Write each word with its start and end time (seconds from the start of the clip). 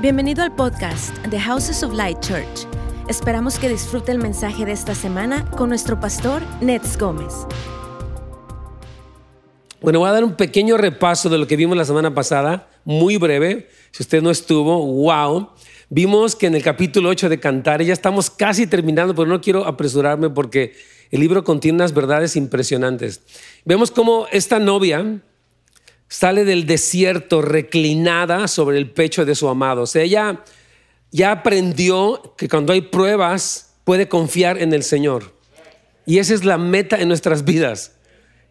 Bienvenido 0.00 0.42
al 0.42 0.54
podcast 0.54 1.14
The 1.28 1.38
Houses 1.38 1.82
of 1.82 1.92
Light 1.92 2.20
Church. 2.20 2.66
Esperamos 3.06 3.58
que 3.58 3.68
disfrute 3.68 4.10
el 4.10 4.16
mensaje 4.16 4.64
de 4.64 4.72
esta 4.72 4.94
semana 4.94 5.44
con 5.50 5.68
nuestro 5.68 6.00
pastor 6.00 6.40
Nets 6.62 6.96
Gómez. 6.96 7.34
Bueno, 9.82 9.98
voy 9.98 10.08
a 10.08 10.12
dar 10.12 10.24
un 10.24 10.36
pequeño 10.36 10.78
repaso 10.78 11.28
de 11.28 11.36
lo 11.36 11.46
que 11.46 11.56
vimos 11.56 11.76
la 11.76 11.84
semana 11.84 12.14
pasada, 12.14 12.70
muy 12.82 13.18
breve. 13.18 13.68
Si 13.90 14.02
usted 14.02 14.22
no 14.22 14.30
estuvo, 14.30 14.86
wow. 14.86 15.50
Vimos 15.90 16.34
que 16.34 16.46
en 16.46 16.54
el 16.54 16.62
capítulo 16.62 17.10
8 17.10 17.28
de 17.28 17.38
Cantar, 17.38 17.82
ya 17.82 17.92
estamos 17.92 18.30
casi 18.30 18.66
terminando, 18.66 19.14
pero 19.14 19.28
no 19.28 19.42
quiero 19.42 19.66
apresurarme 19.66 20.30
porque 20.30 20.72
el 21.10 21.20
libro 21.20 21.44
contiene 21.44 21.76
unas 21.76 21.92
verdades 21.92 22.36
impresionantes. 22.36 23.20
Vemos 23.66 23.90
cómo 23.90 24.26
esta 24.32 24.58
novia, 24.58 25.20
sale 26.10 26.44
del 26.44 26.66
desierto 26.66 27.40
reclinada 27.40 28.48
sobre 28.48 28.78
el 28.78 28.90
pecho 28.90 29.24
de 29.24 29.36
su 29.36 29.48
amado. 29.48 29.82
O 29.82 29.86
sea, 29.86 30.02
ella 30.02 30.44
ya 31.12 31.30
aprendió 31.30 32.34
que 32.36 32.48
cuando 32.48 32.72
hay 32.72 32.80
pruebas 32.80 33.74
puede 33.84 34.08
confiar 34.08 34.58
en 34.58 34.74
el 34.74 34.82
Señor. 34.82 35.32
Y 36.04 36.18
esa 36.18 36.34
es 36.34 36.44
la 36.44 36.58
meta 36.58 36.96
en 37.00 37.06
nuestras 37.06 37.44
vidas. 37.44 37.92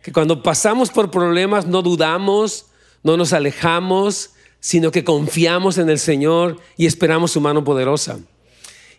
Que 0.01 0.13
cuando 0.13 0.41
pasamos 0.41 0.89
por 0.89 1.11
problemas 1.11 1.67
no 1.67 1.81
dudamos, 1.81 2.67
no 3.03 3.17
nos 3.17 3.33
alejamos, 3.33 4.31
sino 4.61 4.89
que 4.91 5.03
confiamos 5.03 5.77
en 5.77 5.89
el 5.89 5.99
Señor 5.99 6.61
y 6.77 6.85
esperamos 6.85 7.31
su 7.31 7.41
mano 7.41 7.65
poderosa. 7.65 8.19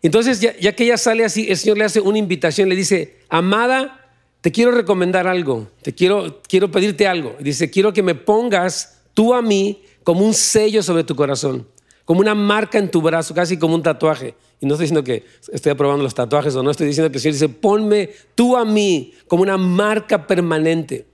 Entonces, 0.03 0.39
ya, 0.41 0.55
ya 0.59 0.75
que 0.77 0.85
ella 0.85 0.99
sale 0.99 1.25
así, 1.25 1.47
el 1.49 1.57
Señor 1.57 1.79
le 1.79 1.85
hace 1.85 2.01
una 2.01 2.19
invitación, 2.19 2.69
le 2.69 2.77
dice, 2.77 3.21
amada, 3.31 4.00
te 4.41 4.53
quiero 4.53 4.71
recomendar 4.71 5.27
algo, 5.27 5.69
te 5.83 5.95
quiero, 5.95 6.41
quiero 6.49 6.71
pedirte 6.71 7.07
algo. 7.07 7.37
Dice, 7.41 7.71
quiero 7.71 7.93
que 7.93 8.03
me 8.03 8.15
pongas 8.15 9.03
tú 9.13 9.35
a 9.35 9.43
mí 9.43 9.83
como 10.03 10.25
un 10.25 10.35
sello 10.35 10.83
sobre 10.83 11.05
tu 11.05 11.15
corazón, 11.15 11.67
como 12.05 12.21
una 12.21 12.35
marca 12.35 12.79
en 12.79 12.91
tu 12.91 13.03
brazo, 13.03 13.35
casi 13.35 13.59
como 13.59 13.75
un 13.75 13.83
tatuaje. 13.83 14.35
Y 14.61 14.67
no 14.67 14.75
estoy 14.75 14.85
diciendo 14.85 15.05
que 15.05 15.25
estoy 15.53 15.73
aprobando 15.73 16.03
los 16.03 16.15
tatuajes 16.15 16.55
o 16.55 16.63
no, 16.63 16.71
estoy 16.71 16.87
diciendo 16.87 17.11
que 17.11 17.19
el 17.19 17.23
Señor 17.23 17.35
dice, 17.35 17.49
ponme 17.49 18.11
tú 18.35 18.57
a 18.57 18.65
mí 18.65 19.15
como 19.29 19.43
una 19.43 19.57
marca 19.57 20.27
permanente. 20.27 21.07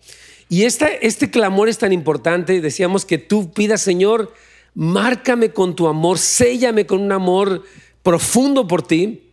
Y 0.48 0.62
este 0.62 1.30
clamor 1.30 1.68
es 1.68 1.78
tan 1.78 1.92
importante, 1.92 2.60
decíamos 2.60 3.04
que 3.04 3.18
tú 3.18 3.52
pidas, 3.52 3.82
Señor, 3.82 4.32
márcame 4.74 5.50
con 5.50 5.74
tu 5.74 5.88
amor, 5.88 6.18
séllame 6.18 6.86
con 6.86 7.00
un 7.00 7.10
amor 7.10 7.64
profundo 8.04 8.68
por 8.68 8.82
ti, 8.82 9.25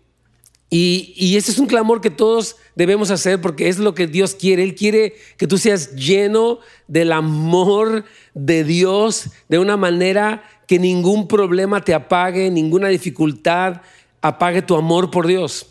y, 0.76 1.14
y 1.16 1.38
ese 1.38 1.52
es 1.52 1.60
un 1.60 1.68
clamor 1.68 2.02
que 2.02 2.10
todos 2.10 2.56
debemos 2.74 3.12
hacer 3.12 3.40
porque 3.40 3.70
es 3.70 3.78
lo 3.78 3.94
que 3.94 4.08
Dios 4.08 4.34
quiere. 4.34 4.64
Él 4.64 4.74
quiere 4.74 5.14
que 5.38 5.46
tú 5.46 5.60
seas 5.60 5.94
lleno 5.94 6.62
del 6.88 7.12
amor 7.12 8.06
de 8.34 8.64
Dios 8.64 9.30
de 9.50 9.60
una 9.60 9.78
manera 9.78 10.44
que 10.68 10.80
ningún 10.80 11.28
problema 11.28 11.82
te 11.84 11.94
apague, 11.94 12.50
ninguna 12.50 12.88
dificultad 12.88 13.82
apague 14.20 14.64
tu 14.64 14.76
amor 14.76 15.12
por 15.12 15.28
Dios. 15.28 15.68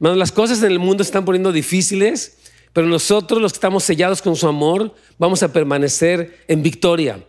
las 0.00 0.32
cosas 0.32 0.60
en 0.64 0.72
el 0.72 0.80
mundo 0.80 1.04
están 1.04 1.24
poniendo 1.24 1.52
difíciles, 1.52 2.36
pero 2.72 2.88
nosotros 2.88 3.40
los 3.40 3.52
que 3.52 3.58
estamos 3.58 3.84
sellados 3.84 4.22
con 4.22 4.34
su 4.34 4.48
amor 4.48 4.92
vamos 5.18 5.44
a 5.44 5.52
permanecer 5.52 6.36
en 6.48 6.64
victoria, 6.64 7.24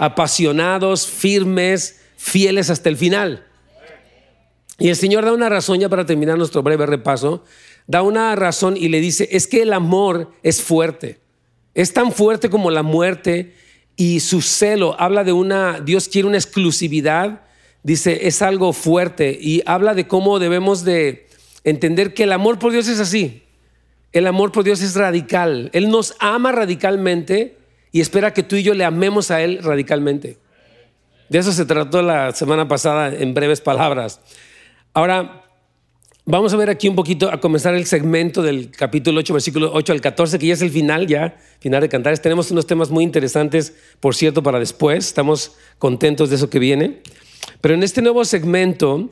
apasionados, 0.00 1.06
firmes, 1.06 2.00
fieles 2.16 2.70
hasta 2.70 2.88
el 2.88 2.96
final. 2.96 3.47
Y 4.78 4.88
el 4.88 4.96
Señor 4.96 5.24
da 5.24 5.32
una 5.32 5.48
razón, 5.48 5.80
ya 5.80 5.88
para 5.88 6.06
terminar 6.06 6.38
nuestro 6.38 6.62
breve 6.62 6.86
repaso, 6.86 7.44
da 7.88 8.02
una 8.02 8.36
razón 8.36 8.76
y 8.76 8.88
le 8.88 9.00
dice, 9.00 9.28
es 9.32 9.48
que 9.48 9.62
el 9.62 9.72
amor 9.72 10.30
es 10.44 10.62
fuerte, 10.62 11.18
es 11.74 11.92
tan 11.92 12.12
fuerte 12.12 12.48
como 12.48 12.70
la 12.70 12.84
muerte 12.84 13.54
y 13.96 14.20
su 14.20 14.40
celo 14.40 14.94
habla 15.00 15.24
de 15.24 15.32
una, 15.32 15.80
Dios 15.80 16.08
quiere 16.08 16.28
una 16.28 16.36
exclusividad, 16.36 17.42
dice, 17.82 18.28
es 18.28 18.40
algo 18.40 18.72
fuerte 18.72 19.36
y 19.40 19.62
habla 19.66 19.94
de 19.94 20.06
cómo 20.06 20.38
debemos 20.38 20.84
de 20.84 21.26
entender 21.64 22.14
que 22.14 22.22
el 22.22 22.32
amor 22.32 22.60
por 22.60 22.70
Dios 22.70 22.86
es 22.86 23.00
así, 23.00 23.42
el 24.12 24.28
amor 24.28 24.52
por 24.52 24.62
Dios 24.62 24.80
es 24.80 24.94
radical, 24.94 25.70
Él 25.72 25.88
nos 25.88 26.14
ama 26.20 26.52
radicalmente 26.52 27.56
y 27.90 28.00
espera 28.00 28.32
que 28.32 28.44
tú 28.44 28.54
y 28.54 28.62
yo 28.62 28.74
le 28.74 28.84
amemos 28.84 29.32
a 29.32 29.42
Él 29.42 29.58
radicalmente. 29.60 30.38
De 31.28 31.38
eso 31.38 31.52
se 31.52 31.66
trató 31.66 32.00
la 32.00 32.32
semana 32.32 32.68
pasada 32.68 33.08
en 33.08 33.34
breves 33.34 33.60
palabras. 33.60 34.20
Ahora, 34.94 35.44
vamos 36.24 36.52
a 36.52 36.56
ver 36.56 36.70
aquí 36.70 36.88
un 36.88 36.96
poquito, 36.96 37.30
a 37.30 37.40
comenzar 37.40 37.74
el 37.74 37.86
segmento 37.86 38.42
del 38.42 38.70
capítulo 38.70 39.20
8, 39.20 39.32
versículo 39.34 39.70
8 39.72 39.92
al 39.92 40.00
14, 40.00 40.38
que 40.38 40.46
ya 40.46 40.54
es 40.54 40.62
el 40.62 40.70
final, 40.70 41.06
ya, 41.06 41.36
final 41.60 41.82
de 41.82 41.88
Cantares. 41.88 42.22
Tenemos 42.22 42.50
unos 42.50 42.66
temas 42.66 42.90
muy 42.90 43.04
interesantes, 43.04 43.74
por 44.00 44.14
cierto, 44.14 44.42
para 44.42 44.58
después. 44.58 45.06
Estamos 45.06 45.52
contentos 45.78 46.30
de 46.30 46.36
eso 46.36 46.50
que 46.50 46.58
viene. 46.58 47.02
Pero 47.60 47.74
en 47.74 47.82
este 47.82 48.02
nuevo 48.02 48.24
segmento 48.24 49.10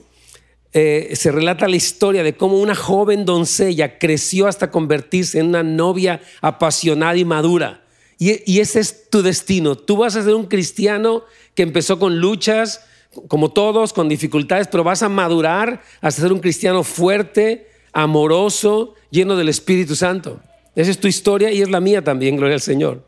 eh, 0.72 1.12
se 1.14 1.30
relata 1.30 1.68
la 1.68 1.76
historia 1.76 2.22
de 2.22 2.36
cómo 2.36 2.58
una 2.58 2.74
joven 2.74 3.24
doncella 3.24 3.98
creció 3.98 4.46
hasta 4.46 4.70
convertirse 4.70 5.38
en 5.38 5.46
una 5.46 5.62
novia 5.62 6.20
apasionada 6.40 7.16
y 7.16 7.24
madura. 7.24 7.84
Y, 8.18 8.50
y 8.50 8.60
ese 8.60 8.80
es 8.80 9.10
tu 9.10 9.22
destino. 9.22 9.76
Tú 9.76 9.98
vas 9.98 10.16
a 10.16 10.24
ser 10.24 10.34
un 10.34 10.46
cristiano 10.46 11.24
que 11.54 11.62
empezó 11.62 11.98
con 11.98 12.18
luchas, 12.18 12.86
como 13.28 13.50
todos, 13.50 13.92
con 13.92 14.08
dificultades, 14.08 14.68
pero 14.68 14.84
vas 14.84 15.02
a 15.02 15.08
madurar 15.08 15.82
hasta 16.00 16.22
ser 16.22 16.32
un 16.32 16.40
cristiano 16.40 16.84
fuerte, 16.84 17.68
amoroso, 17.92 18.94
lleno 19.10 19.36
del 19.36 19.48
Espíritu 19.48 19.96
Santo. 19.96 20.40
Esa 20.74 20.90
es 20.90 20.98
tu 20.98 21.08
historia 21.08 21.50
y 21.50 21.62
es 21.62 21.70
la 21.70 21.80
mía 21.80 22.04
también, 22.04 22.36
gloria 22.36 22.54
al 22.54 22.60
Señor. 22.60 23.02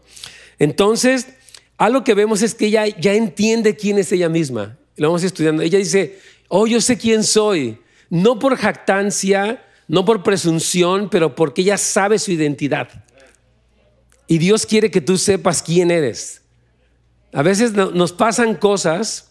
Entonces, 0.59 1.29
algo 1.77 2.03
que 2.03 2.15
vemos 2.15 2.43
es 2.43 2.55
que 2.55 2.67
ella 2.67 2.87
ya 2.87 3.15
entiende 3.15 3.77
quién 3.77 3.99
es 3.99 4.11
ella 4.11 4.29
misma. 4.29 4.79
Lo 4.97 5.09
vamos 5.09 5.23
estudiando. 5.23 5.63
Ella 5.63 5.79
dice, 5.79 6.19
oh, 6.49 6.67
yo 6.67 6.81
sé 6.81 6.99
quién 6.99 7.23
soy. 7.23 7.79
No 8.11 8.39
por 8.39 8.57
jactancia, 8.57 9.65
no 9.87 10.05
por 10.05 10.23
presunción, 10.23 11.09
pero 11.11 11.35
porque 11.35 11.63
ella 11.63 11.77
sabe 11.77 12.19
su 12.19 12.33
identidad. 12.33 13.05
Y 14.27 14.39
Dios 14.39 14.67
quiere 14.67 14.91
que 14.91 15.01
tú 15.01 15.17
sepas 15.17 15.63
quién 15.63 15.91
eres. 15.91 16.43
A 17.33 17.43
veces 17.43 17.73
nos 17.73 18.13
pasan 18.13 18.55
cosas 18.55 19.28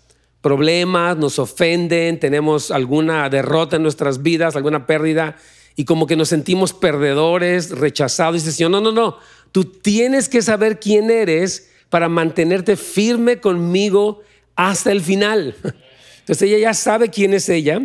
problemas, 0.47 1.17
nos 1.17 1.39
ofenden, 1.39 2.21
tenemos 2.21 2.71
alguna 2.71 3.27
derrota 3.27 3.75
en 3.75 3.83
nuestras 3.83 4.23
vidas, 4.23 4.55
alguna 4.55 4.87
pérdida, 4.87 5.35
y 5.75 5.83
como 5.83 6.07
que 6.07 6.15
nos 6.15 6.29
sentimos 6.29 6.71
perdedores, 6.71 7.71
rechazados. 7.71 8.37
Y 8.37 8.39
dice, 8.39 8.53
Señor, 8.53 8.71
no, 8.71 8.79
no, 8.79 8.93
no, 8.93 9.17
tú 9.51 9.65
tienes 9.65 10.29
que 10.29 10.41
saber 10.41 10.79
quién 10.79 11.11
eres 11.11 11.69
para 11.89 12.07
mantenerte 12.07 12.77
firme 12.77 13.41
conmigo 13.41 14.21
hasta 14.55 14.93
el 14.93 15.01
final. 15.01 15.53
Entonces 16.21 16.43
ella 16.43 16.59
ya 16.59 16.73
sabe 16.73 17.09
quién 17.09 17.33
es 17.33 17.49
ella 17.49 17.81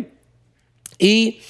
y 0.97 1.41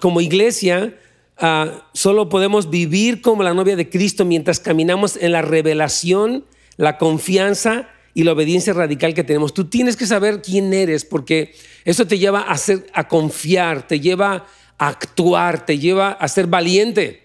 como 0.00 0.22
iglesia 0.22 0.98
ah, 1.36 1.86
solo 1.92 2.30
podemos 2.30 2.70
vivir 2.70 3.20
como 3.20 3.42
la 3.42 3.52
novia 3.52 3.76
de 3.76 3.90
Cristo 3.90 4.24
mientras 4.24 4.58
caminamos 4.58 5.18
en 5.20 5.32
la 5.32 5.42
revelación, 5.42 6.46
la 6.78 6.96
confianza 6.96 7.90
y 8.14 8.22
la 8.22 8.32
obediencia 8.32 8.72
radical 8.72 9.12
que 9.12 9.24
tenemos. 9.24 9.52
Tú 9.52 9.64
tienes 9.64 9.96
que 9.96 10.06
saber 10.06 10.40
quién 10.40 10.72
eres 10.72 11.04
porque 11.04 11.54
eso 11.84 12.06
te 12.06 12.18
lleva 12.18 12.46
a, 12.48 12.56
a 12.92 13.08
confiar, 13.08 13.86
te 13.86 13.98
lleva 13.98 14.46
a 14.78 14.88
actuar, 14.88 15.66
te 15.66 15.78
lleva 15.78 16.12
a 16.12 16.28
ser 16.28 16.46
valiente. 16.46 17.24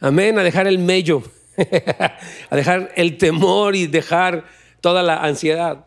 Amén, 0.00 0.38
a 0.38 0.42
dejar 0.42 0.66
el 0.66 0.78
mello, 0.78 1.22
a 2.50 2.56
dejar 2.56 2.92
el 2.96 3.16
temor 3.16 3.76
y 3.76 3.86
dejar 3.86 4.44
toda 4.80 5.02
la 5.02 5.22
ansiedad. 5.22 5.86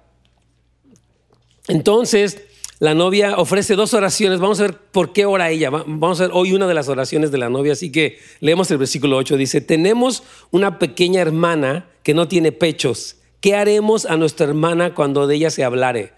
Entonces, 1.68 2.42
la 2.80 2.94
novia 2.94 3.38
ofrece 3.38 3.76
dos 3.76 3.94
oraciones. 3.94 4.40
Vamos 4.40 4.60
a 4.60 4.64
ver 4.64 4.78
por 4.78 5.14
qué 5.14 5.26
ora 5.26 5.50
ella. 5.50 5.70
Vamos 5.70 6.20
a 6.20 6.24
ver 6.24 6.32
hoy 6.34 6.54
una 6.54 6.68
de 6.68 6.74
las 6.74 6.90
oraciones 6.90 7.32
de 7.32 7.38
la 7.38 7.50
novia. 7.50 7.74
Así 7.74 7.92
que 7.92 8.20
leemos 8.40 8.70
el 8.72 8.78
versículo 8.78 9.18
8. 9.18 9.38
Dice, 9.38 9.62
tenemos 9.62 10.24
una 10.52 10.80
pequeña 10.80 11.22
hermana 11.22 11.90
que 12.04 12.14
no 12.14 12.28
tiene 12.28 12.52
pechos 12.52 13.18
¿qué 13.44 13.58
haremos 13.58 14.06
a 14.06 14.16
nuestra 14.16 14.48
hermana 14.48 14.96
cuando 14.96 15.28
de 15.28 15.35
ella 15.35 15.52
se 15.52 15.66
hablare? 15.66 16.14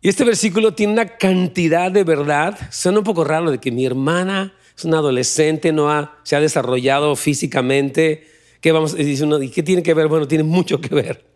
Y 0.00 0.08
este 0.08 0.22
versículo 0.22 0.74
tiene 0.74 0.92
una 0.92 1.06
cantidad 1.18 1.90
de 1.90 2.04
verdad. 2.04 2.56
Suena 2.70 2.98
un 2.98 3.04
poco 3.04 3.24
raro 3.24 3.50
de 3.50 3.58
que 3.58 3.72
mi 3.72 3.84
hermana 3.84 4.54
es 4.78 4.84
una 4.84 4.98
adolescente, 4.98 5.72
no 5.72 6.08
se 6.22 6.36
ha 6.36 6.40
desarrollado 6.40 7.16
físicamente. 7.16 8.28
¿Qué, 8.60 8.70
vamos, 8.70 8.94
dice 8.94 9.24
uno, 9.24 9.42
¿Y 9.42 9.50
qué 9.50 9.64
tiene 9.64 9.82
que 9.82 9.92
ver? 9.92 10.06
Bueno, 10.06 10.28
tiene 10.28 10.44
mucho 10.44 10.80
que 10.80 10.94
ver. 10.94 11.26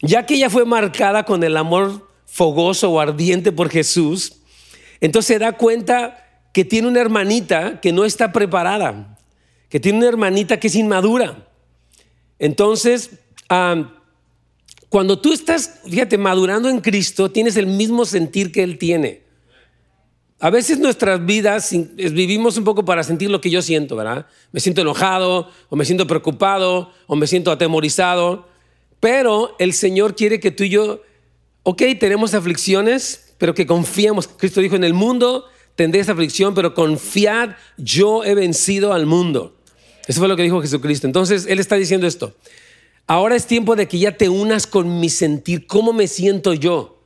Ya 0.00 0.24
que 0.24 0.36
ella 0.36 0.48
fue 0.48 0.64
marcada 0.64 1.26
con 1.26 1.44
el 1.44 1.54
amor 1.54 2.08
fogoso 2.24 2.90
o 2.90 3.00
ardiente 3.00 3.52
por 3.52 3.68
Jesús, 3.68 4.40
entonces 5.02 5.26
se 5.26 5.38
da 5.38 5.52
cuenta 5.52 6.42
que 6.54 6.64
tiene 6.64 6.88
una 6.88 7.02
hermanita 7.02 7.82
que 7.82 7.92
no 7.92 8.06
está 8.06 8.32
preparada, 8.32 9.18
que 9.68 9.78
tiene 9.78 9.98
una 9.98 10.08
hermanita 10.08 10.58
que 10.58 10.68
es 10.68 10.74
inmadura. 10.74 11.50
Entonces, 12.38 13.10
cuando 14.96 15.18
tú 15.18 15.34
estás, 15.34 15.80
fíjate, 15.86 16.16
madurando 16.16 16.70
en 16.70 16.80
Cristo, 16.80 17.30
tienes 17.30 17.58
el 17.58 17.66
mismo 17.66 18.06
sentir 18.06 18.50
que 18.50 18.62
Él 18.62 18.78
tiene. 18.78 19.24
A 20.40 20.48
veces 20.48 20.78
nuestras 20.78 21.22
vidas 21.26 21.70
vivimos 21.92 22.56
un 22.56 22.64
poco 22.64 22.82
para 22.82 23.02
sentir 23.02 23.30
lo 23.30 23.42
que 23.42 23.50
yo 23.50 23.60
siento, 23.60 23.94
¿verdad? 23.94 24.24
Me 24.52 24.60
siento 24.60 24.80
enojado, 24.80 25.50
o 25.68 25.76
me 25.76 25.84
siento 25.84 26.06
preocupado, 26.06 26.94
o 27.06 27.14
me 27.14 27.26
siento 27.26 27.52
atemorizado. 27.52 28.48
Pero 28.98 29.54
el 29.58 29.74
Señor 29.74 30.16
quiere 30.16 30.40
que 30.40 30.50
tú 30.50 30.64
y 30.64 30.70
yo 30.70 31.02
ok, 31.64 31.82
tenemos 32.00 32.32
aflicciones, 32.32 33.34
pero 33.36 33.54
que 33.54 33.66
confiamos. 33.66 34.26
Cristo 34.26 34.62
dijo, 34.62 34.76
en 34.76 34.84
el 34.84 34.94
mundo 34.94 35.44
tendréis 35.74 36.08
aflicción, 36.08 36.54
pero 36.54 36.72
confiad, 36.72 37.50
yo 37.76 38.24
he 38.24 38.34
vencido 38.34 38.94
al 38.94 39.04
mundo. 39.04 39.58
Eso 40.06 40.20
fue 40.20 40.28
lo 40.28 40.36
que 40.36 40.42
dijo 40.42 40.62
Jesucristo. 40.62 41.06
Entonces, 41.06 41.44
Él 41.50 41.58
está 41.58 41.76
diciendo 41.76 42.06
esto. 42.06 42.34
Ahora 43.06 43.36
es 43.36 43.46
tiempo 43.46 43.76
de 43.76 43.86
que 43.86 43.98
ya 43.98 44.16
te 44.16 44.28
unas 44.28 44.66
con 44.66 44.98
mi 44.98 45.08
sentir. 45.10 45.66
¿Cómo 45.66 45.92
me 45.92 46.08
siento 46.08 46.54
yo? 46.54 47.00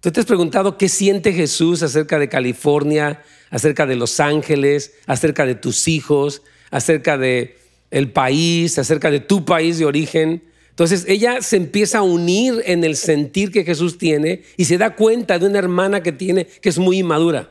¿Tú 0.00 0.10
te 0.10 0.20
has 0.20 0.26
preguntado 0.26 0.76
qué 0.76 0.88
siente 0.88 1.32
Jesús 1.32 1.82
acerca 1.82 2.18
de 2.18 2.28
California, 2.28 3.22
acerca 3.50 3.86
de 3.86 3.96
Los 3.96 4.20
Ángeles, 4.20 4.94
acerca 5.06 5.46
de 5.46 5.54
tus 5.54 5.88
hijos, 5.88 6.42
acerca 6.70 7.16
de 7.16 7.58
el 7.90 8.12
país, 8.12 8.78
acerca 8.78 9.10
de 9.10 9.20
tu 9.20 9.44
país 9.44 9.78
de 9.78 9.86
origen? 9.86 10.42
Entonces 10.70 11.04
ella 11.08 11.42
se 11.42 11.56
empieza 11.56 11.98
a 11.98 12.02
unir 12.02 12.62
en 12.64 12.84
el 12.84 12.96
sentir 12.96 13.50
que 13.50 13.64
Jesús 13.64 13.98
tiene 13.98 14.42
y 14.56 14.64
se 14.64 14.78
da 14.78 14.94
cuenta 14.94 15.38
de 15.38 15.46
una 15.46 15.58
hermana 15.58 16.02
que 16.02 16.12
tiene 16.12 16.46
que 16.46 16.68
es 16.68 16.78
muy 16.78 16.98
inmadura. 16.98 17.50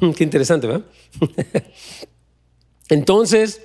Qué 0.16 0.24
interesante, 0.24 0.66
¿verdad? 0.66 0.84
Entonces, 2.88 3.60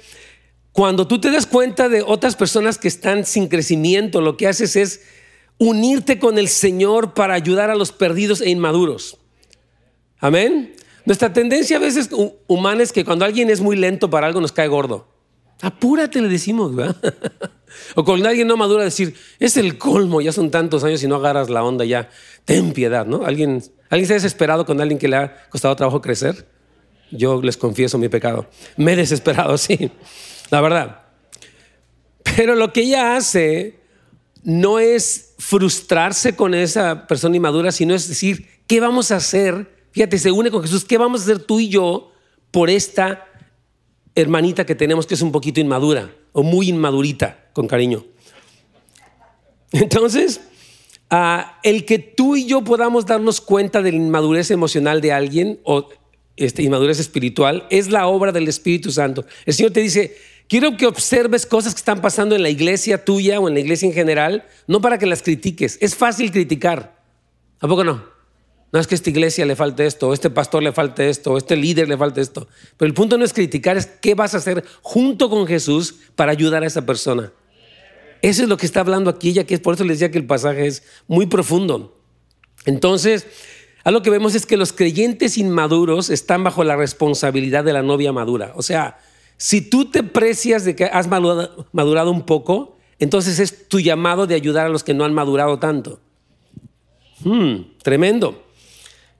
cuando 0.71 1.07
tú 1.07 1.19
te 1.19 1.31
das 1.31 1.45
cuenta 1.45 1.89
de 1.89 2.01
otras 2.01 2.35
personas 2.35 2.77
que 2.77 2.87
están 2.87 3.25
sin 3.25 3.47
crecimiento, 3.47 4.21
lo 4.21 4.37
que 4.37 4.47
haces 4.47 4.75
es 4.75 5.01
unirte 5.57 6.19
con 6.19 6.37
el 6.37 6.47
Señor 6.47 7.13
para 7.13 7.33
ayudar 7.33 7.69
a 7.69 7.75
los 7.75 7.91
perdidos 7.91 8.41
e 8.41 8.49
inmaduros. 8.49 9.17
Amén. 10.19 10.75
Nuestra 11.05 11.33
tendencia 11.33 11.77
a 11.77 11.79
veces 11.79 12.09
humana 12.47 12.83
es 12.83 12.93
que 12.93 13.03
cuando 13.03 13.25
alguien 13.25 13.49
es 13.49 13.61
muy 13.61 13.75
lento 13.75 14.09
para 14.09 14.27
algo 14.27 14.41
nos 14.41 14.51
cae 14.51 14.67
gordo. 14.67 15.07
Apúrate, 15.61 16.21
le 16.21 16.29
decimos, 16.29 16.73
¿verdad? 16.73 16.95
o 17.95 18.05
cuando 18.05 18.29
alguien 18.29 18.47
no 18.47 18.55
madura, 18.55 18.83
decir, 18.83 19.15
es 19.39 19.57
el 19.57 19.77
colmo, 19.77 20.21
ya 20.21 20.31
son 20.31 20.51
tantos 20.51 20.83
años 20.83 21.03
y 21.03 21.07
no 21.07 21.15
agarras 21.15 21.49
la 21.49 21.63
onda 21.63 21.83
ya. 21.83 22.09
Ten 22.45 22.71
piedad, 22.71 23.05
¿no? 23.05 23.25
¿Alguien, 23.25 23.61
¿Alguien 23.89 24.07
se 24.07 24.13
ha 24.13 24.15
desesperado 24.15 24.65
con 24.65 24.79
alguien 24.79 24.97
que 24.99 25.07
le 25.07 25.17
ha 25.17 25.49
costado 25.49 25.75
trabajo 25.75 26.01
crecer? 26.01 26.47
Yo 27.11 27.41
les 27.41 27.57
confieso 27.57 27.97
mi 27.97 28.07
pecado. 28.07 28.47
Me 28.77 28.93
he 28.93 28.95
desesperado, 28.95 29.57
sí, 29.57 29.91
la 30.49 30.61
verdad. 30.61 31.01
Pero 32.35 32.55
lo 32.55 32.71
que 32.73 32.81
ella 32.81 33.15
hace 33.15 33.79
no 34.43 34.79
es 34.79 35.33
frustrarse 35.37 36.35
con 36.35 36.53
esa 36.53 37.07
persona 37.07 37.35
inmadura, 37.35 37.71
sino 37.71 37.93
es 37.93 38.07
decir, 38.07 38.47
¿qué 38.67 38.79
vamos 38.79 39.11
a 39.11 39.17
hacer? 39.17 39.87
Fíjate, 39.91 40.17
se 40.17 40.31
une 40.31 40.51
con 40.51 40.61
Jesús, 40.61 40.85
¿qué 40.85 40.97
vamos 40.97 41.21
a 41.21 41.23
hacer 41.25 41.39
tú 41.39 41.59
y 41.59 41.69
yo 41.69 42.11
por 42.51 42.69
esta 42.69 43.25
hermanita 44.15 44.65
que 44.65 44.75
tenemos 44.75 45.05
que 45.05 45.15
es 45.15 45.21
un 45.21 45.31
poquito 45.31 45.59
inmadura 45.59 46.13
o 46.31 46.43
muy 46.43 46.69
inmadurita, 46.69 47.49
con 47.53 47.67
cariño? 47.67 48.05
Entonces, 49.71 50.41
ah, 51.09 51.59
el 51.63 51.85
que 51.85 51.99
tú 51.99 52.35
y 52.35 52.45
yo 52.45 52.63
podamos 52.63 53.05
darnos 53.05 53.41
cuenta 53.41 53.81
de 53.81 53.91
la 53.91 53.97
inmadurez 53.97 54.51
emocional 54.51 55.01
de 55.01 55.11
alguien 55.11 55.59
o 55.63 55.89
este, 56.39 56.63
inmadurez 56.63 56.99
espiritual, 56.99 57.67
es 57.69 57.89
la 57.89 58.07
obra 58.07 58.31
del 58.31 58.47
Espíritu 58.47 58.91
Santo. 58.91 59.25
El 59.45 59.53
Señor 59.53 59.73
te 59.73 59.81
dice, 59.81 60.15
quiero 60.49 60.75
que 60.75 60.87
observes 60.87 61.45
cosas 61.45 61.73
que 61.73 61.79
están 61.79 62.01
pasando 62.01 62.35
en 62.35 62.43
la 62.43 62.49
iglesia 62.49 63.05
tuya 63.05 63.39
o 63.39 63.47
en 63.47 63.53
la 63.53 63.61
iglesia 63.61 63.87
en 63.87 63.93
general, 63.93 64.45
no 64.67 64.81
para 64.81 64.97
que 64.97 65.05
las 65.05 65.21
critiques. 65.21 65.77
Es 65.79 65.95
fácil 65.95 66.31
criticar. 66.31 66.99
¿A 67.61 67.67
poco 67.67 67.85
no? 67.85 68.03
No 68.71 68.79
es 68.79 68.87
que 68.87 68.95
a 68.95 68.97
esta 68.97 69.09
iglesia 69.09 69.45
le 69.45 69.55
falte 69.55 69.85
esto, 69.85 70.09
o 70.09 70.13
este 70.13 70.29
pastor 70.29 70.61
le 70.61 70.71
falte 70.71 71.09
esto, 71.09 71.31
o 71.31 71.37
este 71.37 71.55
líder 71.55 71.87
le 71.87 71.97
falte 71.97 72.21
esto. 72.21 72.47
Pero 72.77 72.87
el 72.87 72.93
punto 72.93 73.17
no 73.17 73.25
es 73.25 73.33
criticar, 73.33 73.77
es 73.77 73.85
qué 73.87 74.13
vas 74.13 74.33
a 74.33 74.37
hacer 74.37 74.63
junto 74.81 75.29
con 75.29 75.47
Jesús 75.47 75.95
para 76.15 76.31
ayudar 76.31 76.63
a 76.63 76.67
esa 76.67 76.85
persona. 76.85 77.31
Eso 78.21 78.43
es 78.43 78.49
lo 78.49 78.57
que 78.57 78.65
está 78.65 78.81
hablando 78.81 79.09
aquí, 79.09 79.33
ya 79.33 79.45
que 79.45 79.55
es 79.55 79.59
por 79.59 79.75
eso 79.75 79.83
les 79.85 79.99
decía 79.99 80.11
que 80.11 80.17
el 80.17 80.27
pasaje 80.27 80.67
es 80.67 80.83
muy 81.07 81.25
profundo. 81.25 81.97
Entonces, 82.65 83.25
lo 83.85 84.01
que 84.01 84.09
vemos 84.09 84.35
es 84.35 84.45
que 84.45 84.57
los 84.57 84.73
creyentes 84.73 85.37
inmaduros 85.37 86.09
están 86.09 86.43
bajo 86.43 86.63
la 86.63 86.75
responsabilidad 86.75 87.63
de 87.63 87.73
la 87.73 87.81
novia 87.81 88.11
madura. 88.11 88.51
O 88.55 88.61
sea, 88.61 88.99
si 89.39 89.61
tú 89.61 89.85
te 89.85 90.03
precias 90.03 90.65
de 90.65 90.75
que 90.75 90.83
has 90.83 91.07
madurado 91.07 92.11
un 92.11 92.25
poco, 92.25 92.77
entonces 92.99 93.39
es 93.39 93.69
tu 93.69 93.79
llamado 93.79 94.27
de 94.27 94.35
ayudar 94.35 94.65
a 94.65 94.69
los 94.69 94.83
que 94.83 94.93
no 94.93 95.05
han 95.05 95.13
madurado 95.13 95.59
tanto. 95.59 96.01
Hmm, 97.23 97.61
tremendo. 97.81 98.43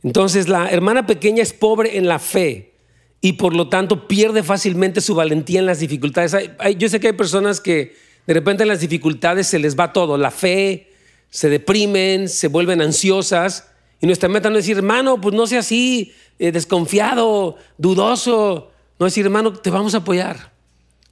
Entonces 0.04 0.50
la 0.50 0.70
hermana 0.70 1.08
pequeña 1.08 1.42
es 1.42 1.54
pobre 1.54 1.98
en 1.98 2.10
la 2.10 2.20
fe 2.20 2.74
y 3.22 3.34
por 3.34 3.56
lo 3.56 3.70
tanto 3.70 4.10
pierde 4.10 4.44
fácilmente 4.44 5.00
su 5.00 5.16
valentía 5.16 5.62
en 5.62 5.66
las 5.66 5.80
dificultades. 5.80 6.36
yo 6.78 6.90
sé 6.90 7.00
que 7.00 7.08
hay 7.08 7.14
personas 7.14 7.62
que 7.62 7.96
de 8.28 8.34
repente 8.34 8.64
en 8.64 8.70
las 8.70 8.82
dificultades 8.82 9.48
se 9.48 9.58
les 9.58 9.80
va 9.80 9.94
todo, 9.94 10.18
la 10.18 10.32
fe, 10.32 10.92
se 11.30 11.48
deprimen, 11.48 12.28
se 12.28 12.50
vuelven 12.50 12.82
ansiosas 12.82 13.72
y 14.02 14.06
nuestra 14.06 14.28
meta 14.28 14.50
no 14.50 14.58
es 14.58 14.66
decir, 14.66 14.76
hermano, 14.76 15.22
pues 15.22 15.34
no 15.34 15.48
sea 15.48 15.60
así, 15.60 16.12
eh, 16.40 16.52
desconfiado, 16.52 17.56
dudoso. 17.78 18.72
No 19.00 19.06
decir, 19.06 19.26
hermano, 19.26 19.54
te 19.54 19.70
vamos 19.70 19.96
a 19.96 20.00
apoyar. 20.00 20.52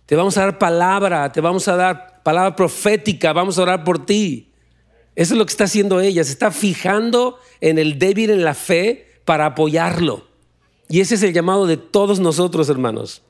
Te 0.06 0.16
vamos 0.16 0.38
a 0.38 0.42
dar 0.42 0.60
palabra, 0.60 1.32
te 1.32 1.42
vamos 1.42 1.68
a 1.68 1.76
dar 1.76 2.22
palabra 2.24 2.56
profética, 2.56 3.34
vamos 3.34 3.58
a 3.58 3.64
orar 3.64 3.84
por 3.84 4.06
ti. 4.06 4.52
Eso 5.16 5.34
es 5.34 5.38
lo 5.38 5.46
que 5.46 5.52
está 5.52 5.64
haciendo 5.64 6.00
ella. 6.00 6.24
Se 6.24 6.32
está 6.32 6.52
fijando 6.52 7.40
en 7.62 7.80
el 7.80 7.98
débil 7.98 8.30
en 8.30 8.44
la 8.44 8.54
fe 8.54 9.08
para 9.26 9.48
apoyarlo. 9.48 10.28
Y 10.90 11.02
ese 11.02 11.16
es 11.16 11.24
el 11.24 11.34
llamado 11.34 11.66
de 11.66 11.78
todos 11.78 12.20
nosotros, 12.20 12.70
hermanos. 12.70 13.22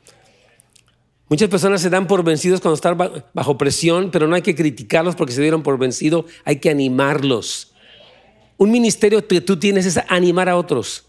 Muchas 1.30 1.50
personas 1.50 1.82
se 1.82 1.90
dan 1.90 2.08
por 2.08 2.24
vencidos 2.24 2.62
cuando 2.62 2.76
están 2.76 2.98
bajo 3.34 3.58
presión, 3.58 4.12
pero 4.12 4.28
no 4.28 4.36
hay 4.36 4.42
que 4.42 4.56
criticarlos 4.56 5.16
porque 5.16 5.34
se 5.34 5.42
dieron 5.42 5.64
por 5.64 5.78
vencido, 5.78 6.26
hay 6.46 6.58
que 6.58 6.70
animarlos. 6.70 7.74
Un 8.58 8.72
ministerio 8.72 9.28
que 9.28 9.42
tú 9.42 9.58
tienes 9.58 9.86
es 9.86 10.00
animar 10.08 10.48
a 10.50 10.58
otros. 10.58 11.07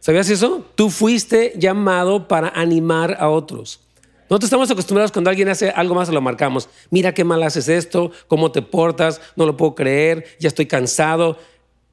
¿Sabías 0.00 0.30
eso? 0.30 0.64
Tú 0.74 0.90
fuiste 0.90 1.52
llamado 1.56 2.26
para 2.26 2.48
animar 2.48 3.16
a 3.20 3.28
otros. 3.28 3.80
Nosotros 4.30 4.46
estamos 4.46 4.70
acostumbrados 4.70 5.12
cuando 5.12 5.28
alguien 5.28 5.48
hace 5.48 5.70
algo 5.70 5.94
más, 5.94 6.08
lo 6.08 6.20
marcamos. 6.20 6.68
Mira 6.90 7.12
qué 7.12 7.24
mal 7.24 7.42
haces 7.42 7.68
esto, 7.68 8.12
cómo 8.26 8.50
te 8.50 8.62
portas, 8.62 9.20
no 9.36 9.44
lo 9.44 9.56
puedo 9.56 9.74
creer, 9.74 10.24
ya 10.38 10.48
estoy 10.48 10.66
cansado, 10.66 11.36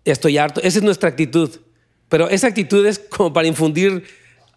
ya 0.06 0.14
estoy 0.14 0.38
harto. 0.38 0.62
Esa 0.62 0.78
es 0.78 0.84
nuestra 0.84 1.10
actitud. 1.10 1.50
Pero 2.10 2.30
esa 2.30 2.48
actitud 2.48 2.86
es 2.86 3.00
como 3.00 3.34
para 3.34 3.48
infundir 3.48 4.06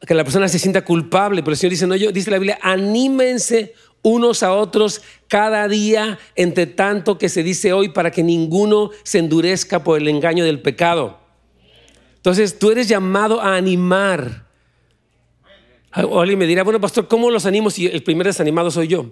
que 0.06 0.14
la 0.14 0.24
persona 0.24 0.46
se 0.48 0.58
sienta 0.58 0.84
culpable. 0.84 1.42
Pero 1.42 1.52
el 1.52 1.58
Señor 1.58 1.70
dice, 1.70 1.86
no, 1.86 1.96
yo, 1.96 2.12
dice 2.12 2.30
la 2.30 2.38
Biblia, 2.38 2.58
anímense 2.62 3.74
unos 4.02 4.42
a 4.42 4.52
otros 4.52 5.02
cada 5.26 5.66
día, 5.66 6.18
entre 6.36 6.66
tanto 6.66 7.18
que 7.18 7.28
se 7.28 7.42
dice 7.42 7.72
hoy, 7.72 7.88
para 7.88 8.10
que 8.10 8.22
ninguno 8.22 8.90
se 9.02 9.18
endurezca 9.18 9.82
por 9.82 9.98
el 9.98 10.06
engaño 10.08 10.44
del 10.44 10.60
pecado. 10.60 11.19
Entonces 12.20 12.58
tú 12.58 12.70
eres 12.70 12.86
llamado 12.86 13.40
a 13.40 13.56
animar. 13.56 14.44
O 16.04 16.20
alguien 16.20 16.38
me 16.38 16.46
dirá, 16.46 16.62
bueno, 16.62 16.78
pastor, 16.80 17.08
¿cómo 17.08 17.30
los 17.30 17.46
animo 17.46 17.70
si 17.70 17.86
el 17.86 18.02
primer 18.02 18.26
desanimado 18.26 18.70
soy 18.70 18.88
yo? 18.88 19.06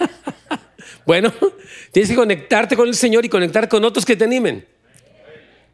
bueno, 1.06 1.32
tienes 1.90 2.10
que 2.10 2.16
conectarte 2.16 2.76
con 2.76 2.86
el 2.86 2.94
Señor 2.94 3.24
y 3.24 3.30
conectar 3.30 3.68
con 3.68 3.82
otros 3.84 4.04
que 4.04 4.14
te 4.14 4.24
animen. 4.24 4.66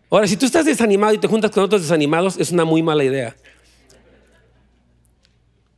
Ahora, 0.08 0.28
si 0.28 0.36
tú 0.36 0.46
estás 0.46 0.64
desanimado 0.64 1.12
y 1.12 1.18
te 1.18 1.26
juntas 1.26 1.50
con 1.50 1.64
otros 1.64 1.82
desanimados, 1.82 2.38
es 2.38 2.52
una 2.52 2.64
muy 2.64 2.82
mala 2.82 3.02
idea. 3.02 3.36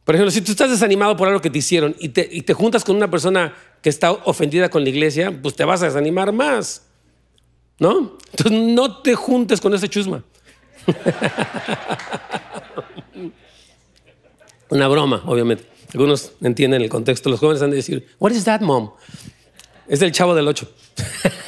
Por 0.04 0.14
ejemplo, 0.14 0.30
si 0.30 0.42
tú 0.42 0.52
estás 0.52 0.70
desanimado 0.70 1.16
por 1.16 1.28
algo 1.28 1.40
que 1.40 1.50
te 1.50 1.58
hicieron 1.58 1.96
y 1.98 2.10
te, 2.10 2.54
juntas 2.54 2.84
con 2.84 2.96
una 2.96 3.10
persona 3.10 3.54
que 3.82 3.88
está 3.88 4.12
ofendida 4.12 4.68
con 4.68 4.82
la 4.82 4.90
iglesia, 4.90 5.38
pues 5.42 5.54
te 5.54 5.64
vas 5.64 5.82
a 5.82 5.86
desanimar 5.86 6.32
más. 6.32 6.87
¿No? 7.78 8.16
Entonces 8.30 8.52
no 8.52 9.00
te 9.02 9.14
juntes 9.14 9.60
con 9.60 9.72
ese 9.74 9.88
chusma. 9.88 10.24
Una 14.70 14.88
broma, 14.88 15.22
obviamente. 15.26 15.64
Algunos 15.92 16.32
entienden 16.42 16.82
el 16.82 16.88
contexto. 16.88 17.30
Los 17.30 17.40
jóvenes 17.40 17.62
han 17.62 17.70
de 17.70 17.76
decir, 17.76 18.06
What 18.18 18.32
is 18.32 18.44
that, 18.44 18.60
mom? 18.60 18.90
Es 19.86 20.00
del 20.00 20.12
chavo 20.12 20.34
del 20.34 20.48
8. 20.48 20.70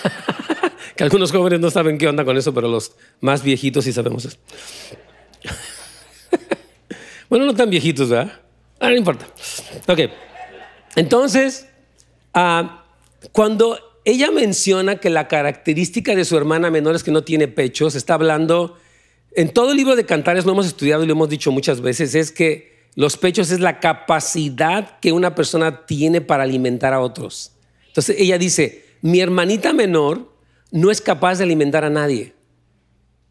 que 0.96 1.04
algunos 1.04 1.32
jóvenes 1.32 1.60
no 1.60 1.70
saben 1.70 1.99
qué 1.99 2.08
onda 2.08 2.25
con 2.25 2.37
eso, 2.37 2.54
pero 2.54 2.68
los 2.68 2.92
más 3.20 3.42
viejitos 3.42 3.84
sí 3.84 3.92
sabemos 3.92 4.25
eso. 4.25 4.38
bueno, 7.28 7.44
no 7.44 7.54
tan 7.54 7.68
viejitos, 7.68 8.08
¿verdad? 8.08 8.40
Ah, 8.78 8.88
no 8.88 8.96
importa. 8.96 9.26
Ok. 9.88 10.00
Entonces, 10.96 11.68
ah, 12.32 12.84
cuando 13.32 13.78
ella 14.11 14.31
menciona 14.31 14.97
que 14.97 15.11
la 15.11 15.29
característica 15.29 16.14
de 16.14 16.25
su 16.25 16.37
hermana 16.37 16.71
menor 16.71 16.95
es 16.95 17.05
que 17.05 17.11
no 17.11 17.23
tiene 17.23 17.49
pechos, 17.49 17.95
está 17.95 18.14
hablando, 18.14 18.76
en 19.33 19.52
todo 19.52 19.71
el 19.71 19.76
libro 19.76 19.95
de 19.95 20.05
Cantares 20.05 20.45
lo 20.45 20.52
hemos 20.52 20.67
estudiado 20.67 21.05
y 21.05 21.07
lo 21.07 21.12
hemos 21.12 21.29
dicho 21.29 21.52
muchas 21.52 21.81
veces, 21.81 22.14
es 22.14 22.33
que 22.33 22.88
los 22.97 23.17
pechos 23.17 23.50
es 23.50 23.61
la 23.61 23.79
capacidad 23.79 24.99
que 24.99 25.12
una 25.12 25.35
persona 25.35 25.87
tiene 25.87 26.21
para 26.21 26.43
alimentar 26.43 26.93
a 26.93 27.00
otros. 27.00 27.52
Entonces 27.87 28.17
ella 28.19 28.37
dice, 28.37 28.85
mi 29.00 29.21
hermanita 29.21 29.73
menor 29.73 30.33
no 30.73 30.90
es 30.90 31.00
capaz 31.00 31.38
de 31.38 31.45
alimentar 31.45 31.85
a 31.85 31.90
nadie, 31.90 32.35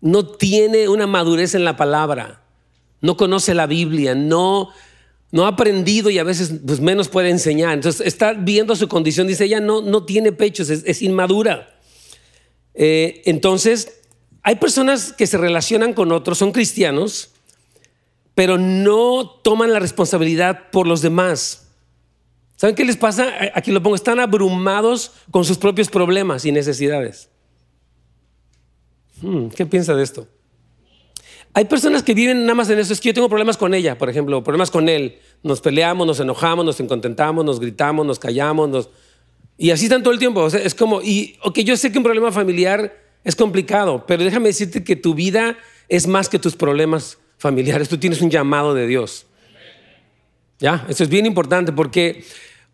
no 0.02 0.26
tiene 0.26 0.88
una 0.88 1.08
madurez 1.08 1.56
en 1.56 1.66
la 1.66 1.76
palabra, 1.76 2.44
no 3.02 3.18
conoce 3.18 3.54
la 3.54 3.68
Biblia, 3.68 4.16
no 4.16 4.70
no 5.32 5.46
ha 5.46 5.50
aprendido 5.50 6.10
y 6.10 6.18
a 6.18 6.24
veces 6.24 6.52
pues, 6.66 6.80
menos 6.80 7.08
puede 7.08 7.30
enseñar. 7.30 7.74
Entonces 7.74 8.06
está 8.06 8.34
viendo 8.34 8.76
su 8.76 8.88
condición, 8.88 9.28
dice 9.28 9.46
ella 9.46 9.60
no, 9.60 9.82
no 9.82 10.06
tiene 10.06 10.32
pechos, 10.32 10.70
es, 10.70 11.02
inmadura. 11.02 11.76
Eh, 12.74 13.22
entonces, 13.26 14.02
hay 14.42 14.56
personas 14.56 15.14
que 15.14 15.28
se 15.28 15.38
relacionan 15.38 15.94
con 15.94 16.12
otros, 16.12 16.38
son 16.38 16.52
cristianos, 16.52 17.32
pero 18.34 18.58
no 18.58 19.30
toman 19.44 19.74
la 19.74 19.80
responsabilidad 19.80 20.70
por 20.72 20.88
los 20.88 21.02
demás. 21.02 21.68
¿Saben 22.56 22.76
qué 22.76 22.86
les 22.86 22.98
pasa? 22.98 23.34
Aquí 23.54 23.72
lo 23.72 23.82
pongo, 23.84 23.96
están 23.96 24.20
abrumados 24.20 25.12
con 25.32 25.46
sus 25.46 25.58
propios 25.58 25.90
problemas 25.90 26.46
y 26.46 26.52
necesidades. 26.52 27.30
Hmm, 29.22 29.48
¿Qué 29.50 29.66
piensa 29.66 29.94
de 29.94 30.04
esto? 30.04 30.28
Hay 31.54 31.66
personas 31.66 32.04
que 32.04 32.14
viven 32.14 32.42
nada 32.42 32.56
más 32.56 32.70
en 32.70 32.80
eso. 32.80 32.94
Es 32.94 33.02
que 33.02 33.10
yo 33.10 33.14
tengo 33.14 33.30
problemas 33.30 33.58
con 33.58 33.74
ella, 33.74 33.98
por 33.98 34.10
ejemplo, 34.10 34.44
problemas 34.44 34.72
con 34.72 34.88
él. 34.88 35.20
Nos 35.44 35.62
peleamos, 35.62 36.06
nos 36.06 36.20
enojamos, 36.20 36.66
nos 36.66 36.80
incontentamos, 36.80 37.44
nos 37.44 37.60
gritamos, 37.60 38.06
nos 38.06 38.20
callamos, 38.20 38.70
nos... 38.70 38.90
y 39.58 39.72
así 39.72 39.86
están 39.86 40.04
todo 40.04 40.14
el 40.14 40.20
tiempo. 40.20 40.48
es 40.48 40.76
como, 40.76 41.02
y 41.02 41.38
ok, 41.44 41.60
yo 41.60 41.76
sé 41.76 41.92
que 41.92 41.98
un 41.98 42.04
problema 42.04 42.32
familiar 42.32 42.96
es 43.24 43.36
complicado, 43.36 44.06
pero 44.08 44.24
déjame 44.24 44.48
decirte 44.48 44.84
que 44.84 44.96
tu 44.96 45.14
vida 45.14 45.58
es 45.88 46.08
más 46.08 46.30
que 46.30 46.40
tus 46.40 46.56
problemas 46.56 47.18
familiares. 47.38 47.90
Tú 47.90 47.98
tienes 47.98 48.22
un 48.22 48.30
llamado 48.30 48.74
de 48.74 48.88
Dios. 48.88 49.26
¿Ya? 50.60 50.86
Eso 50.90 51.04
es 51.04 51.10
bien 51.10 51.26
importante 51.26 51.72
porque 51.72 52.24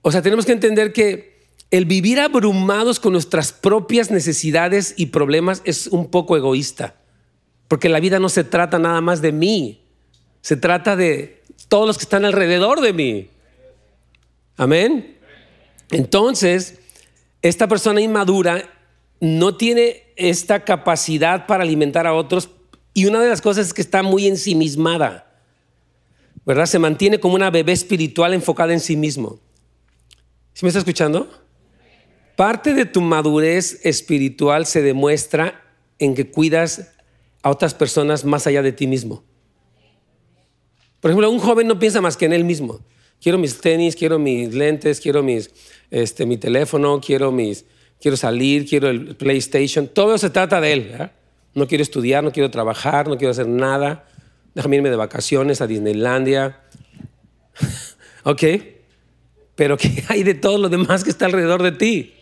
o 0.08 0.12
sea, 0.12 0.22
tenemos 0.22 0.46
que 0.46 0.52
entender 0.52 0.94
que 0.94 1.48
el 1.72 1.86
vivir 1.86 2.20
abrumados 2.20 3.00
con 3.00 3.14
nuestras 3.14 3.52
propias 3.52 4.12
necesidades 4.12 4.94
y 4.98 5.08
problemas 5.08 5.64
es 5.66 5.88
un 5.88 6.12
poco 6.12 6.38
egoísta, 6.38 7.02
porque 7.68 7.90
la 7.90 8.00
vida 8.00 8.20
no 8.20 8.30
se 8.30 8.44
trata 8.44 8.80
nada 8.80 9.02
más 9.02 9.22
de 9.22 9.32
mí, 9.32 9.82
se 10.42 10.56
trata 10.56 10.96
de 10.96 11.44
todos 11.68 11.88
los 11.88 11.98
que 11.98 12.04
están 12.04 12.26
alrededor 12.26 12.82
de 12.82 12.94
mí. 12.94 13.30
Amén. 14.58 15.18
Entonces, 15.92 16.80
esta 17.42 17.68
persona 17.68 18.02
inmadura 18.02 18.70
no 19.20 19.56
tiene 19.56 20.04
esta 20.16 20.64
capacidad 20.64 21.48
para 21.48 21.64
alimentar 21.64 22.08
a 22.08 22.14
otros 22.14 22.50
y 22.94 23.06
una 23.06 23.20
de 23.20 23.30
las 23.30 23.42
cosas 23.42 23.68
es 23.68 23.74
que 23.74 23.82
está 23.82 24.04
muy 24.04 24.26
ensimismada, 24.26 25.28
¿verdad? 26.46 26.66
Se 26.66 26.80
mantiene 26.80 27.20
como 27.20 27.36
una 27.36 27.50
bebé 27.50 27.74
espiritual 27.74 28.34
enfocada 28.34 28.72
en 28.72 28.80
sí 28.80 28.96
mismo. 28.96 29.40
¿Sí 30.54 30.64
me 30.64 30.70
está 30.70 30.80
escuchando? 30.80 31.30
Parte 32.38 32.74
de 32.74 32.86
tu 32.86 33.02
madurez 33.02 33.82
espiritual 33.84 34.66
se 34.66 34.82
demuestra 34.82 35.62
en 36.00 36.16
que 36.16 36.32
cuidas 36.32 36.95
a 37.46 37.52
otras 37.52 37.76
personas 37.76 38.26
más 38.26 38.48
allá 38.48 38.64
de 38.64 38.72
ti 38.72 38.88
mismo. 38.88 39.24
Por 41.00 41.12
ejemplo, 41.12 41.30
un 41.30 41.38
joven 41.38 41.68
no 41.68 41.78
piensa 41.78 42.02
más 42.02 42.18
que 42.18 42.26
en 42.26 42.34
él 42.34 42.44
mismo. 42.44 42.80
Quiero 43.22 43.38
mis 43.38 43.62
tenis, 43.62 43.96
quiero 43.96 44.18
mis 44.18 44.56
lentes, 44.56 45.00
quiero 45.00 45.22
mis, 45.22 45.52
este, 45.92 46.26
mi 46.26 46.38
teléfono, 46.38 47.00
quiero, 47.00 47.32
mis, 47.32 47.66
quiero 48.02 48.18
salir, 48.18 48.68
quiero 48.68 48.90
el 48.90 49.16
PlayStation. 49.16 49.88
Todo 49.88 50.18
se 50.18 50.32
trata 50.32 50.60
de 50.60 50.74
él. 50.74 51.12
No 51.54 51.68
quiero 51.68 51.84
estudiar, 51.84 52.24
no 52.24 52.32
quiero 52.32 52.50
trabajar, 52.50 53.08
no 53.08 53.16
quiero 53.16 53.30
hacer 53.30 53.48
nada. 53.48 54.08
Déjame 54.56 54.78
irme 54.78 54.90
de 54.90 54.96
vacaciones 54.96 55.62
a 55.62 55.68
Disneylandia. 55.68 56.62
¿Ok? 58.24 58.44
pero 59.56 59.78
¿qué 59.78 60.04
hay 60.10 60.24
de 60.24 60.34
todo 60.34 60.58
lo 60.58 60.68
demás 60.68 61.04
que 61.04 61.12
está 61.12 61.28
alrededor 61.28 61.62
de 61.62 61.74
ti? 61.74 62.16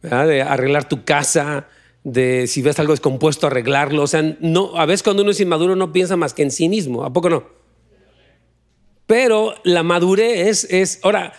De 0.00 0.42
arreglar 0.42 0.88
tu 0.88 1.04
casa, 1.04 1.66
de 2.06 2.46
si 2.46 2.62
ves 2.62 2.78
algo 2.78 2.92
descompuesto, 2.92 3.48
arreglarlo. 3.48 4.04
O 4.04 4.06
sea, 4.06 4.22
no, 4.38 4.76
a 4.76 4.86
veces 4.86 5.02
cuando 5.02 5.22
uno 5.22 5.32
es 5.32 5.40
inmaduro 5.40 5.74
no 5.74 5.92
piensa 5.92 6.16
más 6.16 6.34
que 6.34 6.44
en 6.44 6.52
sí 6.52 6.68
mismo, 6.68 7.04
¿a 7.04 7.12
poco 7.12 7.28
no? 7.28 7.44
Pero 9.06 9.56
la 9.64 9.82
madurez 9.82 10.68
es, 10.70 11.00
ahora, 11.02 11.32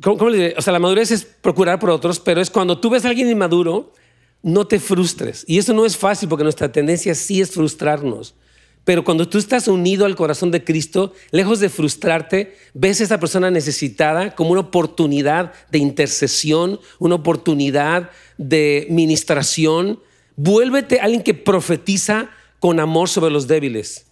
¿cómo, 0.00 0.28
le 0.28 0.36
diré? 0.36 0.54
O 0.56 0.62
sea, 0.62 0.72
la 0.72 0.78
madurez 0.78 1.10
es 1.10 1.24
procurar 1.24 1.80
por 1.80 1.90
otros, 1.90 2.20
pero 2.20 2.40
es 2.40 2.48
cuando 2.48 2.78
tú 2.78 2.90
ves 2.90 3.04
a 3.04 3.08
alguien 3.08 3.28
inmaduro, 3.28 3.92
no 4.40 4.68
te 4.68 4.78
frustres. 4.78 5.44
Y 5.48 5.58
eso 5.58 5.74
no 5.74 5.84
es 5.84 5.96
fácil 5.96 6.28
porque 6.28 6.44
nuestra 6.44 6.70
tendencia 6.70 7.12
sí 7.16 7.40
es 7.40 7.50
frustrarnos. 7.50 8.36
Pero 8.84 9.04
cuando 9.04 9.28
tú 9.28 9.38
estás 9.38 9.68
unido 9.68 10.06
al 10.06 10.16
corazón 10.16 10.50
de 10.50 10.64
Cristo, 10.64 11.12
lejos 11.30 11.60
de 11.60 11.68
frustrarte, 11.68 12.56
ves 12.72 13.00
a 13.00 13.04
esa 13.04 13.20
persona 13.20 13.50
necesitada 13.50 14.34
como 14.34 14.52
una 14.52 14.60
oportunidad 14.60 15.52
de 15.70 15.78
intercesión, 15.78 16.80
una 16.98 17.16
oportunidad 17.16 18.10
de 18.38 18.86
ministración. 18.90 20.00
Vuélvete 20.36 21.00
alguien 21.00 21.22
que 21.22 21.34
profetiza 21.34 22.30
con 22.60 22.80
amor 22.80 23.08
sobre 23.08 23.30
los 23.30 23.46
débiles, 23.46 24.06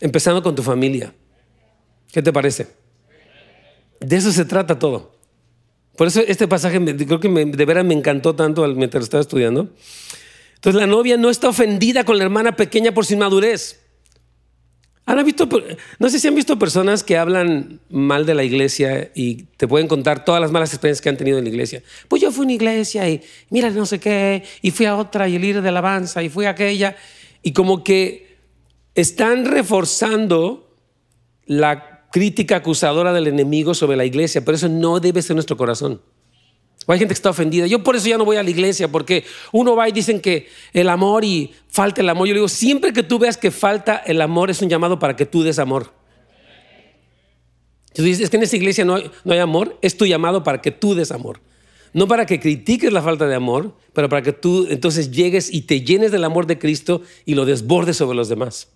empezando 0.00 0.42
con 0.42 0.54
tu 0.54 0.62
familia. 0.62 1.14
¿Qué 2.12 2.22
te 2.22 2.32
parece? 2.32 2.68
De 4.00 4.16
eso 4.16 4.32
se 4.32 4.44
trata 4.44 4.78
todo. 4.78 5.16
Por 5.96 6.06
eso 6.06 6.20
este 6.26 6.46
pasaje 6.46 6.78
creo 6.96 7.20
que 7.20 7.28
de 7.28 7.64
veras 7.64 7.84
me 7.84 7.94
encantó 7.94 8.34
tanto 8.34 8.66
mientras 8.74 9.04
estaba 9.04 9.20
estudiando. 9.20 9.70
Entonces 10.66 10.80
la 10.80 10.88
novia 10.88 11.16
no 11.16 11.30
está 11.30 11.48
ofendida 11.48 12.02
con 12.02 12.18
la 12.18 12.24
hermana 12.24 12.56
pequeña 12.56 12.92
por 12.92 13.06
su 13.06 13.14
inmadurez. 13.14 13.84
¿Han 15.04 15.24
visto, 15.24 15.48
no 16.00 16.10
sé 16.10 16.18
si 16.18 16.26
han 16.26 16.34
visto 16.34 16.58
personas 16.58 17.04
que 17.04 17.16
hablan 17.16 17.78
mal 17.88 18.26
de 18.26 18.34
la 18.34 18.42
iglesia 18.42 19.12
y 19.14 19.44
te 19.58 19.68
pueden 19.68 19.86
contar 19.86 20.24
todas 20.24 20.40
las 20.40 20.50
malas 20.50 20.72
experiencias 20.72 21.00
que 21.00 21.08
han 21.08 21.16
tenido 21.16 21.38
en 21.38 21.44
la 21.44 21.50
iglesia. 21.50 21.84
Pues 22.08 22.20
yo 22.20 22.32
fui 22.32 22.42
a 22.42 22.46
una 22.46 22.52
iglesia 22.54 23.08
y 23.08 23.22
mira 23.48 23.70
no 23.70 23.86
sé 23.86 24.00
qué, 24.00 24.42
y 24.60 24.72
fui 24.72 24.86
a 24.86 24.96
otra 24.96 25.28
y 25.28 25.36
el 25.36 25.42
líder 25.42 25.62
de 25.62 25.68
alabanza 25.68 26.20
y 26.24 26.28
fui 26.28 26.46
a 26.46 26.50
aquella. 26.50 26.96
Y 27.44 27.52
como 27.52 27.84
que 27.84 28.38
están 28.96 29.44
reforzando 29.44 30.74
la 31.44 32.08
crítica 32.10 32.56
acusadora 32.56 33.12
del 33.12 33.28
enemigo 33.28 33.72
sobre 33.72 33.96
la 33.96 34.04
iglesia, 34.04 34.44
pero 34.44 34.56
eso 34.56 34.68
no 34.68 34.98
debe 34.98 35.22
ser 35.22 35.36
nuestro 35.36 35.56
corazón. 35.56 36.00
O 36.86 36.92
hay 36.92 36.98
gente 37.00 37.12
que 37.12 37.18
está 37.18 37.30
ofendida. 37.30 37.66
Yo 37.66 37.82
por 37.82 37.96
eso 37.96 38.08
ya 38.08 38.16
no 38.16 38.24
voy 38.24 38.36
a 38.36 38.42
la 38.42 38.50
iglesia, 38.50 38.88
porque 38.88 39.24
uno 39.52 39.74
va 39.74 39.88
y 39.88 39.92
dicen 39.92 40.20
que 40.20 40.48
el 40.72 40.88
amor 40.88 41.24
y 41.24 41.52
falta 41.68 42.00
el 42.00 42.08
amor. 42.08 42.28
Yo 42.28 42.34
le 42.34 42.38
digo, 42.38 42.48
siempre 42.48 42.92
que 42.92 43.02
tú 43.02 43.18
veas 43.18 43.36
que 43.36 43.50
falta 43.50 43.96
el 43.96 44.20
amor 44.20 44.50
es 44.50 44.62
un 44.62 44.68
llamado 44.68 44.98
para 44.98 45.16
que 45.16 45.26
tú 45.26 45.42
des 45.42 45.58
amor. 45.58 45.92
Si 47.92 48.02
tú 48.02 48.02
dices, 48.02 48.24
es 48.24 48.30
que 48.30 48.36
en 48.36 48.44
esa 48.44 48.56
iglesia 48.56 48.84
no 48.84 48.94
hay, 48.94 49.10
no 49.24 49.32
hay 49.32 49.40
amor, 49.40 49.78
es 49.82 49.96
tu 49.96 50.06
llamado 50.06 50.44
para 50.44 50.62
que 50.62 50.70
tú 50.70 50.94
des 50.94 51.10
amor. 51.10 51.40
No 51.92 52.06
para 52.06 52.26
que 52.26 52.38
critiques 52.38 52.92
la 52.92 53.02
falta 53.02 53.26
de 53.26 53.34
amor, 53.34 53.74
pero 53.92 54.08
para 54.08 54.22
que 54.22 54.32
tú 54.32 54.66
entonces 54.68 55.10
llegues 55.10 55.52
y 55.52 55.62
te 55.62 55.80
llenes 55.80 56.12
del 56.12 56.24
amor 56.24 56.46
de 56.46 56.58
Cristo 56.58 57.02
y 57.24 57.34
lo 57.34 57.46
desbordes 57.46 57.96
sobre 57.96 58.16
los 58.16 58.28
demás. 58.28 58.68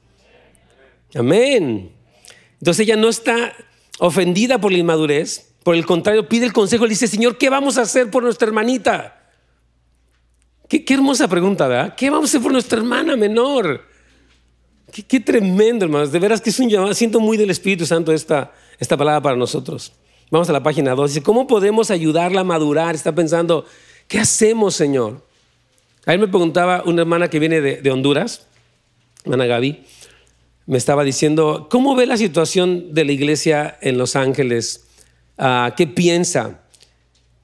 Amén. 1.14 1.92
Entonces 2.58 2.86
ella 2.86 2.96
no 2.96 3.08
está 3.08 3.54
ofendida 3.98 4.60
por 4.60 4.72
la 4.72 4.78
inmadurez, 4.78 5.49
por 5.62 5.74
el 5.74 5.84
contrario, 5.84 6.28
pide 6.28 6.46
el 6.46 6.52
consejo, 6.52 6.84
le 6.84 6.90
dice, 6.90 7.06
Señor, 7.06 7.36
¿qué 7.36 7.50
vamos 7.50 7.76
a 7.76 7.82
hacer 7.82 8.10
por 8.10 8.22
nuestra 8.22 8.48
hermanita? 8.48 9.20
Qué, 10.68 10.84
hermosa 10.94 11.26
pregunta, 11.26 11.66
¿verdad? 11.66 11.94
¿Qué 11.96 12.08
vamos 12.10 12.26
a 12.26 12.30
hacer 12.30 12.42
por 12.42 12.52
nuestra 12.52 12.78
hermana 12.78 13.16
menor? 13.16 13.84
Qué, 15.08 15.18
tremendo, 15.20 15.84
hermanos. 15.84 16.12
De 16.12 16.18
veras 16.20 16.40
que 16.40 16.50
es 16.50 16.60
un 16.60 16.68
llamado. 16.68 16.94
Siento 16.94 17.18
muy 17.18 17.36
del 17.36 17.50
Espíritu 17.50 17.84
Santo 17.86 18.12
esta, 18.12 18.52
esta 18.78 18.96
palabra 18.96 19.20
para 19.20 19.36
nosotros. 19.36 19.92
Vamos 20.30 20.48
a 20.48 20.52
la 20.52 20.62
página 20.62 20.94
2. 20.94 21.10
Dice, 21.10 21.22
¿cómo 21.24 21.48
podemos 21.48 21.90
ayudarla 21.90 22.42
a 22.42 22.44
madurar? 22.44 22.94
Está 22.94 23.12
pensando, 23.12 23.66
¿qué 24.06 24.20
hacemos, 24.20 24.76
Señor? 24.76 25.26
A 26.06 26.14
él 26.14 26.20
me 26.20 26.28
preguntaba 26.28 26.84
una 26.86 27.02
hermana 27.02 27.28
que 27.28 27.40
viene 27.40 27.60
de, 27.60 27.82
de 27.82 27.90
Honduras, 27.90 28.46
hermana 29.24 29.46
Gaby, 29.46 29.84
me 30.66 30.78
estaba 30.78 31.02
diciendo, 31.02 31.66
¿cómo 31.68 31.96
ve 31.96 32.06
la 32.06 32.16
situación 32.16 32.94
de 32.94 33.04
la 33.04 33.10
iglesia 33.10 33.76
en 33.80 33.98
Los 33.98 34.14
Ángeles? 34.14 34.86
Ah, 35.42 35.72
qué 35.74 35.86
piensa. 35.86 36.60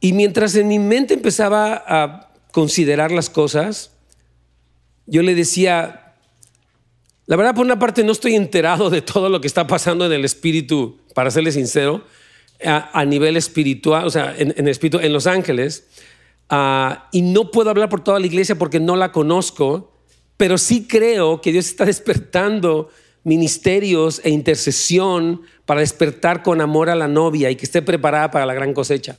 Y 0.00 0.12
mientras 0.12 0.54
en 0.54 0.68
mi 0.68 0.78
mente 0.78 1.14
empezaba 1.14 1.82
a 1.86 2.30
considerar 2.52 3.10
las 3.10 3.30
cosas, 3.30 3.90
yo 5.06 5.22
le 5.22 5.34
decía, 5.34 6.14
la 7.24 7.36
verdad 7.36 7.54
por 7.54 7.64
una 7.64 7.78
parte 7.78 8.04
no 8.04 8.12
estoy 8.12 8.34
enterado 8.34 8.90
de 8.90 9.00
todo 9.00 9.30
lo 9.30 9.40
que 9.40 9.46
está 9.46 9.66
pasando 9.66 10.04
en 10.04 10.12
el 10.12 10.26
espíritu, 10.26 10.98
para 11.14 11.30
serle 11.30 11.52
sincero, 11.52 12.04
a, 12.62 13.04
nivel 13.06 13.38
espiritual, 13.38 14.06
o 14.06 14.10
sea, 14.10 14.34
en, 14.36 14.68
espíritu, 14.68 14.98
en 14.98 15.14
Los 15.14 15.26
Ángeles, 15.26 15.86
ah, 16.50 17.08
y 17.12 17.22
no 17.22 17.50
puedo 17.50 17.70
hablar 17.70 17.88
por 17.88 18.04
toda 18.04 18.20
la 18.20 18.26
iglesia 18.26 18.56
porque 18.56 18.78
no 18.78 18.94
la 18.94 19.10
conozco, 19.10 19.94
pero 20.36 20.58
sí 20.58 20.86
creo 20.86 21.40
que 21.40 21.50
Dios 21.50 21.66
está 21.66 21.86
despertando 21.86 22.90
ministerios 23.26 24.21
e 24.23 24.30
intercesión 24.30 25.42
para 25.64 25.80
despertar 25.80 26.45
con 26.45 26.61
amor 26.61 26.88
a 26.90 26.95
la 26.95 27.09
novia 27.09 27.50
y 27.50 27.56
que 27.56 27.64
esté 27.64 27.83
preparada 27.83 28.30
para 28.30 28.47
la 28.47 28.54
gran 28.54 28.73
cosecha. 28.73 29.18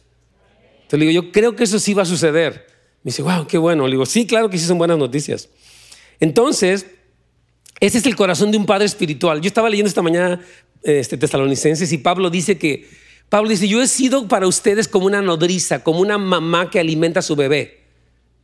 Entonces 0.75 0.99
le 0.99 1.07
digo, 1.07 1.23
yo 1.23 1.31
creo 1.33 1.57
que 1.57 1.65
eso 1.65 1.77
sí 1.77 1.93
va 1.93 2.03
a 2.03 2.05
suceder. 2.05 2.67
Me 3.03 3.09
dice, 3.09 3.21
wow, 3.21 3.45
qué 3.45 3.57
bueno. 3.57 3.85
Le 3.85 3.91
digo, 3.91 4.05
sí, 4.05 4.25
claro 4.25 4.49
que 4.49 4.57
sí 4.57 4.65
son 4.65 4.77
buenas 4.77 4.97
noticias. 4.97 5.49
Entonces, 6.21 6.87
ese 7.81 7.97
es 7.97 8.05
el 8.05 8.15
corazón 8.15 8.49
de 8.49 8.57
un 8.57 8.65
padre 8.65 8.85
espiritual. 8.85 9.41
Yo 9.41 9.47
estaba 9.49 9.69
leyendo 9.69 9.89
esta 9.89 10.01
mañana 10.01 10.39
este, 10.83 11.17
Tesalonicenses 11.17 11.91
y 11.91 11.97
Pablo 11.97 12.29
dice 12.29 12.57
que, 12.57 12.87
Pablo 13.27 13.49
dice, 13.49 13.67
yo 13.67 13.83
he 13.83 13.87
sido 13.87 14.29
para 14.29 14.47
ustedes 14.47 14.87
como 14.87 15.05
una 15.05 15.21
nodriza, 15.21 15.83
como 15.83 15.99
una 15.99 16.17
mamá 16.17 16.69
que 16.69 16.79
alimenta 16.79 17.19
a 17.19 17.23
su 17.23 17.35
bebé, 17.35 17.81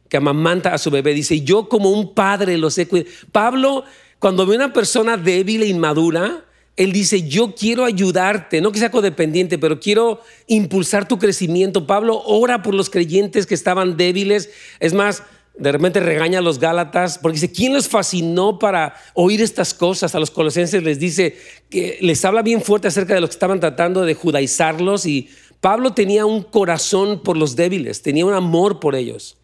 que 0.09 0.17
amamanta 0.17 0.73
a 0.73 0.77
su 0.77 0.91
bebé. 0.91 1.13
Dice, 1.13 1.39
yo 1.39 1.69
como 1.69 1.89
un 1.89 2.13
padre 2.13 2.57
los 2.57 2.77
he 2.77 2.85
cuidado. 2.85 3.09
Pablo 3.31 3.85
cuando 4.23 4.45
ve 4.45 4.55
una 4.55 4.71
persona 4.71 5.17
débil 5.17 5.63
e 5.63 5.67
inmadura, 5.67 6.45
él 6.77 6.93
dice, 6.93 7.27
yo 7.27 7.53
quiero 7.53 7.83
ayudarte, 7.83 8.61
no 8.61 8.71
que 8.71 8.79
sea 8.79 8.89
codependiente, 8.89 9.57
pero 9.57 9.81
quiero 9.81 10.21
impulsar 10.47 11.05
tu 11.05 11.19
crecimiento. 11.19 11.85
Pablo 11.85 12.21
ora 12.25 12.61
por 12.61 12.73
los 12.73 12.89
creyentes 12.89 13.45
que 13.45 13.53
estaban 13.53 13.97
débiles. 13.97 14.49
Es 14.79 14.93
más, 14.93 15.23
de 15.57 15.73
repente 15.73 15.99
regaña 15.99 16.39
a 16.39 16.41
los 16.41 16.57
Gálatas 16.57 17.17
porque 17.17 17.35
dice, 17.35 17.51
¿quién 17.51 17.73
los 17.73 17.89
fascinó 17.89 18.59
para 18.59 18.95
oír 19.13 19.41
estas 19.41 19.73
cosas? 19.73 20.15
A 20.15 20.21
los 20.21 20.31
colosenses 20.31 20.81
les 20.83 20.99
dice 20.99 21.37
que 21.69 21.97
les 21.99 22.23
habla 22.23 22.43
bien 22.43 22.61
fuerte 22.61 22.87
acerca 22.87 23.15
de 23.15 23.19
lo 23.19 23.27
que 23.27 23.33
estaban 23.33 23.59
tratando 23.59 24.03
de 24.03 24.13
judaizarlos 24.13 25.05
y 25.05 25.27
Pablo 25.59 25.91
tenía 25.93 26.25
un 26.25 26.43
corazón 26.43 27.23
por 27.23 27.35
los 27.35 27.57
débiles, 27.57 28.01
tenía 28.01 28.25
un 28.25 28.33
amor 28.33 28.79
por 28.79 28.95
ellos. 28.95 29.35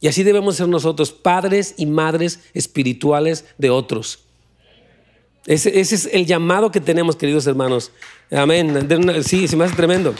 Y 0.00 0.08
así 0.08 0.22
debemos 0.22 0.56
ser 0.56 0.68
nosotros, 0.68 1.12
padres 1.12 1.74
y 1.76 1.86
madres 1.86 2.40
espirituales 2.54 3.44
de 3.58 3.70
otros. 3.70 4.24
Ese, 5.46 5.80
es 5.80 6.08
el 6.12 6.26
llamado 6.26 6.70
que 6.70 6.80
tenemos, 6.80 7.16
queridos 7.16 7.46
hermanos. 7.46 7.92
Amén. 8.30 8.88
Sí, 9.24 9.46
se 9.46 9.56
me 9.56 9.64
hace 9.64 9.76
tremendo. 9.76 10.14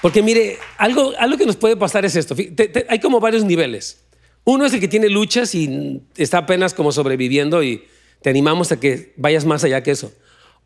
Porque 0.00 0.22
mire, 0.22 0.58
algo, 0.78 1.12
algo 1.18 1.36
que 1.36 1.46
nos 1.46 1.56
puede 1.56 1.76
pasar 1.76 2.04
es 2.04 2.16
esto. 2.16 2.34
hay 2.88 3.00
como 3.00 3.20
varios 3.20 3.44
niveles. 3.44 4.02
Uno 4.44 4.66
es 4.66 4.72
el 4.72 4.80
que 4.80 4.88
tiene 4.88 5.08
luchas 5.08 5.54
y 5.54 6.02
está 6.16 6.38
apenas 6.38 6.74
como 6.74 6.90
sobreviviendo 6.90 7.62
y 7.62 7.84
te 8.22 8.30
animamos 8.30 8.72
a 8.72 8.80
que 8.80 9.12
vayas 9.16 9.44
más 9.44 9.62
allá 9.62 9.82
que 9.82 9.92
eso. 9.92 10.12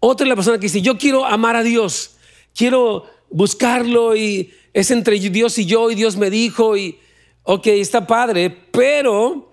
Otro 0.01 0.25
es 0.25 0.29
la 0.29 0.37
persona 0.37 0.59
que 0.59 0.67
dice, 0.67 0.83
yo 0.83 0.99
quiero 0.99 1.27
amar 1.27 1.57
a 1.57 1.63
Dios, 1.63 2.17
quiero 2.55 3.05
buscarlo 3.31 4.17
y 4.17 4.53
es 4.77 4.91
entre 4.91 5.19
Dios 5.19 5.57
y 5.57 5.65
yo 5.65 5.91
y 5.91 5.95
Dios 5.95 6.19
me 6.19 6.29
dijo 6.29 6.77
y, 6.77 6.99
ok, 7.45 7.67
está 7.69 8.07
padre, 8.07 8.55
pero 8.71 9.51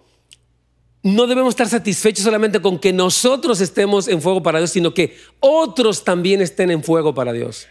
no 1.02 1.28
debemos 1.28 1.54
estar 1.54 1.70
satisfechos 1.70 2.26
solamente 2.26 2.62
con 2.62 2.78
que 2.78 2.92
nosotros 2.92 3.62
estemos 3.62 4.10
en 4.10 4.22
fuego 4.22 4.44
para 4.44 4.60
Dios, 4.60 4.72
sino 4.72 4.94
que 4.94 5.16
otros 5.40 6.04
también 6.04 6.42
estén 6.42 6.72
en 6.72 6.84
fuego 6.84 7.16
para 7.16 7.32
Dios. 7.32 7.68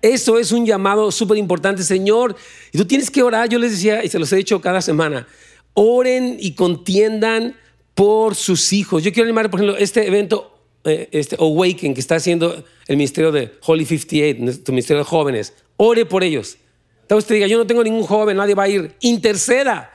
Eso 0.00 0.38
es 0.38 0.52
un 0.52 0.64
llamado 0.64 1.10
súper 1.10 1.38
importante, 1.38 1.82
Señor. 1.82 2.36
Y 2.72 2.78
tú 2.78 2.84
tienes 2.84 3.10
que 3.10 3.24
orar, 3.24 3.48
yo 3.48 3.58
les 3.58 3.72
decía, 3.72 4.04
y 4.04 4.08
se 4.08 4.20
los 4.20 4.32
he 4.32 4.36
dicho 4.36 4.60
cada 4.60 4.80
semana, 4.80 5.26
oren 5.74 6.36
y 6.38 6.54
contiendan 6.54 7.56
por 7.96 8.36
sus 8.36 8.72
hijos. 8.72 9.02
Yo 9.02 9.12
quiero 9.12 9.26
animar, 9.26 9.50
por 9.50 9.58
ejemplo, 9.58 9.76
este 9.76 10.06
evento, 10.06 10.56
eh, 10.84 11.08
este 11.10 11.34
Awaken, 11.34 11.94
que 11.94 12.00
está 12.00 12.14
haciendo 12.14 12.64
el 12.86 12.96
ministerio 12.96 13.32
de 13.32 13.54
Holy 13.66 13.84
58, 13.84 14.62
tu 14.62 14.70
ministerio 14.70 15.02
de 15.02 15.04
jóvenes. 15.04 15.52
Ore 15.78 16.06
por 16.06 16.22
ellos. 16.22 16.58
Tal 17.06 17.18
usted 17.18 17.36
diga, 17.36 17.46
yo 17.46 17.58
no 17.58 17.66
tengo 17.66 17.84
ningún 17.84 18.02
joven, 18.02 18.36
nadie 18.36 18.54
va 18.54 18.64
a 18.64 18.68
ir. 18.68 18.94
Interceda. 19.00 19.92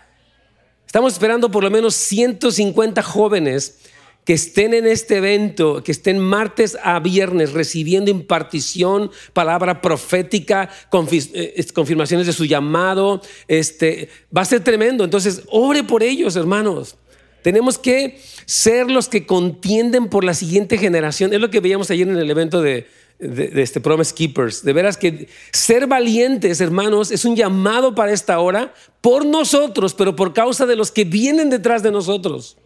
Estamos 0.86 1.14
esperando 1.14 1.50
por 1.50 1.64
lo 1.64 1.72
menos 1.72 1.96
150 1.96 3.02
jóvenes 3.02 3.80
que 4.26 4.34
estén 4.34 4.74
en 4.74 4.86
este 4.86 5.18
evento, 5.18 5.84
que 5.84 5.92
estén 5.92 6.20
martes 6.20 6.78
a 6.84 7.00
viernes 7.00 7.54
recibiendo 7.54 8.12
impartición, 8.12 9.10
palabra 9.34 9.82
profética, 9.82 10.70
eh, 11.12 11.66
confirmaciones 11.74 12.28
de 12.28 12.34
su 12.34 12.46
llamado, 12.46 13.22
este, 13.48 14.10
va 14.36 14.42
a 14.42 14.46
ser 14.46 14.64
tremendo. 14.64 15.04
Entonces, 15.04 15.44
ore 15.50 15.84
por 15.84 16.04
ellos, 16.04 16.36
hermanos. 16.36 16.98
Tenemos 17.42 17.80
que 17.80 18.20
ser 18.46 18.92
los 18.92 19.10
que 19.10 19.26
contienden 19.26 20.10
por 20.10 20.24
la 20.24 20.36
siguiente 20.36 20.78
generación. 20.78 21.34
Es 21.34 21.42
lo 21.42 21.50
que 21.50 21.60
veíamos 21.60 21.90
ayer 21.90 22.08
en 22.08 22.18
el 22.18 22.30
evento 22.30 22.62
de, 22.62 22.88
de, 23.22 23.62
este 23.62 23.80
Promise 23.80 24.14
Keepers. 24.14 24.64
De 24.64 24.74
veras 24.74 24.98
que 24.98 25.28
ser 25.52 25.88
valientes, 25.88 26.60
hermanos, 26.60 27.12
es 27.12 27.24
un 27.24 27.36
llamado 27.36 27.94
para 27.96 28.12
esta 28.12 28.40
hora 28.40 28.74
por 29.00 29.26
nosotros, 29.26 29.94
pero 29.94 30.16
por 30.16 30.34
causa 30.34 30.66
de 30.66 30.76
los 30.76 30.92
que 30.92 31.06
vienen 31.06 31.50
detrás 31.50 31.84
de 31.84 31.92
nosotros. 31.92 32.58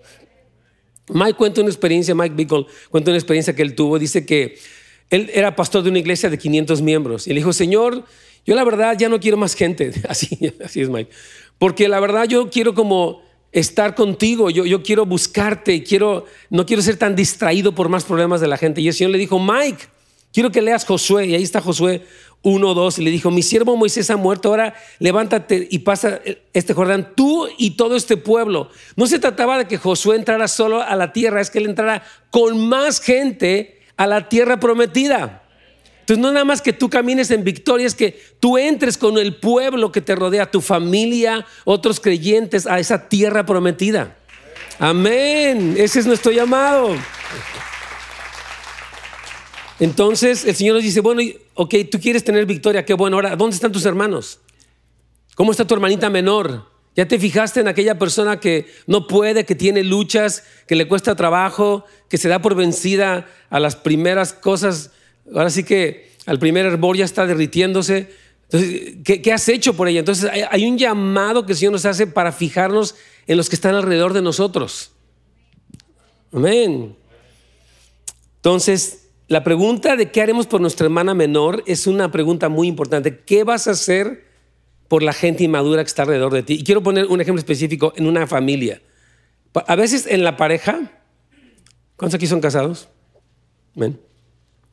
Mike 1.10 1.34
cuenta 1.34 1.62
una 1.62 1.70
experiencia, 1.70 2.16
Mike 2.16 2.36
Bickle 2.36 2.66
cuenta 2.90 3.12
una 3.12 3.18
experiencia 3.18 3.56
que 3.56 3.62
él 3.62 3.76
tuvo. 3.76 4.00
Dice 4.00 4.26
que 4.26 4.58
él 5.10 5.30
era 5.34 5.56
pastor 5.56 5.84
de 5.84 5.90
una 5.90 6.00
iglesia 6.00 6.30
de 6.30 6.38
500 6.38 6.82
miembros. 6.82 7.28
Y 7.28 7.32
le 7.32 7.36
dijo, 7.36 7.54
Señor, 7.54 8.06
yo 8.46 8.56
la 8.56 8.64
verdad 8.64 8.98
ya 8.98 9.10
no 9.10 9.20
quiero 9.20 9.38
más 9.38 9.54
gente. 9.54 9.94
Así, 10.10 10.54
así 10.64 10.82
es 10.82 10.90
Mike. 10.90 11.12
Porque 11.60 11.88
la 11.88 12.00
verdad 12.00 12.26
yo 12.28 12.50
quiero 12.50 12.74
como 12.74 13.24
estar 13.52 13.96
contigo, 13.96 14.50
yo, 14.50 14.66
yo 14.66 14.84
quiero 14.84 15.06
buscarte, 15.06 15.82
quiero, 15.84 16.26
no 16.50 16.66
quiero 16.66 16.82
ser 16.82 16.98
tan 16.98 17.16
distraído 17.16 17.74
por 17.74 17.88
más 17.88 18.04
problemas 18.04 18.42
de 18.42 18.48
la 18.48 18.58
gente. 18.58 18.82
Y 18.82 18.88
el 18.88 18.94
Señor 18.94 19.12
le 19.12 19.18
dijo, 19.18 19.40
Mike, 19.40 19.86
quiero 20.36 20.52
que 20.52 20.62
leas 20.62 20.84
Josué. 20.86 21.28
Y 21.28 21.36
ahí 21.36 21.44
está 21.44 21.62
Josué 21.62 22.06
1, 22.44 22.74
2, 22.74 23.00
y 23.00 23.04
le 23.04 23.10
dijo, 23.10 23.32
mi 23.32 23.42
siervo 23.42 23.76
Moisés 23.78 24.10
ha 24.12 24.18
muerto, 24.18 24.50
ahora 24.50 24.76
levántate 25.00 25.68
y 25.72 25.80
pasa 25.80 26.20
este 26.54 26.74
Jordán, 26.74 27.14
tú 27.16 27.48
y 27.58 27.72
todo 27.72 27.96
este 27.96 28.18
pueblo. 28.18 28.70
No 28.98 29.08
se 29.08 29.18
trataba 29.18 29.58
de 29.58 29.66
que 29.66 29.78
Josué 29.78 30.18
entrara 30.18 30.48
solo 30.48 30.84
a 30.84 30.96
la 30.96 31.14
tierra, 31.14 31.42
es 31.42 31.50
que 31.50 31.58
él 31.58 31.66
entrara 31.66 32.04
con 32.30 32.68
más 32.68 33.00
gente 33.00 33.80
a 33.98 34.06
la 34.06 34.30
tierra 34.30 34.60
prometida. 34.60 35.42
Entonces 36.02 36.22
no 36.22 36.32
nada 36.32 36.46
más 36.46 36.62
que 36.62 36.74
tú 36.74 36.88
camines 36.88 37.32
en 37.32 37.44
victoria, 37.44 37.88
es 37.88 37.96
que 37.96 38.22
tú 38.40 38.60
entres 38.60 38.98
con 38.98 39.18
el 39.18 39.38
pueblo 39.38 39.92
que 39.92 40.02
te 40.02 40.14
rodea, 40.16 40.52
tu 40.52 40.62
familia, 40.62 41.48
otros 41.64 42.00
creyentes, 42.00 42.68
a 42.68 42.78
esa 42.80 43.08
tierra 43.10 43.46
prometida. 43.46 44.18
Amén. 44.78 45.76
Ese 45.78 46.02
es 46.02 46.06
nuestro 46.06 46.32
llamado. 46.32 46.96
Entonces 49.80 50.46
el 50.46 50.56
Señor 50.56 50.76
nos 50.76 50.84
dice, 50.84 51.02
bueno, 51.02 51.22
ok, 51.54 51.76
tú 51.92 52.00
quieres 52.00 52.24
tener 52.24 52.46
victoria, 52.46 52.86
qué 52.86 52.94
bueno. 52.94 53.18
Ahora, 53.18 53.36
¿dónde 53.36 53.56
están 53.56 53.72
tus 53.72 53.86
hermanos? 53.86 54.40
¿Cómo 55.36 55.52
está 55.52 55.66
tu 55.66 55.74
hermanita 55.74 56.10
menor? 56.10 56.66
¿Ya 56.96 57.06
te 57.06 57.20
fijaste 57.20 57.60
en 57.60 57.68
aquella 57.68 58.00
persona 58.00 58.40
que 58.40 58.68
no 58.88 59.06
puede, 59.06 59.46
que 59.46 59.54
tiene 59.54 59.84
luchas, 59.84 60.44
que 60.66 60.76
le 60.76 60.88
cuesta 60.88 61.16
trabajo, 61.16 61.84
que 62.10 62.18
se 62.18 62.30
da 62.30 62.42
por 62.42 62.56
vencida 62.56 63.28
a 63.50 63.60
las 63.60 63.76
primeras 63.76 64.32
cosas? 64.32 64.92
Ahora 65.34 65.50
sí 65.50 65.66
que 65.66 66.12
al 66.26 66.40
primer 66.40 66.66
hervor 66.66 66.96
ya 66.96 67.04
está 67.04 67.28
derritiéndose. 67.28 68.10
Entonces, 68.44 68.94
¿qué, 69.04 69.34
has 69.34 69.50
hecho 69.50 69.76
por 69.76 69.90
ella? 69.90 70.00
Entonces, 70.00 70.30
hay, 70.32 70.44
hay 70.50 70.66
un 70.66 70.78
llamado 70.78 71.46
que 71.46 71.52
el 71.52 71.58
Señor 71.58 71.74
nos 71.74 71.86
hace 71.86 72.08
para 72.08 72.32
fijarnos 72.32 72.96
en 73.28 73.36
los 73.36 73.50
que 73.50 73.56
están 73.56 73.76
alrededor 73.76 74.14
de 74.14 74.22
nosotros. 74.22 74.92
Amén. 76.32 76.96
Entonces, 78.38 79.05
la 79.28 79.44
pregunta 79.44 79.96
de 79.96 80.12
qué 80.12 80.22
haremos 80.22 80.46
por 80.46 80.62
nuestra 80.62 80.86
hermana 80.86 81.14
menor 81.14 81.64
es 81.66 81.88
una 81.88 82.12
pregunta 82.12 82.50
muy 82.50 82.68
importante. 82.68 83.20
¿Qué 83.20 83.44
vas 83.44 83.68
a 83.68 83.72
hacer 83.72 84.26
por 84.88 85.02
la 85.02 85.14
gente 85.14 85.44
inmadura 85.44 85.84
que 85.84 85.88
está 85.88 86.04
alrededor 86.04 86.34
de 86.34 86.44
ti? 86.44 86.54
Y 86.54 86.64
quiero 86.64 86.84
poner 86.84 87.06
un 87.06 87.22
ejemplo 87.22 87.40
específico 87.40 87.94
en 87.96 88.06
una 88.06 88.28
familia. 88.28 88.82
A 89.68 89.76
veces 89.76 90.06
en 90.06 90.24
la 90.24 90.38
pareja, 90.38 90.92
¿cuántos 91.96 92.16
aquí 92.16 92.28
son 92.28 92.40
casados? 92.40 92.90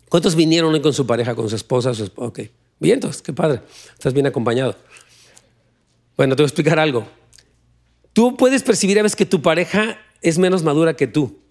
¿Cuántos 0.08 0.36
vinieron 0.36 0.74
hoy 0.74 0.82
con 0.82 0.92
su 0.92 1.06
pareja, 1.06 1.34
con 1.34 1.48
su 1.48 1.56
esposa? 1.56 1.94
Su 1.94 2.04
esposa? 2.04 2.28
Ok, 2.28 2.40
vientos, 2.78 3.22
qué 3.22 3.32
padre, 3.32 3.62
estás 3.94 4.12
bien 4.12 4.26
acompañado. 4.26 4.76
Bueno, 6.16 6.36
te 6.36 6.42
voy 6.42 6.46
a 6.46 6.48
explicar 6.48 6.78
algo. 6.78 7.08
Tú 8.12 8.36
puedes 8.36 8.62
percibir 8.62 8.98
a 8.98 9.02
veces 9.02 9.16
que 9.16 9.24
tu 9.24 9.40
pareja 9.40 9.98
es 10.20 10.38
menos 10.38 10.62
madura 10.62 10.94
que 10.94 11.06
tú. 11.06 11.41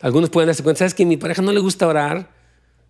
Algunos 0.00 0.30
pueden 0.30 0.46
darse 0.46 0.62
cuenta, 0.62 0.78
¿sabes 0.80 0.94
que 0.94 1.04
mi 1.04 1.16
pareja 1.16 1.42
no 1.42 1.52
le 1.52 1.60
gusta 1.60 1.86
orar? 1.86 2.30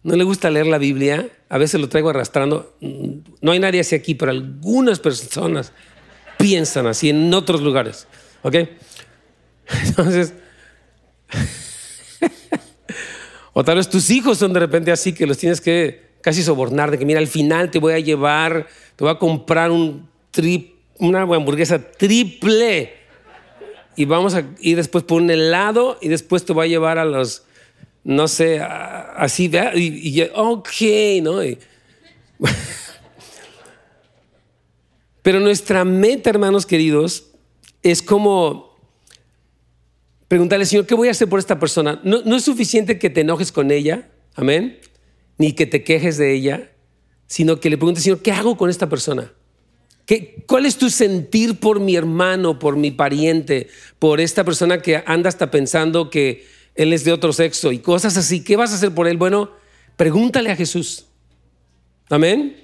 No 0.03 0.14
le 0.14 0.25
gusta 0.25 0.51
leer 0.51 0.66
la 0.66 0.79
Biblia. 0.79 1.29
A 1.49 1.59
veces 1.59 1.81
lo 1.81 1.88
traigo 1.88 2.11
arrastrando. 2.11 2.77
No 3.40 3.53
hay 3.53 3.59
nadie 3.59 3.81
así 3.81 3.94
aquí, 3.94 4.14
pero 4.14 4.31
algunas 4.31 5.01
personas 5.01 5.73
piensan 6.37 6.87
así 6.87 7.11
en 7.11 7.33
otros 7.33 7.62
lugares. 7.62 8.07
¿Ok? 8.42 8.55
Entonces, 9.85 10.35
o 13.53 13.64
tal 13.64 13.77
vez 13.77 13.88
tus 13.88 14.11
hijos 14.11 14.38
son 14.38 14.53
de 14.53 14.61
repente 14.61 14.92
así 14.92 15.12
que 15.12 15.27
los 15.27 15.38
tienes 15.38 15.61
que 15.61 16.09
casi 16.21 16.42
sobornar 16.42 16.90
de 16.90 16.99
que 16.99 17.05
mira, 17.05 17.21
al 17.21 17.27
final 17.27 17.71
te 17.71 17.79
voy 17.79 17.94
a 17.94 17.99
llevar, 17.99 18.66
te 18.97 19.05
voy 19.05 19.12
a 19.12 19.18
comprar 19.18 19.71
un 19.71 20.09
trip, 20.31 20.75
una 20.99 21.23
hamburguesa 21.23 21.90
triple 21.90 22.98
y 23.99 24.05
vamos 24.05 24.35
a 24.37 24.45
ir 24.61 24.77
después 24.77 25.03
por 25.03 25.21
un 25.21 25.29
helado 25.29 25.99
y 26.01 26.07
después 26.07 26.45
te 26.45 26.55
va 26.55 26.63
a 26.63 26.67
llevar 26.69 26.99
a 26.99 27.05
los, 27.05 27.43
no 28.05 28.29
sé, 28.29 28.61
así, 28.61 29.51
y, 29.75 30.21
y, 30.21 30.31
ok, 30.37 30.69
¿no? 31.21 31.41
pero 35.23 35.41
nuestra 35.41 35.85
meta, 35.85 36.31
hermanos 36.31 36.65
queridos, 36.65 37.33
es 37.83 38.01
como 38.01 38.79
preguntarle, 40.29 40.65
Señor, 40.65 40.87
¿qué 40.87 40.95
voy 40.95 41.09
a 41.09 41.11
hacer 41.11 41.29
por 41.29 41.41
esta 41.41 41.59
persona? 41.59 42.01
No, 42.05 42.23
no 42.23 42.37
es 42.37 42.45
suficiente 42.45 43.01
que 43.01 43.11
te 43.11 43.23
enojes 43.23 43.51
con 43.51 43.73
ella, 43.73 44.09
amén, 44.37 44.79
ni 45.39 45.55
que 45.55 45.67
te 45.67 45.83
quejes 45.83 46.19
de 46.19 46.35
ella, 46.35 46.71
sino 47.27 47.59
que 47.59 47.69
le 47.69 47.77
preguntes, 47.77 48.05
Señor, 48.05 48.23
¿qué 48.23 48.31
hago 48.31 48.57
con 48.57 48.71
esta 48.71 48.89
persona? 48.89 49.33
¿Cuál 50.47 50.64
es 50.64 50.79
tu 50.79 50.88
sentir 50.88 51.61
por 51.61 51.81
mi 51.81 51.94
hermano, 51.94 52.59
por 52.59 52.77
mi 52.77 52.90
pariente, 52.90 53.68
por 53.99 54.21
esta 54.21 54.42
persona 54.42 54.81
que 54.81 55.03
anda 55.05 55.29
hasta 55.29 55.51
pensando 55.51 56.09
que 56.09 56.47
él 56.75 56.94
es 56.94 57.05
de 57.05 57.12
otro 57.12 57.35
sexo 57.35 57.73
y 57.73 57.81
cosas 57.81 58.16
así? 58.16 58.42
¿Qué 58.42 58.57
vas 58.57 58.73
a 58.73 58.77
hacer 58.77 58.94
por 58.94 59.07
él? 59.07 59.18
Bueno, 59.18 59.51
pregúntale 59.97 60.51
a 60.51 60.57
Jesús. 60.57 61.05
Amén. 62.09 62.57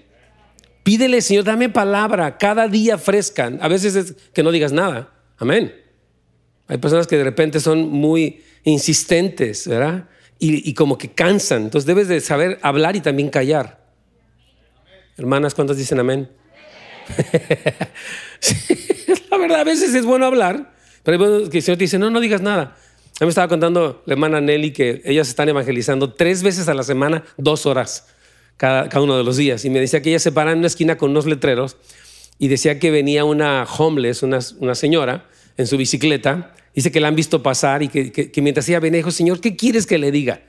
Pídele, 0.84 1.20
Señor, 1.20 1.44
dame 1.44 1.68
palabra 1.68 2.38
cada 2.38 2.66
día 2.66 2.96
fresca. 2.96 3.52
A 3.60 3.68
veces 3.68 3.94
es 3.94 4.14
que 4.32 4.42
no 4.42 4.50
digas 4.50 4.72
nada. 4.72 5.12
Amén. 5.36 5.74
Hay 6.66 6.78
personas 6.78 7.06
que 7.06 7.18
de 7.18 7.24
repente 7.24 7.60
son 7.60 7.90
muy 7.90 8.42
insistentes, 8.64 9.68
¿verdad? 9.68 10.08
Y, 10.38 10.68
y 10.68 10.72
como 10.72 10.96
que 10.96 11.10
cansan. 11.10 11.64
Entonces 11.64 11.86
debes 11.86 12.08
de 12.08 12.20
saber 12.20 12.58
hablar 12.62 12.96
y 12.96 13.02
también 13.02 13.28
callar. 13.28 13.84
Hermanas, 15.18 15.54
¿cuántas 15.54 15.76
dicen 15.76 16.00
amén? 16.00 16.30
la 19.30 19.38
verdad, 19.38 19.60
a 19.60 19.64
veces 19.64 19.94
es 19.94 20.04
bueno 20.04 20.26
hablar, 20.26 20.72
pero 21.02 21.48
que 21.50 21.58
el 21.58 21.62
Señor 21.62 21.78
te 21.78 21.84
dice, 21.84 21.98
no, 21.98 22.10
no 22.10 22.20
digas 22.20 22.40
nada. 22.40 22.76
A 23.20 23.24
mí 23.24 23.26
me 23.26 23.28
estaba 23.28 23.46
contando 23.46 24.02
la 24.06 24.14
hermana 24.14 24.40
Nelly 24.40 24.72
que 24.72 25.02
ellas 25.04 25.28
están 25.28 25.48
evangelizando 25.48 26.14
tres 26.14 26.42
veces 26.42 26.68
a 26.68 26.74
la 26.74 26.82
semana, 26.82 27.24
dos 27.36 27.64
horas 27.64 28.06
cada, 28.56 29.00
uno 29.00 29.16
de 29.16 29.24
los 29.24 29.36
días. 29.36 29.64
Y 29.64 29.70
me 29.70 29.80
decía 29.80 30.02
que 30.02 30.10
ella 30.10 30.18
se 30.18 30.32
para 30.32 30.52
en 30.52 30.58
una 30.58 30.66
esquina 30.66 30.96
con 30.96 31.10
unos 31.10 31.26
letreros 31.26 31.76
y 32.38 32.48
decía 32.48 32.78
que 32.78 32.90
venía 32.90 33.24
una 33.24 33.64
homeless, 33.64 34.22
una, 34.22 34.38
una 34.58 34.74
señora, 34.74 35.28
en 35.56 35.66
su 35.66 35.76
bicicleta. 35.76 36.54
Dice 36.74 36.90
que 36.90 37.00
la 37.00 37.08
han 37.08 37.14
visto 37.14 37.42
pasar 37.42 37.82
y 37.82 37.88
que, 37.88 38.32
mientras 38.42 38.68
ella 38.68 38.80
venía 38.80 38.98
dijo, 38.98 39.10
Señor, 39.10 39.40
¿qué 39.40 39.54
quieres 39.54 39.86
que 39.86 39.98
le 39.98 40.10
diga? 40.10 40.42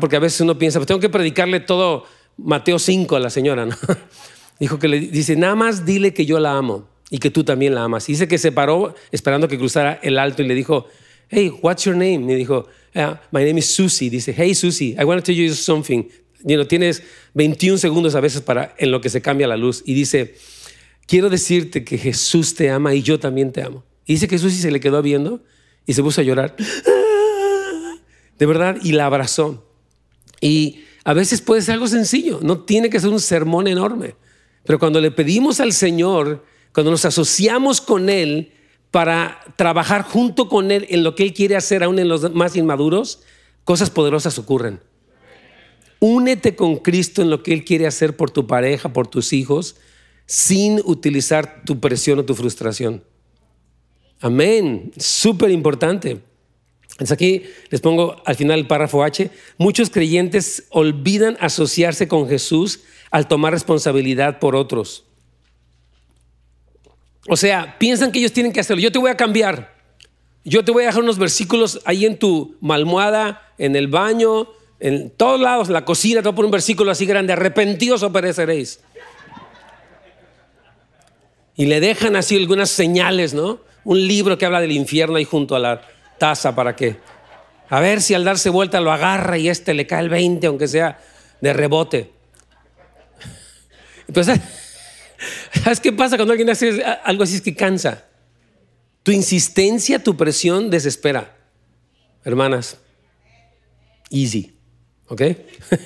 Porque 0.00 0.16
a 0.16 0.20
veces 0.20 0.40
uno 0.40 0.56
piensa, 0.56 0.78
pues 0.78 0.86
tengo 0.86 1.00
que 1.00 1.10
predicarle 1.10 1.60
todo 1.60 2.06
Mateo 2.38 2.78
5 2.78 3.16
a 3.16 3.20
la 3.20 3.30
señora. 3.30 3.66
¿no? 3.66 3.76
Dijo 4.62 4.78
que 4.78 4.86
le 4.86 5.00
dice, 5.00 5.34
nada 5.34 5.56
más 5.56 5.84
dile 5.84 6.14
que 6.14 6.24
yo 6.24 6.38
la 6.38 6.56
amo 6.56 6.88
y 7.10 7.18
que 7.18 7.30
tú 7.30 7.42
también 7.42 7.74
la 7.74 7.82
amas. 7.82 8.08
Y 8.08 8.12
dice 8.12 8.28
que 8.28 8.38
se 8.38 8.52
paró 8.52 8.94
esperando 9.10 9.48
que 9.48 9.58
cruzara 9.58 9.98
el 10.04 10.20
alto 10.20 10.40
y 10.40 10.46
le 10.46 10.54
dijo, 10.54 10.86
hey, 11.30 11.52
what's 11.62 11.82
your 11.82 11.96
name? 11.96 12.32
Y 12.32 12.36
dijo, 12.36 12.68
ah, 12.94 13.20
my 13.32 13.42
name 13.42 13.58
is 13.58 13.66
Susie. 13.66 14.08
Dice, 14.08 14.32
hey, 14.32 14.54
Susie, 14.54 14.94
I 14.96 15.02
want 15.02 15.20
to 15.20 15.24
tell 15.24 15.34
you 15.34 15.52
something. 15.52 16.04
You 16.44 16.64
tienes 16.64 17.02
21 17.34 17.76
segundos 17.76 18.14
a 18.14 18.20
veces 18.20 18.40
para 18.40 18.72
en 18.78 18.92
lo 18.92 19.00
que 19.00 19.08
se 19.08 19.20
cambia 19.20 19.48
la 19.48 19.56
luz. 19.56 19.82
Y 19.84 19.94
dice, 19.94 20.36
quiero 21.08 21.28
decirte 21.28 21.82
que 21.82 21.98
Jesús 21.98 22.54
te 22.54 22.70
ama 22.70 22.94
y 22.94 23.02
yo 23.02 23.18
también 23.18 23.50
te 23.50 23.62
amo. 23.62 23.82
Y 24.06 24.12
dice 24.12 24.28
que 24.28 24.38
Susie 24.38 24.62
se 24.62 24.70
le 24.70 24.78
quedó 24.78 25.02
viendo 25.02 25.42
y 25.86 25.94
se 25.94 26.04
puso 26.04 26.20
a 26.20 26.24
llorar. 26.24 26.54
De 28.38 28.46
verdad, 28.46 28.76
y 28.80 28.92
la 28.92 29.06
abrazó. 29.06 29.68
Y 30.40 30.84
a 31.02 31.14
veces 31.14 31.40
puede 31.40 31.62
ser 31.62 31.74
algo 31.74 31.88
sencillo, 31.88 32.38
no 32.42 32.60
tiene 32.60 32.90
que 32.90 33.00
ser 33.00 33.10
un 33.10 33.18
sermón 33.18 33.66
enorme. 33.66 34.14
Pero 34.64 34.78
cuando 34.78 35.00
le 35.00 35.10
pedimos 35.10 35.60
al 35.60 35.72
Señor, 35.72 36.44
cuando 36.72 36.90
nos 36.90 37.04
asociamos 37.04 37.80
con 37.80 38.08
Él, 38.08 38.52
para 38.92 39.40
trabajar 39.56 40.02
junto 40.02 40.48
con 40.48 40.70
Él 40.70 40.86
en 40.90 41.02
lo 41.02 41.14
que 41.14 41.24
Él 41.24 41.32
quiere 41.32 41.56
hacer 41.56 41.82
aún 41.82 41.98
en 41.98 42.08
los 42.08 42.32
más 42.34 42.54
inmaduros, 42.56 43.22
cosas 43.64 43.90
poderosas 43.90 44.38
ocurren. 44.38 44.80
Únete 45.98 46.54
con 46.54 46.76
Cristo 46.76 47.22
en 47.22 47.30
lo 47.30 47.42
que 47.42 47.54
Él 47.54 47.64
quiere 47.64 47.86
hacer 47.86 48.16
por 48.16 48.30
tu 48.30 48.46
pareja, 48.46 48.92
por 48.92 49.06
tus 49.06 49.32
hijos, 49.32 49.76
sin 50.26 50.80
utilizar 50.84 51.62
tu 51.64 51.80
presión 51.80 52.18
o 52.18 52.24
tu 52.24 52.34
frustración. 52.34 53.02
Amén. 54.20 54.92
Súper 54.98 55.50
importante. 55.50 56.20
Entonces 56.92 57.12
aquí 57.12 57.42
les 57.70 57.80
pongo 57.80 58.16
al 58.26 58.36
final 58.36 58.58
el 58.58 58.66
párrafo 58.66 59.02
H. 59.02 59.30
Muchos 59.56 59.88
creyentes 59.88 60.64
olvidan 60.68 61.38
asociarse 61.40 62.08
con 62.08 62.28
Jesús 62.28 62.80
al 63.12 63.28
tomar 63.28 63.52
responsabilidad 63.52 64.40
por 64.40 64.56
otros. 64.56 65.04
O 67.28 67.36
sea, 67.36 67.78
piensan 67.78 68.10
que 68.10 68.18
ellos 68.18 68.32
tienen 68.32 68.52
que 68.52 68.60
hacerlo. 68.60 68.82
Yo 68.82 68.90
te 68.90 68.98
voy 68.98 69.10
a 69.10 69.16
cambiar. 69.16 69.76
Yo 70.44 70.64
te 70.64 70.72
voy 70.72 70.82
a 70.82 70.86
dejar 70.86 71.02
unos 71.02 71.18
versículos 71.18 71.80
ahí 71.84 72.04
en 72.04 72.18
tu 72.18 72.56
malmohada, 72.60 73.52
en 73.58 73.76
el 73.76 73.86
baño, 73.86 74.48
en 74.80 75.10
todos 75.10 75.40
lados, 75.40 75.68
en 75.68 75.74
la 75.74 75.84
cocina, 75.84 76.20
te 76.20 76.28
voy 76.28 76.32
a 76.32 76.34
poner 76.34 76.46
un 76.46 76.52
versículo 76.52 76.90
así 76.90 77.06
grande, 77.06 77.32
arrepentidos 77.32 78.02
o 78.02 78.12
pereceréis. 78.12 78.80
Y 81.54 81.66
le 81.66 81.78
dejan 81.78 82.16
así 82.16 82.36
algunas 82.36 82.70
señales, 82.70 83.34
¿no? 83.34 83.60
Un 83.84 84.08
libro 84.08 84.36
que 84.38 84.46
habla 84.46 84.60
del 84.60 84.72
infierno 84.72 85.16
ahí 85.16 85.24
junto 85.24 85.54
a 85.54 85.60
la 85.60 85.82
taza 86.18 86.56
para 86.56 86.74
que, 86.74 86.96
a 87.68 87.78
ver 87.78 88.00
si 88.00 88.14
al 88.14 88.24
darse 88.24 88.50
vuelta 88.50 88.80
lo 88.80 88.90
agarra 88.90 89.38
y 89.38 89.48
este 89.48 89.74
le 89.74 89.86
cae 89.86 90.00
el 90.00 90.08
20, 90.08 90.46
aunque 90.48 90.66
sea 90.66 90.98
de 91.40 91.52
rebote. 91.52 92.21
Entonces, 94.12 94.40
¿Sabes 95.62 95.80
qué 95.80 95.92
pasa 95.92 96.16
cuando 96.16 96.32
alguien 96.32 96.50
hace 96.50 96.82
algo 97.04 97.22
así? 97.22 97.36
Es 97.36 97.42
que 97.42 97.54
cansa. 97.54 98.04
Tu 99.02 99.12
insistencia, 99.12 100.02
tu 100.02 100.16
presión 100.16 100.70
desespera. 100.70 101.36
Hermanas, 102.24 102.78
easy, 104.10 104.54
¿ok? 105.08 105.22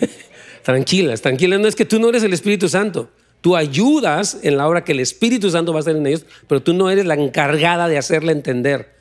tranquilas, 0.63 1.23
tranquilas. 1.23 1.61
No 1.61 1.67
es 1.67 1.75
que 1.75 1.87
tú 1.87 1.99
no 1.99 2.11
eres 2.11 2.23
el 2.23 2.35
Espíritu 2.35 2.69
Santo. 2.69 3.11
Tú 3.41 3.57
ayudas 3.57 4.39
en 4.43 4.57
la 4.57 4.69
obra 4.69 4.85
que 4.85 4.93
el 4.93 5.01
Espíritu 5.01 5.51
Santo 5.51 5.73
va 5.73 5.79
a 5.79 5.81
hacer 5.81 5.97
en 5.97 6.07
ellos, 6.07 6.27
pero 6.49 6.63
tú 6.63 6.75
no 6.75 6.91
eres 6.91 7.07
la 7.07 7.15
encargada 7.15 7.89
de 7.89 7.97
hacerle 7.97 8.33
entender. 8.33 8.95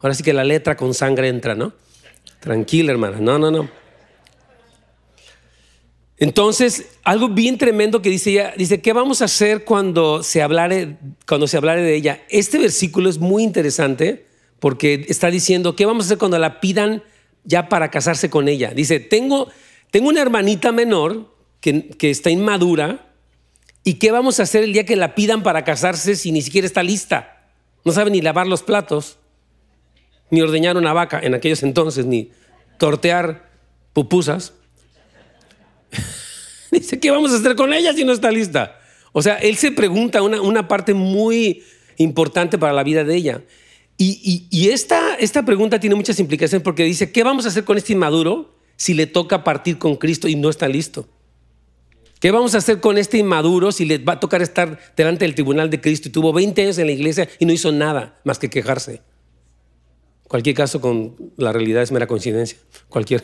Ahora 0.00 0.14
sí 0.14 0.22
que 0.22 0.32
la 0.32 0.44
letra 0.44 0.76
con 0.76 0.94
sangre 0.94 1.28
entra, 1.28 1.54
¿no? 1.54 1.74
Tranquila, 2.40 2.92
hermana. 2.92 3.18
No, 3.20 3.38
no, 3.38 3.50
no. 3.50 3.68
Entonces, 6.20 6.84
algo 7.02 7.30
bien 7.30 7.56
tremendo 7.56 8.02
que 8.02 8.10
dice 8.10 8.30
ella, 8.32 8.54
dice, 8.54 8.82
¿qué 8.82 8.92
vamos 8.92 9.22
a 9.22 9.24
hacer 9.24 9.64
cuando 9.64 10.22
se 10.22 10.42
hablare, 10.42 10.98
cuando 11.26 11.46
se 11.46 11.58
de 11.58 11.94
ella? 11.96 12.22
Este 12.28 12.58
versículo 12.58 13.08
es 13.08 13.18
muy 13.18 13.42
interesante 13.42 14.26
porque 14.58 15.06
está 15.08 15.30
diciendo, 15.30 15.74
¿qué 15.74 15.86
vamos 15.86 16.04
a 16.04 16.06
hacer 16.08 16.18
cuando 16.18 16.38
la 16.38 16.60
pidan 16.60 17.02
ya 17.44 17.70
para 17.70 17.90
casarse 17.90 18.28
con 18.28 18.48
ella? 18.48 18.72
Dice, 18.74 19.00
tengo, 19.00 19.48
tengo 19.90 20.10
una 20.10 20.20
hermanita 20.20 20.72
menor 20.72 21.34
que, 21.62 21.88
que 21.88 22.10
está 22.10 22.28
inmadura 22.28 23.14
y 23.82 23.94
¿qué 23.94 24.10
vamos 24.10 24.40
a 24.40 24.42
hacer 24.42 24.62
el 24.62 24.74
día 24.74 24.84
que 24.84 24.96
la 24.96 25.14
pidan 25.14 25.42
para 25.42 25.64
casarse 25.64 26.16
si 26.16 26.32
ni 26.32 26.42
siquiera 26.42 26.66
está 26.66 26.82
lista? 26.82 27.46
No 27.82 27.92
sabe 27.92 28.10
ni 28.10 28.20
lavar 28.20 28.46
los 28.46 28.62
platos, 28.62 29.18
ni 30.28 30.42
ordeñar 30.42 30.76
una 30.76 30.92
vaca 30.92 31.18
en 31.18 31.32
aquellos 31.32 31.62
entonces, 31.62 32.04
ni 32.04 32.30
tortear 32.76 33.48
pupusas. 33.94 34.52
Dice, 36.78 36.98
¿qué 36.98 37.10
vamos 37.10 37.32
a 37.32 37.36
hacer 37.36 37.56
con 37.56 37.72
ella 37.72 37.92
si 37.92 38.04
no 38.04 38.12
está 38.12 38.30
lista? 38.30 38.78
O 39.12 39.22
sea, 39.22 39.36
él 39.36 39.56
se 39.56 39.72
pregunta 39.72 40.22
una, 40.22 40.40
una 40.40 40.68
parte 40.68 40.94
muy 40.94 41.62
importante 41.96 42.58
para 42.58 42.72
la 42.72 42.84
vida 42.84 43.04
de 43.04 43.14
ella. 43.14 43.42
Y, 43.96 44.46
y, 44.50 44.70
esta, 44.70 45.14
esta 45.16 45.44
pregunta 45.44 45.78
tiene 45.78 45.94
muchas 45.94 46.18
implicaciones 46.20 46.62
porque 46.62 46.84
dice, 46.84 47.12
¿qué 47.12 47.22
vamos 47.22 47.44
a 47.44 47.48
hacer 47.48 47.64
con 47.64 47.76
este 47.76 47.92
inmaduro 47.92 48.56
si 48.76 48.94
le 48.94 49.06
toca 49.06 49.44
partir 49.44 49.76
con 49.76 49.96
Cristo 49.96 50.26
y 50.26 50.36
no 50.36 50.48
está 50.48 50.68
listo? 50.68 51.06
¿Qué 52.18 52.30
vamos 52.30 52.54
a 52.54 52.58
hacer 52.58 52.80
con 52.80 52.96
este 52.96 53.18
inmaduro 53.18 53.72
si 53.72 53.84
le 53.84 53.98
va 53.98 54.14
a 54.14 54.20
tocar 54.20 54.40
estar 54.40 54.78
delante 54.96 55.26
del 55.26 55.34
tribunal 55.34 55.68
de 55.68 55.82
Cristo 55.82 56.08
y 56.08 56.12
tuvo 56.12 56.32
20 56.32 56.62
años 56.62 56.78
en 56.78 56.86
la 56.86 56.92
iglesia 56.92 57.28
y 57.38 57.44
no 57.44 57.52
hizo 57.52 57.72
nada 57.72 58.18
más 58.24 58.38
que 58.38 58.48
quejarse? 58.48 59.02
Cualquier 60.28 60.54
caso 60.54 60.80
con 60.80 61.16
la 61.36 61.52
realidad 61.52 61.82
es 61.82 61.92
mera 61.92 62.06
coincidencia, 62.06 62.56
cualquier, 62.88 63.22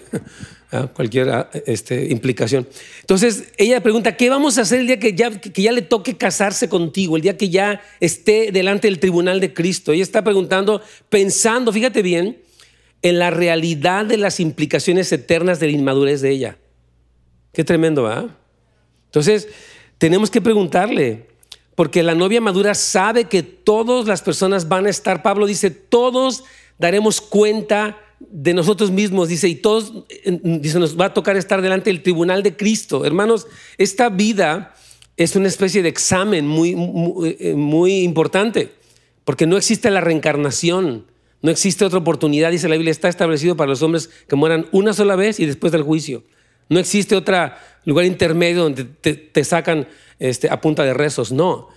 ah, 0.72 0.88
cualquier 0.92 1.48
este, 1.66 2.06
implicación. 2.06 2.66
Entonces 3.00 3.52
ella 3.56 3.82
pregunta, 3.82 4.16
¿qué 4.16 4.30
vamos 4.30 4.58
a 4.58 4.62
hacer 4.62 4.80
el 4.80 4.86
día 4.86 4.98
que 4.98 5.14
ya, 5.14 5.30
que 5.30 5.62
ya 5.62 5.72
le 5.72 5.82
toque 5.82 6.16
casarse 6.16 6.68
contigo, 6.68 7.16
el 7.16 7.22
día 7.22 7.36
que 7.36 7.48
ya 7.48 7.82
esté 8.00 8.50
delante 8.52 8.88
del 8.88 8.98
tribunal 8.98 9.40
de 9.40 9.54
Cristo? 9.54 9.92
Ella 9.92 10.02
está 10.02 10.22
preguntando, 10.22 10.82
pensando, 11.08 11.72
fíjate 11.72 12.02
bien, 12.02 12.38
en 13.02 13.18
la 13.18 13.30
realidad 13.30 14.06
de 14.06 14.16
las 14.16 14.40
implicaciones 14.40 15.12
eternas 15.12 15.60
de 15.60 15.66
la 15.66 15.72
inmadurez 15.72 16.20
de 16.20 16.30
ella. 16.30 16.58
Qué 17.52 17.64
tremendo, 17.64 18.04
¿verdad? 18.04 18.30
Entonces, 19.06 19.48
tenemos 19.98 20.30
que 20.30 20.40
preguntarle, 20.40 21.26
porque 21.74 22.02
la 22.02 22.14
novia 22.14 22.40
madura 22.40 22.74
sabe 22.74 23.24
que 23.24 23.42
todas 23.42 24.06
las 24.06 24.22
personas 24.22 24.68
van 24.68 24.86
a 24.86 24.90
estar, 24.90 25.22
Pablo 25.22 25.46
dice, 25.46 25.70
todos 25.70 26.44
daremos 26.78 27.20
cuenta 27.20 27.98
de 28.18 28.54
nosotros 28.54 28.90
mismos, 28.90 29.28
dice, 29.28 29.48
y 29.48 29.56
todos, 29.56 30.04
dice, 30.42 30.78
nos 30.78 30.98
va 30.98 31.06
a 31.06 31.14
tocar 31.14 31.36
estar 31.36 31.60
delante 31.60 31.90
del 31.90 32.02
tribunal 32.02 32.42
de 32.42 32.56
Cristo. 32.56 33.04
Hermanos, 33.04 33.46
esta 33.78 34.08
vida 34.08 34.74
es 35.16 35.36
una 35.36 35.48
especie 35.48 35.82
de 35.82 35.88
examen 35.88 36.46
muy, 36.46 36.74
muy, 36.74 37.36
muy 37.54 38.02
importante, 38.02 38.72
porque 39.24 39.46
no 39.46 39.56
existe 39.56 39.90
la 39.90 40.00
reencarnación, 40.00 41.06
no 41.42 41.50
existe 41.50 41.84
otra 41.84 41.98
oportunidad, 41.98 42.50
dice 42.50 42.68
la 42.68 42.76
Biblia, 42.76 42.90
está 42.90 43.08
establecido 43.08 43.56
para 43.56 43.68
los 43.68 43.82
hombres 43.82 44.10
que 44.28 44.36
mueran 44.36 44.66
una 44.72 44.92
sola 44.92 45.16
vez 45.16 45.38
y 45.38 45.46
después 45.46 45.72
del 45.72 45.82
juicio. 45.82 46.24
No 46.68 46.78
existe 46.78 47.14
otro 47.14 47.52
lugar 47.84 48.04
intermedio 48.04 48.62
donde 48.62 48.84
te, 48.84 49.44
sacan 49.44 49.86
este, 50.18 50.50
a 50.50 50.60
punta 50.60 50.84
de 50.84 50.94
rezos, 50.94 51.32
no. 51.32 51.68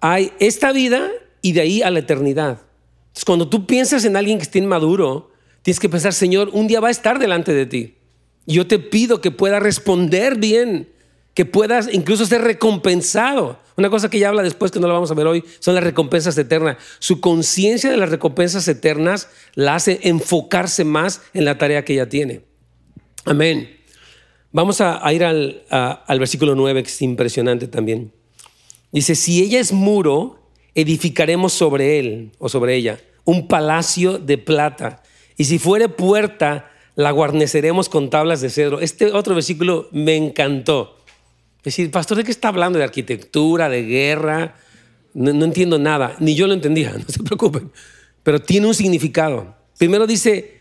Hay 0.00 0.32
esta 0.40 0.72
vida 0.72 1.08
y 1.42 1.52
de 1.52 1.60
ahí 1.60 1.82
a 1.82 1.90
la 1.90 2.00
eternidad. 2.00 2.62
Entonces, 3.08 3.24
cuando 3.24 3.48
tú 3.48 3.66
piensas 3.66 4.04
en 4.04 4.16
alguien 4.16 4.38
que 4.38 4.44
esté 4.44 4.58
inmaduro, 4.58 5.31
tienes 5.62 5.80
que 5.80 5.88
pensar, 5.88 6.12
Señor, 6.12 6.50
un 6.52 6.66
día 6.66 6.80
va 6.80 6.88
a 6.88 6.92
estar 6.92 7.18
delante 7.18 7.52
de 7.52 7.66
ti. 7.66 7.94
Yo 8.46 8.66
te 8.66 8.78
pido 8.78 9.20
que 9.20 9.30
pueda 9.30 9.60
responder 9.60 10.36
bien, 10.36 10.88
que 11.34 11.44
puedas 11.44 11.88
incluso 11.92 12.26
ser 12.26 12.42
recompensado. 12.42 13.58
Una 13.76 13.88
cosa 13.88 14.10
que 14.10 14.18
ya 14.18 14.28
habla 14.28 14.42
después, 14.42 14.70
que 14.70 14.80
no 14.80 14.86
la 14.88 14.94
vamos 14.94 15.10
a 15.10 15.14
ver 15.14 15.26
hoy, 15.26 15.44
son 15.60 15.74
las 15.74 15.84
recompensas 15.84 16.36
eternas. 16.36 16.76
Su 16.98 17.20
conciencia 17.20 17.90
de 17.90 17.96
las 17.96 18.10
recompensas 18.10 18.66
eternas 18.68 19.28
la 19.54 19.76
hace 19.76 20.00
enfocarse 20.02 20.84
más 20.84 21.22
en 21.32 21.44
la 21.44 21.56
tarea 21.56 21.84
que 21.84 21.94
ella 21.94 22.08
tiene. 22.08 22.42
Amén. 23.24 23.76
Vamos 24.50 24.80
a, 24.80 25.00
ir 25.12 25.24
al, 25.24 25.62
al 25.70 26.18
versículo 26.18 26.54
9, 26.54 26.82
que 26.82 26.90
es 26.90 27.02
impresionante 27.02 27.68
también. 27.68 28.12
Dice, 28.90 29.14
si 29.14 29.42
ella 29.42 29.60
es 29.60 29.72
muro, 29.72 30.50
edificaremos 30.74 31.54
sobre 31.54 31.98
él 31.98 32.32
o 32.38 32.48
sobre 32.48 32.76
ella 32.76 33.00
un 33.24 33.48
palacio 33.48 34.18
de 34.18 34.38
plata. 34.38 35.02
Y 35.42 35.44
si 35.44 35.58
fuere 35.58 35.88
puerta, 35.88 36.70
la 36.94 37.10
guarneceremos 37.10 37.88
con 37.88 38.10
tablas 38.10 38.40
de 38.40 38.48
cedro. 38.48 38.78
Este 38.78 39.06
otro 39.06 39.34
versículo 39.34 39.88
me 39.90 40.14
encantó. 40.14 40.98
Es 41.56 41.64
decir, 41.64 41.90
pastor, 41.90 42.18
¿de 42.18 42.22
qué 42.22 42.30
está 42.30 42.46
hablando? 42.46 42.78
¿De 42.78 42.84
arquitectura, 42.84 43.68
de 43.68 43.82
guerra? 43.82 44.54
no, 45.14 45.44
entiendo 45.44 45.80
nada, 45.80 46.14
ni 46.20 46.36
yo 46.36 46.46
lo 46.46 46.54
entendía, 46.54 46.92
no 46.96 47.04
se 47.08 47.24
preocupen, 47.24 47.72
pero 48.22 48.40
tiene 48.40 48.68
un 48.68 48.74
significado. 48.74 49.56
Primero 49.78 50.06
dice, 50.06 50.60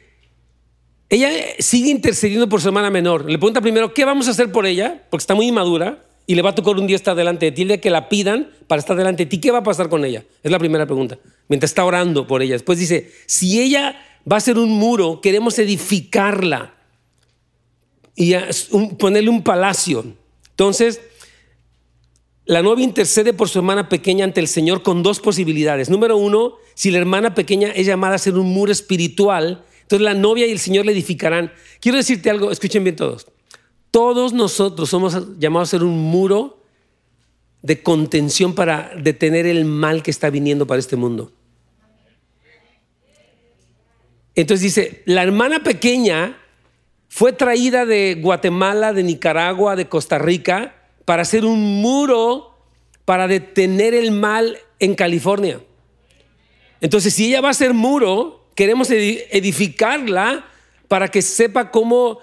ella 1.12 1.30
sigue 1.60 1.92
intercediendo 1.92 2.50
por 2.50 2.60
su 2.60 2.70
hermana 2.70 2.90
menor. 2.90 3.30
Le 3.30 3.38
pregunta 3.38 3.62
primero, 3.62 3.94
¿qué 3.94 4.04
vamos 4.04 4.28
a 4.28 4.32
hacer 4.32 4.52
por 4.52 4.66
ella? 4.66 5.04
Porque 5.12 5.22
está 5.22 5.36
muy 5.36 5.46
inmadura 5.46 6.04
y 6.26 6.34
le 6.34 6.42
va 6.42 6.50
a 6.50 6.56
tocar 6.56 6.76
un 6.76 6.88
día 6.88 6.96
estar 6.96 7.16
delante 7.16 7.46
de 7.46 7.52
ti, 7.52 7.62
el 7.62 7.80
que 7.80 7.92
la 7.92 8.10
pidan 8.10 8.50
para 8.66 8.80
estar 8.80 8.98
delante 8.98 9.26
de 9.26 9.30
ti, 9.30 9.40
¿qué 9.40 9.52
va 9.52 9.60
a 9.60 9.64
pasar 9.64 9.90
con 9.90 10.04
ella? 10.06 10.26
Es 10.42 10.52
la 10.52 10.58
primera 10.58 10.88
pregunta. 10.88 11.20
Mientras 11.50 11.70
está 11.70 11.86
orando 11.86 12.26
por 12.26 12.42
ella. 12.42 12.54
Después 12.54 12.80
dice, 12.80 13.12
si 13.28 13.62
ella 13.62 13.96
va 14.30 14.38
a 14.38 14.42
ser 14.42 14.58
un 14.58 14.70
muro, 14.70 15.22
queremos 15.22 15.58
edificarla 15.60 16.74
y 18.16 18.34
ponerle 19.00 19.30
un 19.30 19.44
palacio. 19.44 20.06
Entonces, 20.50 21.02
la 22.46 22.62
novia 22.62 22.84
intercede 22.84 23.34
por 23.34 23.50
su 23.50 23.60
hermana 23.60 23.88
pequeña 23.88 24.26
ante 24.26 24.40
el 24.40 24.48
Señor 24.48 24.84
con 24.84 25.04
dos 25.04 25.20
posibilidades. 25.20 25.90
Número 25.90 26.18
uno, 26.18 26.56
si 26.74 26.92
la 26.92 26.98
hermana 26.98 27.34
pequeña 27.34 27.70
es 27.70 27.88
llamada 27.88 28.16
a 28.16 28.20
ser 28.20 28.38
un 28.38 28.48
muro 28.48 28.72
espiritual, 28.72 29.64
entonces 29.84 30.04
la 30.04 30.14
novia 30.14 30.48
y 30.48 30.52
el 30.52 30.60
Señor 30.60 30.86
le 30.86 30.92
edificarán. 30.92 31.52
Quiero 31.80 31.98
decirte 31.98 32.30
algo, 32.30 32.52
escuchen 32.52 32.84
bien 32.84 32.96
todos. 32.96 33.28
Todos 33.92 34.34
nosotros 34.34 34.90
somos 34.90 35.38
llamados 35.38 35.70
a 35.70 35.72
ser 35.72 35.84
un 35.84 35.98
muro 35.98 36.62
de 37.62 37.84
contención 37.84 38.56
para 38.56 38.92
detener 38.98 39.46
el 39.46 39.66
mal 39.66 40.02
que 40.02 40.12
está 40.12 40.30
viniendo 40.30 40.66
para 40.66 40.80
este 40.80 40.96
mundo. 40.96 41.32
Entonces 44.36 44.64
dice, 44.64 45.04
la 45.06 45.24
hermana 45.24 45.64
pequeña 45.64 46.38
fue 47.10 47.34
traída 47.34 47.86
de 47.86 48.18
Guatemala, 48.22 48.94
de 48.94 49.04
Nicaragua, 49.04 49.76
de 49.76 49.90
Costa 49.90 50.18
Rica, 50.18 50.76
para 51.06 51.24
hacer 51.24 51.46
un 51.46 51.82
muro 51.82 52.58
para 53.06 53.28
detener 53.28 53.94
el 53.94 54.12
mal 54.12 54.58
en 54.80 54.96
California. 54.96 55.60
Entonces, 56.80 57.14
si 57.14 57.28
ella 57.28 57.42
va 57.42 57.50
a 57.50 57.54
ser 57.54 57.74
muro, 57.74 58.50
queremos 58.56 58.90
edificarla 58.90 60.46
para 60.88 61.10
que 61.10 61.22
sepa 61.22 61.72
cómo 61.72 62.20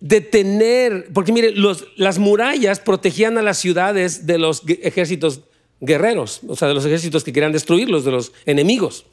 detener, 0.00 1.08
porque 1.12 1.32
mire, 1.32 1.54
las 1.96 2.18
murallas 2.18 2.80
protegían 2.80 3.38
a 3.38 3.42
las 3.42 3.58
ciudades 3.58 4.26
de 4.26 4.38
los 4.38 4.62
ejércitos 4.66 5.42
guerreros, 5.80 6.40
o 6.48 6.56
sea, 6.56 6.68
de 6.68 6.74
los 6.74 6.84
ejércitos 6.84 7.24
que 7.24 7.32
querían 7.32 7.52
destruirlos, 7.52 8.04
de 8.04 8.12
los 8.12 8.32
enemigos. 8.46 9.04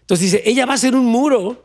Entonces 0.00 0.32
dice, 0.32 0.42
ella 0.44 0.66
va 0.66 0.74
a 0.74 0.78
ser 0.78 0.94
un 0.94 1.06
muro 1.06 1.64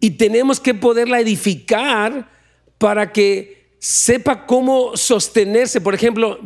y 0.00 0.10
tenemos 0.12 0.60
que 0.60 0.74
poderla 0.74 1.20
edificar 1.20 2.30
para 2.78 3.12
que 3.12 3.76
sepa 3.78 4.46
cómo 4.46 4.96
sostenerse. 4.96 5.80
Por 5.80 5.94
ejemplo, 5.94 6.38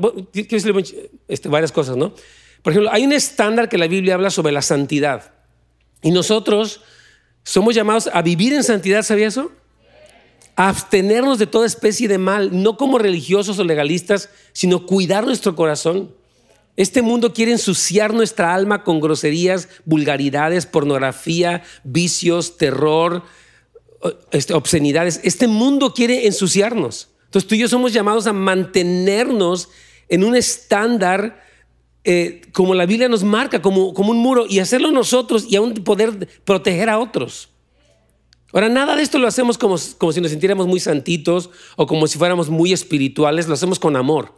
este, 1.29 1.49
varias 1.49 1.73
cosas, 1.73 1.97
¿no? 1.97 2.15
Por 2.63 2.73
ejemplo, 2.73 2.91
hay 2.93 3.05
un 3.05 3.13
estándar 3.13 3.69
que 3.69 3.79
la 3.79 3.87
Biblia 3.87 4.15
habla 4.15 4.31
sobre 4.31 4.53
la 4.53 4.63
santidad. 4.63 5.33
Y 6.03 6.11
nosotros 6.11 6.83
somos 7.43 7.75
llamados 7.75 8.09
a 8.13 8.23
vivir 8.23 8.53
en 8.53 8.63
santidad, 8.63 9.03
¿sabía 9.03 9.29
eso? 9.29 9.51
A 10.57 10.69
abstenernos 10.69 11.39
de 11.39 11.47
toda 11.47 11.67
especie 11.67 12.07
de 12.09 12.19
mal, 12.19 12.63
no 12.63 12.77
como 12.77 12.99
religiosos 12.99 13.59
o 13.59 13.65
legalistas, 13.65 14.29
sino 14.53 14.87
cuidar 14.87 15.25
nuestro 15.25 15.57
corazón. 15.57 16.15
Este 16.77 17.03
mundo 17.03 17.33
quiere 17.33 17.53
ensuciar 17.53 18.15
nuestra 18.15 18.55
alma 18.55 18.85
con 18.85 19.01
groserías, 19.01 19.69
vulgaridades, 19.85 20.67
pornografía, 20.67 21.63
vicios, 21.85 22.57
terror, 22.57 23.23
este, 24.31 24.55
obscenidades. 24.55 25.21
Este 25.25 25.47
mundo 25.47 25.93
quiere 25.93 26.27
ensuciarnos. 26.27 27.11
Entonces 27.25 27.49
tú 27.49 27.55
y 27.55 27.59
yo 27.59 27.69
somos 27.69 27.93
llamados 27.93 28.27
a 28.27 28.33
mantenernos 28.33 29.69
en 30.09 30.25
un 30.25 30.35
estándar 30.35 31.45
eh, 32.03 32.41
como 32.53 32.75
la 32.75 32.87
Biblia 32.87 33.09
nos 33.09 33.25
marca, 33.25 33.61
como, 33.61 33.93
como 33.93 34.11
un 34.11 34.19
muro, 34.19 34.47
y 34.49 34.59
hacerlo 34.59 34.91
nosotros 34.91 35.47
y 35.49 35.57
aún 35.57 35.75
poder 35.75 36.29
proteger 36.45 36.89
a 36.89 36.99
otros. 36.99 37.51
Ahora, 38.53 38.69
nada 38.69 38.97
de 38.97 39.03
esto 39.03 39.19
lo 39.19 39.29
hacemos 39.29 39.59
como, 39.59 39.77
como 39.99 40.13
si 40.13 40.21
nos 40.21 40.31
sintiéramos 40.31 40.67
muy 40.67 40.81
santitos 40.81 41.51
o 41.77 41.87
como 41.87 42.07
si 42.07 42.19
fuéramos 42.19 42.49
muy 42.49 42.73
espirituales, 42.73 43.47
lo 43.47 43.55
hacemos 43.55 43.79
con 43.79 43.97
amor. 43.97 44.35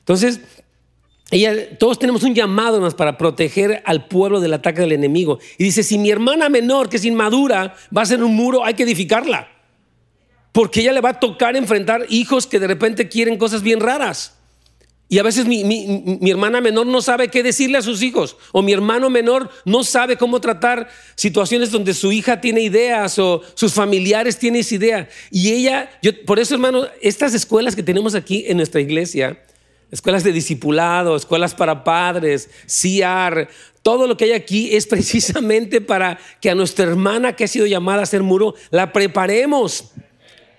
Entonces, 0.00 0.40
ella, 1.30 1.76
todos 1.78 1.98
tenemos 1.98 2.22
un 2.22 2.34
llamado 2.34 2.80
más 2.80 2.94
para 2.94 3.18
proteger 3.18 3.82
al 3.84 4.06
pueblo 4.06 4.40
del 4.40 4.54
ataque 4.54 4.80
del 4.80 4.92
enemigo. 4.92 5.38
Y 5.58 5.64
dice, 5.64 5.82
si 5.82 5.98
mi 5.98 6.10
hermana 6.10 6.48
menor, 6.48 6.88
que 6.88 6.96
es 6.96 7.04
inmadura, 7.04 7.76
va 7.94 8.02
a 8.02 8.06
ser 8.06 8.22
un 8.22 8.34
muro, 8.34 8.64
hay 8.64 8.74
que 8.74 8.84
edificarla. 8.84 9.48
Porque 10.52 10.80
ella 10.80 10.92
le 10.92 11.02
va 11.02 11.10
a 11.10 11.20
tocar 11.20 11.54
enfrentar 11.54 12.06
hijos 12.08 12.46
que 12.46 12.58
de 12.58 12.66
repente 12.66 13.08
quieren 13.08 13.36
cosas 13.36 13.62
bien 13.62 13.80
raras. 13.80 14.38
Y 15.10 15.18
a 15.18 15.22
veces 15.22 15.46
mi, 15.46 15.62
hermana 16.30 16.60
menor 16.60 16.86
no 16.86 17.00
sabe 17.00 17.28
qué 17.28 17.42
decirle 17.42 17.78
a 17.78 17.82
sus 17.82 18.02
hijos, 18.02 18.36
o 18.52 18.60
mi 18.60 18.72
hermano 18.72 19.08
menor 19.08 19.48
no 19.64 19.82
sabe 19.82 20.18
cómo 20.18 20.38
tratar 20.38 20.88
situaciones 21.14 21.70
donde 21.70 21.94
su 21.94 22.12
hija 22.12 22.42
tiene 22.42 22.60
ideas 22.60 23.18
o 23.18 23.42
sus 23.54 23.72
familiares 23.72 24.38
tienen 24.38 24.60
esa 24.60 24.74
idea. 24.74 25.08
Y 25.30 25.52
ella, 25.52 25.90
yo, 26.02 26.10
por 26.26 26.38
eso 26.38 26.54
hermano, 26.54 26.86
estas 27.00 27.32
escuelas 27.32 27.74
que 27.74 27.82
tenemos 27.82 28.14
aquí 28.14 28.44
en 28.48 28.58
nuestra 28.58 28.82
iglesia, 28.82 29.42
escuelas 29.90 30.24
de 30.24 30.32
discipulado, 30.32 31.16
escuelas 31.16 31.54
para 31.54 31.84
padres, 31.84 32.50
CR, 32.66 33.48
todo 33.82 34.06
lo 34.06 34.16
que 34.16 34.26
hay 34.26 34.32
aquí 34.32 34.74
es 34.74 34.86
precisamente 34.86 35.80
para 35.80 36.18
que 36.40 36.50
a 36.50 36.54
nuestra 36.54 36.84
hermana 36.84 37.34
que 37.34 37.44
ha 37.44 37.48
sido 37.48 37.66
llamada 37.66 38.02
a 38.02 38.06
ser 38.06 38.22
muro, 38.22 38.54
la 38.70 38.92
preparemos 38.92 39.92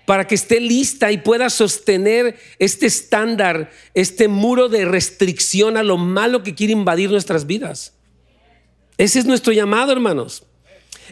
para 0.04 0.26
que 0.26 0.34
esté 0.34 0.58
lista 0.58 1.12
y 1.12 1.18
pueda 1.18 1.48
sostener 1.50 2.36
este 2.58 2.86
estándar, 2.86 3.70
este 3.94 4.26
muro 4.26 4.68
de 4.68 4.84
restricción 4.84 5.76
a 5.76 5.84
lo 5.84 5.96
malo 5.96 6.42
que 6.42 6.56
quiere 6.56 6.72
invadir 6.72 7.10
nuestras 7.10 7.46
vidas. 7.46 7.94
Ese 8.98 9.20
es 9.20 9.26
nuestro 9.26 9.52
llamado, 9.52 9.92
hermanos. 9.92 10.42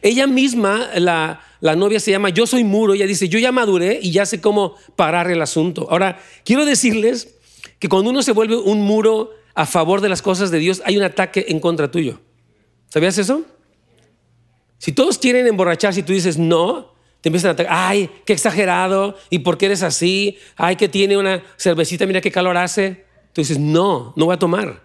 Ella 0.02 0.26
misma, 0.26 0.90
la, 0.96 1.40
la 1.60 1.76
novia 1.76 2.00
se 2.00 2.10
llama 2.10 2.30
Yo 2.30 2.46
soy 2.46 2.64
muro, 2.64 2.94
ella 2.94 3.06
dice, 3.06 3.28
yo 3.28 3.38
ya 3.38 3.52
maduré 3.52 4.00
y 4.02 4.10
ya 4.10 4.26
sé 4.26 4.40
cómo 4.40 4.74
parar 4.96 5.30
el 5.30 5.42
asunto. 5.42 5.86
Ahora, 5.90 6.20
quiero 6.44 6.64
decirles 6.64 7.37
que 7.78 7.88
cuando 7.88 8.10
uno 8.10 8.22
se 8.22 8.32
vuelve 8.32 8.56
un 8.56 8.82
muro 8.82 9.30
a 9.54 9.66
favor 9.66 10.00
de 10.00 10.08
las 10.08 10.22
cosas 10.22 10.50
de 10.50 10.58
Dios, 10.58 10.82
hay 10.84 10.96
un 10.96 11.02
ataque 11.02 11.46
en 11.48 11.60
contra 11.60 11.90
tuyo. 11.90 12.20
¿Sabías 12.88 13.18
eso? 13.18 13.42
Si 14.78 14.92
todos 14.92 15.18
quieren 15.18 15.46
emborracharse 15.46 16.00
y 16.00 16.02
tú 16.02 16.12
dices 16.12 16.38
no, 16.38 16.94
te 17.20 17.28
empiezan 17.28 17.50
a 17.50 17.52
atacar, 17.52 17.72
ay, 17.76 18.10
qué 18.24 18.32
exagerado, 18.32 19.16
¿y 19.30 19.40
por 19.40 19.58
qué 19.58 19.66
eres 19.66 19.82
así? 19.82 20.38
Ay, 20.56 20.76
que 20.76 20.88
tiene 20.88 21.16
una 21.16 21.42
cervecita, 21.56 22.06
mira 22.06 22.20
qué 22.20 22.30
calor 22.30 22.56
hace. 22.56 23.04
Tú 23.32 23.40
dices, 23.40 23.58
no, 23.58 24.12
no 24.16 24.26
voy 24.26 24.34
a 24.34 24.38
tomar. 24.38 24.82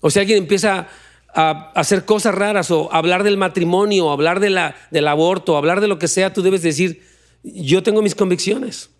O 0.00 0.10
si 0.10 0.18
alguien 0.18 0.38
empieza 0.38 0.88
a 1.34 1.70
hacer 1.74 2.06
cosas 2.06 2.34
raras 2.34 2.70
o 2.70 2.90
hablar 2.92 3.22
del 3.22 3.36
matrimonio, 3.36 4.06
o 4.06 4.10
hablar 4.10 4.40
de 4.40 4.50
la, 4.50 4.74
del 4.90 5.06
aborto, 5.06 5.52
o 5.52 5.56
hablar 5.56 5.82
de 5.82 5.88
lo 5.88 5.98
que 5.98 6.08
sea, 6.08 6.32
tú 6.32 6.40
debes 6.40 6.62
decir, 6.62 7.02
yo 7.42 7.82
tengo 7.82 8.00
mis 8.00 8.14
convicciones. 8.14 8.90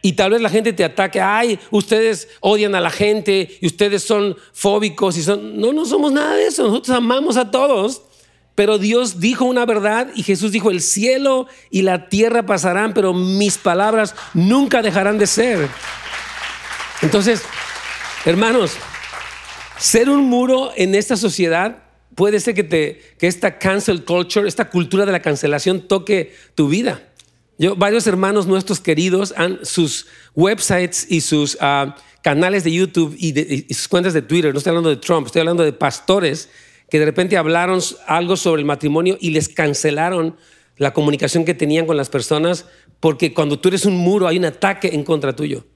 Y 0.00 0.12
tal 0.12 0.30
vez 0.30 0.40
la 0.40 0.50
gente 0.50 0.72
te 0.72 0.84
ataque, 0.84 1.20
ay, 1.20 1.58
ustedes 1.70 2.28
odian 2.40 2.74
a 2.74 2.80
la 2.80 2.90
gente 2.90 3.58
y 3.60 3.66
ustedes 3.66 4.02
son 4.02 4.36
fóbicos 4.52 5.16
y 5.16 5.22
son... 5.22 5.60
No, 5.60 5.72
no 5.72 5.84
somos 5.84 6.12
nada 6.12 6.34
de 6.34 6.46
eso, 6.46 6.64
nosotros 6.64 6.96
amamos 6.96 7.36
a 7.36 7.50
todos 7.50 8.02
pero 8.58 8.76
Dios 8.76 9.20
dijo 9.20 9.44
una 9.44 9.64
verdad 9.66 10.08
y 10.16 10.24
Jesús 10.24 10.50
dijo, 10.50 10.72
el 10.72 10.80
cielo 10.80 11.46
y 11.70 11.82
la 11.82 12.08
tierra 12.08 12.44
pasarán, 12.44 12.92
pero 12.92 13.14
mis 13.14 13.56
palabras 13.56 14.16
nunca 14.34 14.82
dejarán 14.82 15.16
de 15.16 15.28
ser. 15.28 15.68
Entonces, 17.00 17.44
hermanos, 18.24 18.72
ser 19.78 20.10
un 20.10 20.24
muro 20.24 20.72
en 20.74 20.96
esta 20.96 21.16
sociedad 21.16 21.84
puede 22.16 22.40
ser 22.40 22.56
que, 22.56 22.64
te, 22.64 23.00
que 23.20 23.28
esta 23.28 23.58
cancel 23.58 24.04
culture, 24.04 24.48
esta 24.48 24.68
cultura 24.70 25.06
de 25.06 25.12
la 25.12 25.22
cancelación 25.22 25.86
toque 25.86 26.34
tu 26.56 26.66
vida. 26.66 27.07
Yo, 27.58 27.74
varios 27.74 28.06
hermanos 28.06 28.46
nuestros 28.46 28.80
queridos, 28.80 29.34
han, 29.36 29.58
sus 29.64 30.06
websites 30.34 31.06
y 31.10 31.20
sus 31.20 31.58
ah, 31.60 31.96
canales 32.22 32.62
de 32.62 32.72
YouTube 32.72 33.16
y, 33.18 33.66
y 33.68 33.74
sus 33.74 33.88
cuentas 33.88 34.14
de 34.14 34.22
Twitter, 34.22 34.52
no 34.52 34.58
estoy 34.58 34.70
hablando 34.70 34.90
de 34.90 34.96
Trump, 34.96 35.26
estoy 35.26 35.40
hablando 35.40 35.64
de 35.64 35.72
pastores, 35.72 36.48
que 36.88 36.98
de 36.98 37.04
repente 37.04 37.36
hablaron 37.36 37.80
algo 38.06 38.36
sobre 38.36 38.60
el 38.60 38.66
matrimonio 38.66 39.18
y 39.20 39.30
les 39.30 39.48
cancelaron 39.48 40.36
la 40.76 40.92
comunicación 40.92 41.44
que 41.44 41.54
tenían 41.54 41.86
con 41.86 41.96
las 41.96 42.08
personas, 42.08 42.64
porque 43.00 43.34
cuando 43.34 43.58
tú 43.58 43.68
eres 43.68 43.84
un 43.84 43.96
muro 43.96 44.28
hay 44.28 44.38
un 44.38 44.44
ataque 44.44 44.90
en 44.92 45.02
contra 45.02 45.34
tuyo. 45.34 45.66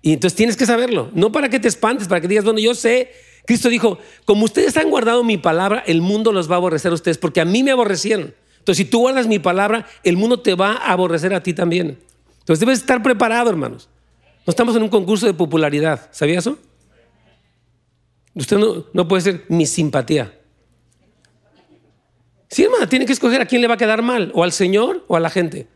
Y 0.00 0.14
entonces 0.14 0.36
tienes 0.36 0.56
que 0.56 0.66
saberlo, 0.66 1.10
no 1.14 1.30
para 1.30 1.48
que 1.48 1.60
te 1.60 1.68
espantes, 1.68 2.08
para 2.08 2.20
que 2.20 2.28
digas, 2.28 2.44
bueno, 2.44 2.58
yo 2.58 2.74
sé, 2.74 3.12
Cristo 3.44 3.68
dijo, 3.68 3.98
como 4.24 4.44
ustedes 4.44 4.76
han 4.76 4.90
guardado 4.90 5.22
mi 5.22 5.36
palabra, 5.36 5.84
el 5.86 6.00
mundo 6.00 6.32
los 6.32 6.50
va 6.50 6.54
a 6.54 6.58
aborrecer 6.58 6.90
a 6.90 6.94
ustedes, 6.94 7.18
porque 7.18 7.40
a 7.40 7.44
mí 7.44 7.62
me 7.62 7.70
aborrecieron. 7.70 8.34
Entonces, 8.62 8.86
si 8.86 8.90
tú 8.90 9.00
guardas 9.00 9.26
mi 9.26 9.40
palabra, 9.40 9.86
el 10.04 10.16
mundo 10.16 10.38
te 10.38 10.54
va 10.54 10.74
a 10.74 10.92
aborrecer 10.92 11.34
a 11.34 11.42
ti 11.42 11.52
también. 11.52 11.98
Entonces, 12.38 12.60
debes 12.60 12.78
estar 12.78 13.02
preparado, 13.02 13.50
hermanos. 13.50 13.88
No 14.46 14.52
estamos 14.52 14.76
en 14.76 14.84
un 14.84 14.88
concurso 14.88 15.26
de 15.26 15.34
popularidad, 15.34 16.08
¿sabía 16.12 16.38
eso? 16.38 16.56
Usted 18.36 18.56
no, 18.92 19.08
puede 19.08 19.22
ser 19.22 19.44
mi 19.48 19.66
simpatía. 19.66 20.38
Sí, 22.48 22.62
hermana, 22.62 22.88
tiene 22.88 23.04
que 23.04 23.12
escoger 23.12 23.40
a 23.40 23.46
quién 23.46 23.60
le 23.62 23.66
va 23.66 23.74
a 23.74 23.78
quedar 23.78 24.00
mal, 24.00 24.30
o 24.32 24.44
al 24.44 24.52
Señor 24.52 25.04
o 25.08 25.16
a 25.16 25.20
la 25.20 25.28
gente. 25.28 25.66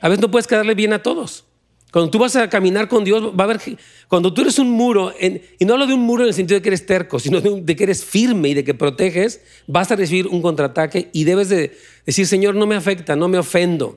A 0.00 0.08
veces 0.08 0.22
no 0.22 0.30
puedes 0.30 0.46
quedarle 0.46 0.74
bien 0.74 0.94
a 0.94 1.02
todos. 1.02 1.44
Cuando 1.92 2.10
tú 2.10 2.18
vas 2.18 2.36
a 2.36 2.48
caminar 2.48 2.88
con 2.88 3.02
Dios, 3.04 3.32
va 3.38 3.44
a 3.44 3.44
haber, 3.44 3.60
cuando 4.06 4.32
tú 4.32 4.42
eres 4.42 4.60
un 4.60 4.70
muro, 4.70 5.12
y 5.18 5.64
no 5.64 5.72
hablo 5.72 5.86
de 5.88 5.94
un 5.94 6.00
muro 6.00 6.22
en 6.22 6.28
el 6.28 6.34
sentido 6.34 6.58
de 6.58 6.62
que 6.62 6.68
eres 6.68 6.86
terco, 6.86 7.18
sino 7.18 7.40
de, 7.40 7.76
que 7.76 7.82
eres 7.82 8.04
firme 8.04 8.50
y 8.50 8.54
de 8.54 8.62
que 8.62 8.74
proteges, 8.74 9.40
vas 9.66 9.90
a 9.90 9.96
recibir 9.96 10.28
un 10.28 10.40
contraataque 10.40 11.10
y 11.12 11.24
debes 11.24 11.48
de 11.48 11.76
decir, 12.10 12.26
Señor, 12.26 12.54
no 12.54 12.66
me 12.66 12.76
afecta, 12.76 13.16
no 13.16 13.28
me 13.28 13.38
ofendo. 13.38 13.96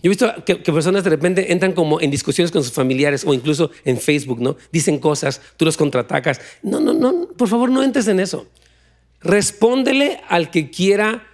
Yo 0.00 0.02
he 0.04 0.08
visto 0.10 0.32
que, 0.44 0.56
personas 0.56 1.02
de 1.02 1.10
repente 1.10 1.52
entran 1.52 1.72
como 1.72 2.00
en 2.00 2.10
discusiones 2.10 2.52
con 2.52 2.62
sus 2.62 2.72
familiares 2.72 3.24
o 3.26 3.34
incluso 3.34 3.70
en 3.84 3.98
Facebook, 3.98 4.40
¿no? 4.40 4.56
Dicen 4.70 4.98
cosas, 4.98 5.40
tú 5.56 5.64
los 5.64 5.76
contraatacas. 5.76 6.40
No, 6.62 6.78
no, 6.78 6.92
no, 6.92 7.28
por 7.36 7.48
favor, 7.48 7.68
no 7.70 7.82
entres 7.82 8.06
en 8.06 8.20
eso. 8.20 8.46
Respóndele 9.20 10.20
al 10.28 10.50
que 10.50 10.70
quiera 10.70 11.26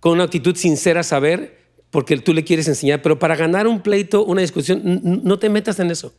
con 0.00 0.12
una 0.12 0.24
actitud 0.24 0.54
sincera 0.54 1.02
saber 1.02 1.60
porque 1.90 2.16
tú 2.18 2.34
le 2.34 2.44
quieres 2.44 2.68
enseñar, 2.68 3.00
pero 3.02 3.18
para 3.18 3.36
ganar 3.36 3.66
un 3.66 3.80
pleito, 3.80 4.24
una 4.24 4.42
discusión, 4.42 5.00
no 5.02 5.38
te 5.38 5.48
metas 5.48 5.80
en 5.80 5.90
eso. 5.90 6.12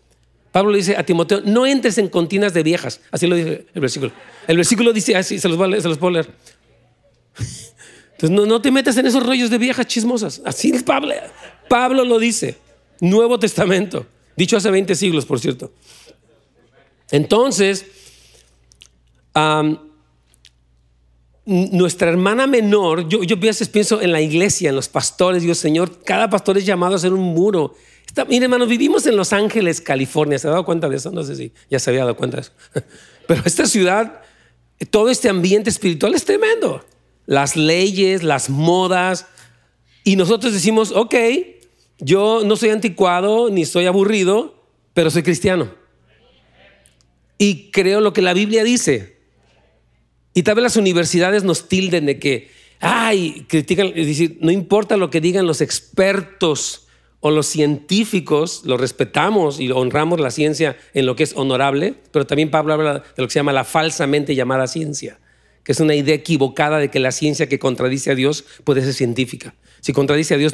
Pablo 0.51 0.71
le 0.71 0.79
dice 0.79 0.97
a 0.97 1.03
Timoteo, 1.03 1.41
no 1.45 1.65
entres 1.65 1.97
en 1.97 2.09
continas 2.09 2.53
de 2.53 2.63
viejas. 2.63 2.99
Así 3.09 3.25
lo 3.25 3.35
dice 3.35 3.65
el 3.73 3.81
versículo. 3.81 4.11
El 4.47 4.57
versículo 4.57 4.91
dice 4.91 5.15
así, 5.15 5.39
se 5.39 5.47
los, 5.47 5.57
voy 5.57 5.73
a 5.73 5.81
se 5.81 5.87
los 5.87 5.97
puedo 5.97 6.11
leer. 6.11 6.29
Entonces 8.21 8.37
no, 8.37 8.45
no, 8.45 8.61
te 8.61 8.69
metas 8.69 8.95
en 8.97 9.07
esos 9.07 9.25
rollos 9.25 9.49
de 9.49 9.57
viejas 9.57 9.87
chismosas. 9.87 10.43
Así 10.45 10.71
Pablo. 11.67 12.05
Lo 12.05 12.19
dice. 12.19 12.55
Nuevo 12.99 13.39
Testamento. 13.39 14.05
Dicho 14.37 14.57
hace 14.57 14.69
20 14.69 14.93
siglos, 14.93 15.25
por 15.25 15.39
cierto. 15.39 15.71
Entonces, 17.09 17.83
nuestra 21.45 22.09
hermana 22.09 22.45
menor, 22.45 23.09
yo, 23.09 23.23
yo 23.23 23.37
a 23.37 23.39
veces 23.39 23.69
pienso 23.69 23.99
en 24.01 24.11
la 24.11 24.21
iglesia, 24.21 24.69
en 24.69 24.75
los 24.75 24.87
pastores, 24.87 25.41
digo, 25.41 25.55
Señor, 25.55 26.03
cada 26.03 26.29
pastor 26.29 26.59
es 26.59 26.65
llamado 26.65 26.95
a 26.95 26.99
ser 26.99 27.13
un 27.13 27.21
muro. 27.21 27.73
Está, 28.05 28.25
mire, 28.25 28.45
hermanos, 28.45 28.69
vivimos 28.69 29.07
en 29.07 29.15
Los 29.15 29.33
Ángeles, 29.33 29.81
California. 29.81 30.37
¿Se 30.37 30.47
ha 30.47 30.51
dado 30.51 30.63
cuenta 30.63 30.87
de 30.87 30.97
eso? 30.97 31.09
No 31.09 31.23
sé 31.23 31.35
si 31.35 31.53
ya 31.71 31.79
se 31.79 31.89
había 31.89 32.01
dado 32.01 32.15
cuenta 32.15 32.37
de 32.37 32.41
eso. 32.43 32.51
Pero 33.27 33.41
esta 33.45 33.65
ciudad, 33.65 34.21
todo 34.91 35.09
este 35.09 35.27
ambiente 35.27 35.71
espiritual 35.71 36.13
es 36.13 36.23
tremendo. 36.23 36.85
Las 37.31 37.55
leyes, 37.55 38.23
las 38.23 38.49
modas. 38.49 39.25
Y 40.03 40.17
nosotros 40.17 40.51
decimos, 40.51 40.91
ok, 40.91 41.15
yo 41.99 42.41
no 42.43 42.57
soy 42.57 42.71
anticuado 42.71 43.49
ni 43.49 43.63
soy 43.63 43.85
aburrido, 43.85 44.65
pero 44.93 45.09
soy 45.09 45.23
cristiano. 45.23 45.73
Y 47.37 47.71
creo 47.71 48.01
lo 48.01 48.11
que 48.11 48.21
la 48.21 48.33
Biblia 48.33 48.65
dice. 48.65 49.21
Y 50.33 50.43
tal 50.43 50.55
vez 50.55 50.63
las 50.63 50.75
universidades 50.75 51.45
nos 51.45 51.69
tilden 51.69 52.05
de 52.05 52.19
que, 52.19 52.51
ay, 52.81 53.45
critican, 53.47 53.93
es 53.95 54.07
decir, 54.07 54.37
no 54.41 54.51
importa 54.51 54.97
lo 54.97 55.09
que 55.09 55.21
digan 55.21 55.47
los 55.47 55.61
expertos 55.61 56.89
o 57.21 57.31
los 57.31 57.47
científicos, 57.47 58.63
lo 58.65 58.75
respetamos 58.75 59.61
y 59.61 59.71
honramos 59.71 60.19
la 60.19 60.31
ciencia 60.31 60.75
en 60.93 61.05
lo 61.05 61.15
que 61.15 61.23
es 61.23 61.33
honorable, 61.37 61.95
pero 62.11 62.27
también 62.27 62.51
Pablo 62.51 62.73
habla 62.73 62.93
de 62.95 63.21
lo 63.21 63.27
que 63.27 63.31
se 63.31 63.39
llama 63.39 63.53
la 63.53 63.63
falsamente 63.63 64.35
llamada 64.35 64.67
ciencia, 64.67 65.17
que 65.63 65.71
es 65.71 65.79
una 65.79 65.95
idea 65.95 66.15
equivocada 66.15 66.79
de 66.79 66.89
que 66.89 66.99
la 66.99 67.11
ciencia 67.11 67.47
que 67.47 67.59
contradice 67.59 68.11
a 68.11 68.15
Dios 68.15 68.45
puede 68.63 68.81
ser 68.81 68.93
científica. 68.93 69.53
Si 69.81 69.93
contradice 69.93 70.35
a 70.35 70.37
Dios, 70.37 70.53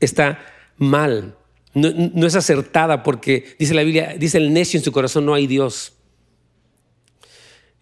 está 0.00 0.44
mal, 0.76 1.36
no, 1.76 2.26
es 2.26 2.34
acertada 2.34 3.02
porque 3.02 3.54
dice 3.58 3.74
la 3.74 3.82
Biblia, 3.82 4.14
dice 4.18 4.38
el 4.38 4.54
necio 4.54 4.78
en 4.78 4.84
su 4.84 4.92
corazón, 4.92 5.26
no 5.26 5.34
hay 5.34 5.46
Dios. 5.46 5.92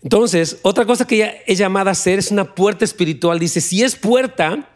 Entonces, 0.02 0.58
otra 0.62 0.84
cosa 0.84 1.06
que 1.06 1.14
ella 1.14 1.34
es 1.46 1.58
llamada 1.58 1.90
a 1.90 1.92
hacer 1.92 2.18
es 2.18 2.32
una 2.32 2.56
puerta 2.56 2.84
espiritual. 2.84 3.38
Dice, 3.38 3.60
si 3.60 3.84
es 3.84 3.94
puerta, 3.94 4.68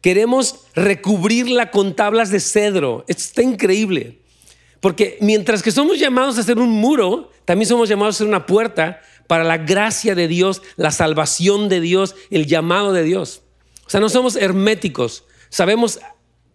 queremos 0.00 0.66
recubrirla 0.74 1.72
con 1.72 1.96
tablas 1.96 2.30
de 2.30 2.38
cedro. 2.38 3.04
Esto 3.08 3.24
está 3.24 3.42
increíble. 3.42 4.20
Porque 4.80 5.18
mientras 5.20 5.64
que 5.64 5.72
somos 5.72 5.98
llamados 5.98 6.38
a 6.38 6.42
hacer 6.42 6.58
un 6.58 6.70
muro, 6.70 7.30
también 7.44 7.68
somos 7.68 7.88
llamados 7.88 8.14
a 8.14 8.16
hacer 8.18 8.28
una 8.28 8.46
puerta 8.46 9.00
para 9.30 9.44
la 9.44 9.58
gracia 9.58 10.16
de 10.16 10.26
Dios, 10.26 10.60
la 10.74 10.90
salvación 10.90 11.68
de 11.68 11.80
Dios, 11.80 12.16
el 12.32 12.48
llamado 12.48 12.92
de 12.92 13.04
Dios. 13.04 13.42
O 13.86 13.88
sea, 13.88 14.00
no 14.00 14.08
somos 14.08 14.34
herméticos. 14.34 15.22
Sabemos 15.50 16.00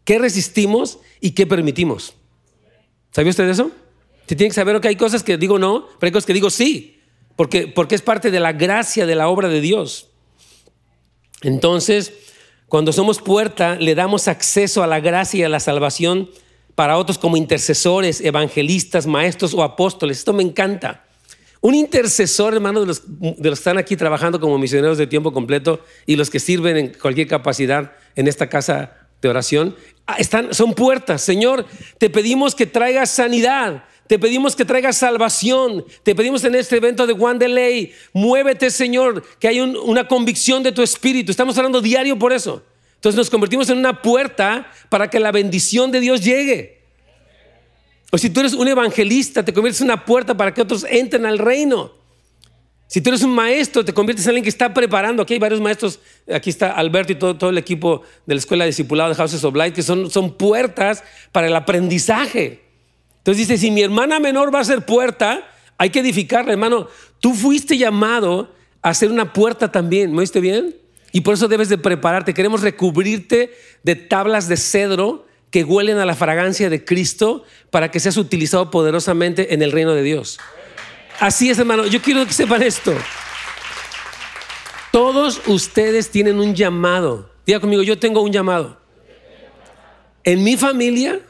qué 0.03 0.19
resistimos 0.19 0.99
y 1.21 1.31
qué 1.31 1.47
permitimos. 1.47 2.15
¿Sabía 3.11 3.29
usted 3.29 3.47
eso? 3.47 3.71
Se 4.27 4.35
tiene 4.35 4.49
que 4.49 4.55
saber 4.55 4.81
que 4.81 4.89
hay 4.89 4.97
cosas 4.97 5.23
que 5.23 5.37
digo 5.37 5.57
no, 5.57 5.87
pero 6.01 6.07
hay 6.07 6.11
cosas 6.11 6.25
que 6.25 6.33
digo 6.33 6.49
sí 6.49 6.99
porque, 7.37 7.69
porque 7.69 7.95
es 7.95 8.01
parte 8.01 8.29
de 8.29 8.41
la 8.41 8.51
gracia 8.51 9.05
de 9.05 9.15
la 9.15 9.29
obra 9.29 9.47
de 9.47 9.61
Dios. 9.61 10.09
Entonces, 11.43 12.11
cuando 12.67 12.91
somos 12.91 13.21
puerta, 13.21 13.77
le 13.77 13.95
damos 13.95 14.27
acceso 14.27 14.83
a 14.83 14.87
la 14.87 14.99
gracia 14.99 15.39
y 15.39 15.43
a 15.43 15.49
la 15.49 15.61
salvación 15.61 16.29
para 16.75 16.97
otros 16.97 17.17
como 17.19 17.37
intercesores, 17.37 18.19
evangelistas, 18.19 19.07
maestros 19.07 19.53
o 19.53 19.63
apóstoles. 19.63 20.17
Esto 20.17 20.33
me 20.33 20.43
encanta. 20.43 21.05
Un 21.65 21.73
intercesor, 21.73 22.53
hermano, 22.53 22.81
de 22.81 22.85
los, 22.85 23.01
de 23.07 23.49
los 23.49 23.57
que 23.57 23.61
están 23.61 23.79
aquí 23.79 23.95
trabajando 23.95 24.39
como 24.39 24.55
misioneros 24.59 24.99
de 24.99 25.07
tiempo 25.07 25.33
completo 25.33 25.83
y 26.05 26.15
los 26.15 26.29
que 26.29 26.39
sirven 26.39 26.77
en 26.77 26.93
cualquier 26.93 27.27
capacidad 27.27 27.93
en 28.15 28.27
esta 28.27 28.47
casa 28.47 28.95
de 29.19 29.29
oración, 29.29 29.75
ah, 30.05 30.17
están, 30.19 30.53
son 30.53 30.75
puertas. 30.75 31.23
Señor, 31.23 31.65
te 31.97 32.11
pedimos 32.11 32.53
que 32.53 32.67
traigas 32.67 33.09
sanidad, 33.09 33.83
te 34.05 34.19
pedimos 34.19 34.55
que 34.55 34.63
traigas 34.63 34.97
salvación. 34.97 35.83
Te 36.03 36.13
pedimos 36.13 36.43
en 36.43 36.53
este 36.53 36.77
evento 36.77 37.07
de 37.07 37.13
One 37.13 37.39
Delay, 37.39 37.93
muévete 38.13 38.69
Señor, 38.69 39.23
que 39.39 39.47
hay 39.47 39.59
una 39.59 40.07
convicción 40.07 40.61
de 40.61 40.71
tu 40.71 40.83
espíritu. 40.83 41.31
Estamos 41.31 41.57
hablando 41.57 41.81
diario 41.81 42.19
por 42.19 42.31
eso. 42.31 42.61
Entonces 42.93 43.17
nos 43.17 43.31
convertimos 43.31 43.71
en 43.71 43.79
una 43.79 44.03
puerta 44.03 44.71
para 44.89 45.09
que 45.09 45.19
la 45.19 45.31
bendición 45.31 45.91
de 45.91 45.99
Dios 45.99 46.23
llegue. 46.23 46.84
O 48.15 48.17
si 48.17 48.29
tú 48.29 48.39
eres 48.39 48.53
un 48.53 48.65
evangelista, 48.65 49.43
te 49.43 49.51
conviertes 49.51 49.81
en 49.81 49.87
una 49.87 50.05
puerta 50.05 50.37
para 50.37 50.53
que 50.53 50.61
otros 50.61 50.85
entren 50.89 51.25
al 51.25 51.37
reino. 51.37 51.91
Si 52.87 53.01
tú 53.01 53.09
eres 53.09 53.23
un 53.23 53.35
maestro, 53.35 53.83
te 53.83 53.93
conviertes 53.93 54.25
en 54.25 54.29
alguien 54.29 54.43
que 54.43 54.49
está 54.49 54.73
preparando. 54.73 55.21
Aquí 55.21 55.33
hay 55.33 55.39
varios 55.41 55.59
maestros. 55.59 55.99
Aquí 56.33 56.49
está 56.49 56.71
Alberto 56.71 57.11
y 57.11 57.15
todo, 57.15 57.35
todo 57.35 57.49
el 57.49 57.57
equipo 57.57 58.03
de 58.25 58.35
la 58.35 58.39
Escuela 58.39 58.63
de 58.63 58.69
Discipulado 58.69 59.09
de 59.09 59.15
Houses 59.15 59.43
of 59.43 59.53
Light, 59.53 59.75
que 59.75 59.83
son, 59.83 60.09
son 60.09 60.37
puertas 60.37 61.03
para 61.33 61.47
el 61.47 61.55
aprendizaje. 61.57 62.63
Entonces 63.17 63.49
dice, 63.49 63.57
si 63.57 63.69
mi 63.69 63.81
hermana 63.81 64.17
menor 64.21 64.55
va 64.55 64.61
a 64.61 64.63
ser 64.63 64.85
puerta, 64.85 65.45
hay 65.77 65.89
que 65.89 65.99
edificarla, 65.99 66.53
hermano. 66.53 66.87
Tú 67.19 67.33
fuiste 67.33 67.77
llamado 67.77 68.49
a 68.81 68.93
ser 68.93 69.11
una 69.11 69.33
puerta 69.33 69.73
también, 69.73 70.13
¿me 70.13 70.19
oíste 70.19 70.39
bien? 70.39 70.73
Y 71.11 71.19
por 71.19 71.33
eso 71.33 71.49
debes 71.49 71.67
de 71.67 71.77
prepararte. 71.77 72.33
Queremos 72.33 72.61
recubrirte 72.61 73.51
de 73.83 73.95
tablas 73.95 74.47
de 74.47 74.55
cedro 74.55 75.25
que 75.55 75.63
huelen 75.63 75.99
a 75.99 76.05
la 76.05 76.15
fragancia 76.15 76.69
de 76.69 76.83
Cristo 76.83 77.45
para 77.71 77.89
que 77.89 78.01
seas 78.01 78.17
utilizado 78.17 78.69
poderosamente 78.69 79.53
en 79.53 79.61
el 79.61 79.71
reino 79.71 79.93
de 79.93 80.03
Dios. 80.03 80.37
Así 81.21 81.49
es, 81.49 81.57
hermano. 81.57 81.85
Yo 81.85 82.01
quiero 82.01 82.25
que 82.25 82.33
sepan 82.33 82.61
esto. 82.61 82.93
Todos 84.91 85.41
ustedes 85.47 86.09
tienen 86.09 86.41
un 86.41 86.55
llamado. 86.55 87.31
Diga 87.45 87.61
conmigo, 87.61 87.83
yo 87.83 87.97
tengo 87.97 88.19
un 88.19 88.33
llamado. 88.33 88.81
En 90.25 90.43
mi 90.43 90.57
familia, 90.57 91.21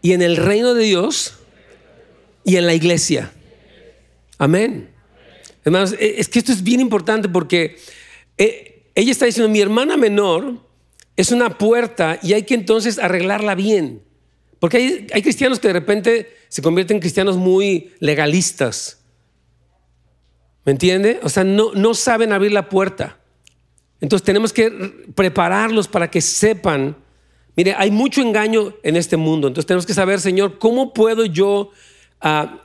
y 0.00 0.12
en 0.12 0.22
el 0.22 0.36
reino 0.36 0.74
de 0.74 0.84
Dios 0.84 1.40
y 2.44 2.54
en 2.54 2.66
la 2.66 2.74
iglesia. 2.74 3.32
Amén. 4.38 4.90
Hermanos, 5.64 5.96
e, 5.98 6.20
es 6.20 6.28
que 6.28 6.38
esto 6.38 6.52
es 6.52 6.62
bien 6.62 6.78
importante 6.78 7.28
porque 7.28 7.78
eh, 8.36 8.84
ella 8.94 9.10
está 9.10 9.26
diciendo, 9.26 9.48
mi 9.48 9.60
hermana 9.60 9.96
menor 9.96 10.67
es 11.18 11.32
una 11.32 11.58
puerta 11.58 12.18
y 12.22 12.32
hay 12.32 12.44
que 12.44 12.54
entonces 12.54 12.98
arreglarla 12.98 13.54
bien. 13.54 14.02
Porque 14.58 14.78
hay, 14.78 15.06
hay 15.12 15.22
cristianos 15.22 15.60
que 15.60 15.68
de 15.68 15.74
repente 15.74 16.36
se 16.48 16.62
convierten 16.62 16.96
en 16.96 17.00
cristianos 17.00 17.36
muy 17.36 17.92
legalistas. 18.00 19.02
¿Me 20.64 20.72
entiende? 20.72 21.20
O 21.22 21.28
sea, 21.28 21.44
no, 21.44 21.72
no 21.74 21.92
saben 21.92 22.32
abrir 22.32 22.52
la 22.52 22.70
puerta. 22.70 23.18
Entonces 24.00 24.24
tenemos 24.24 24.54
que 24.54 24.70
prepararlos 25.14 25.88
para 25.88 26.10
que 26.10 26.22
sepan 26.22 26.96
Mire, 27.58 27.74
hay 27.76 27.90
mucho 27.90 28.22
engaño 28.22 28.72
en 28.84 28.94
este 28.94 29.16
mundo, 29.16 29.48
entonces 29.48 29.66
tenemos 29.66 29.84
que 29.84 29.92
saber, 29.92 30.20
Señor, 30.20 30.60
¿cómo 30.60 30.94
puedo 30.94 31.24
yo 31.24 31.72
ah, 32.20 32.62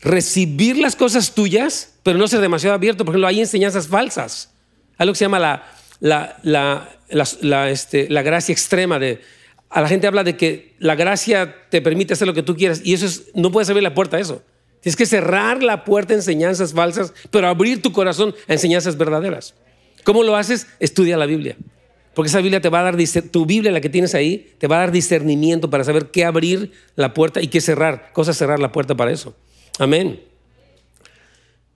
recibir 0.00 0.78
las 0.78 0.96
cosas 0.96 1.32
tuyas, 1.32 1.94
pero 2.02 2.18
no 2.18 2.26
ser 2.26 2.40
demasiado 2.40 2.74
abierto? 2.74 3.04
Por 3.04 3.14
ejemplo, 3.14 3.28
hay 3.28 3.38
enseñanzas 3.38 3.86
falsas. 3.86 4.52
Lo 4.98 5.12
que 5.12 5.16
se 5.16 5.26
llama 5.26 5.38
la, 5.38 5.64
la, 6.42 6.88
este, 7.10 8.08
la 8.08 8.22
gracia 8.22 8.52
extrema. 8.52 8.98
De, 8.98 9.20
a 9.68 9.80
la 9.80 9.88
gente 9.88 10.06
habla 10.06 10.24
de 10.24 10.36
que 10.36 10.74
la 10.78 10.94
gracia 10.94 11.56
te 11.68 11.80
permite 11.80 12.14
hacer 12.14 12.26
lo 12.26 12.34
que 12.34 12.42
tú 12.42 12.56
quieras 12.56 12.80
y 12.84 12.94
eso 12.94 13.06
es, 13.06 13.24
no 13.34 13.52
puedes 13.52 13.68
abrir 13.68 13.82
la 13.82 13.94
puerta 13.94 14.16
a 14.16 14.20
eso. 14.20 14.42
Tienes 14.80 14.96
que 14.96 15.06
cerrar 15.06 15.62
la 15.62 15.84
puerta 15.84 16.14
a 16.14 16.16
enseñanzas 16.16 16.72
falsas, 16.72 17.12
pero 17.30 17.48
abrir 17.48 17.82
tu 17.82 17.92
corazón 17.92 18.34
a 18.48 18.52
enseñanzas 18.54 18.96
verdaderas. 18.96 19.54
¿Cómo 20.04 20.22
lo 20.22 20.36
haces? 20.36 20.66
Estudia 20.80 21.16
la 21.16 21.26
Biblia. 21.26 21.56
Porque 22.14 22.28
esa 22.28 22.40
Biblia 22.40 22.60
te 22.60 22.68
va 22.70 22.80
a 22.80 22.82
dar, 22.84 22.96
tu 23.30 23.46
Biblia, 23.46 23.70
la 23.70 23.80
que 23.80 23.88
tienes 23.88 24.14
ahí, 24.14 24.52
te 24.58 24.66
va 24.66 24.76
a 24.76 24.80
dar 24.80 24.92
discernimiento 24.92 25.70
para 25.70 25.84
saber 25.84 26.06
qué 26.06 26.24
abrir 26.24 26.72
la 26.96 27.14
puerta 27.14 27.40
y 27.40 27.48
qué 27.48 27.60
cerrar, 27.60 28.10
cosa 28.12 28.32
cerrar 28.32 28.58
la 28.58 28.72
puerta 28.72 28.96
para 28.96 29.12
eso. 29.12 29.36
Amén. 29.78 30.20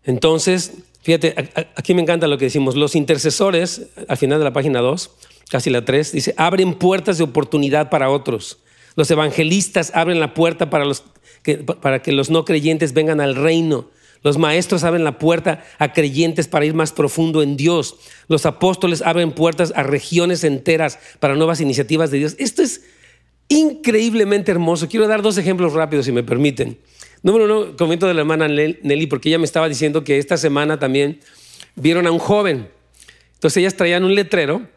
Entonces, 0.03 0.73
fíjate, 1.05 1.35
aquí 1.77 1.95
me 1.95 2.03
encanta 2.03 2.27
lo 2.27 2.37
que 2.39 2.47
decimos. 2.47 2.75
Los 2.75 2.97
intercesores, 2.97 3.83
al 4.09 4.17
final 4.17 4.41
de 4.41 4.45
la 4.45 4.53
página 4.53 4.81
2, 4.81 5.11
casi 5.49 5.71
la 5.71 5.85
3, 5.85 6.11
dice, 6.11 6.35
abren 6.37 6.75
puertas 6.75 7.19
de 7.19 7.25
oportunidad 7.25 7.91
para 7.91 8.11
otros. 8.11 8.59
Los 8.97 9.11
evangelistas 9.11 9.93
abren 9.95 10.19
la 10.19 10.35
puerta 10.35 10.71
para, 10.71 10.85
los 10.85 11.05
para 11.81 12.03
que 12.03 12.13
los 12.13 12.31
no 12.31 12.45
creyentes 12.45 12.95
vengan 12.95 13.21
al 13.21 13.37
reino. 13.37 13.91
Los 14.23 14.39
maestros 14.39 14.85
abren 14.85 15.05
la 15.05 15.19
puerta 15.19 15.63
a 15.79 15.93
creyentes 15.93 16.49
para 16.49 16.65
ir 16.65 16.73
más 16.73 16.93
profundo 16.93 17.43
en 17.43 17.59
Dios. 17.59 17.97
Los 18.27 18.47
apóstoles 18.47 19.03
abren 19.03 19.33
puertas 19.33 19.73
a 19.77 19.83
regiones 19.83 20.45
enteras 20.45 20.99
para 21.21 21.37
nuevas 21.37 21.61
iniciativas 21.61 22.11
de 22.11 22.19
Dios. 22.19 22.35
Esto 22.39 22.63
es 22.63 22.83
increíblemente 23.49 24.51
hermoso. 24.51 24.89
Quiero 24.89 25.07
dar 25.07 25.21
dos 25.21 25.37
ejemplos 25.37 25.75
rápidos, 25.75 26.07
si 26.07 26.13
me 26.13 26.23
permiten. 26.23 26.79
Número 27.25 27.47
uno, 27.47 27.75
comento 27.79 28.07
de 28.07 28.13
la 28.13 28.21
hermana 28.21 28.49
Nelly, 28.49 29.07
porque 29.07 29.31
ella 29.31 29.39
me 29.39 29.47
estaba 29.47 29.67
diciendo 29.67 30.05
que 30.05 30.19
esta 30.19 30.37
semana 30.37 30.79
también 30.79 31.21
vieron 31.75 32.07
a 32.07 32.11
un 32.11 32.19
joven. 32.19 32.69
Entonces 33.33 33.57
ellas 33.57 33.75
traían 33.79 34.05
un 34.05 34.15
letrero 34.15 34.69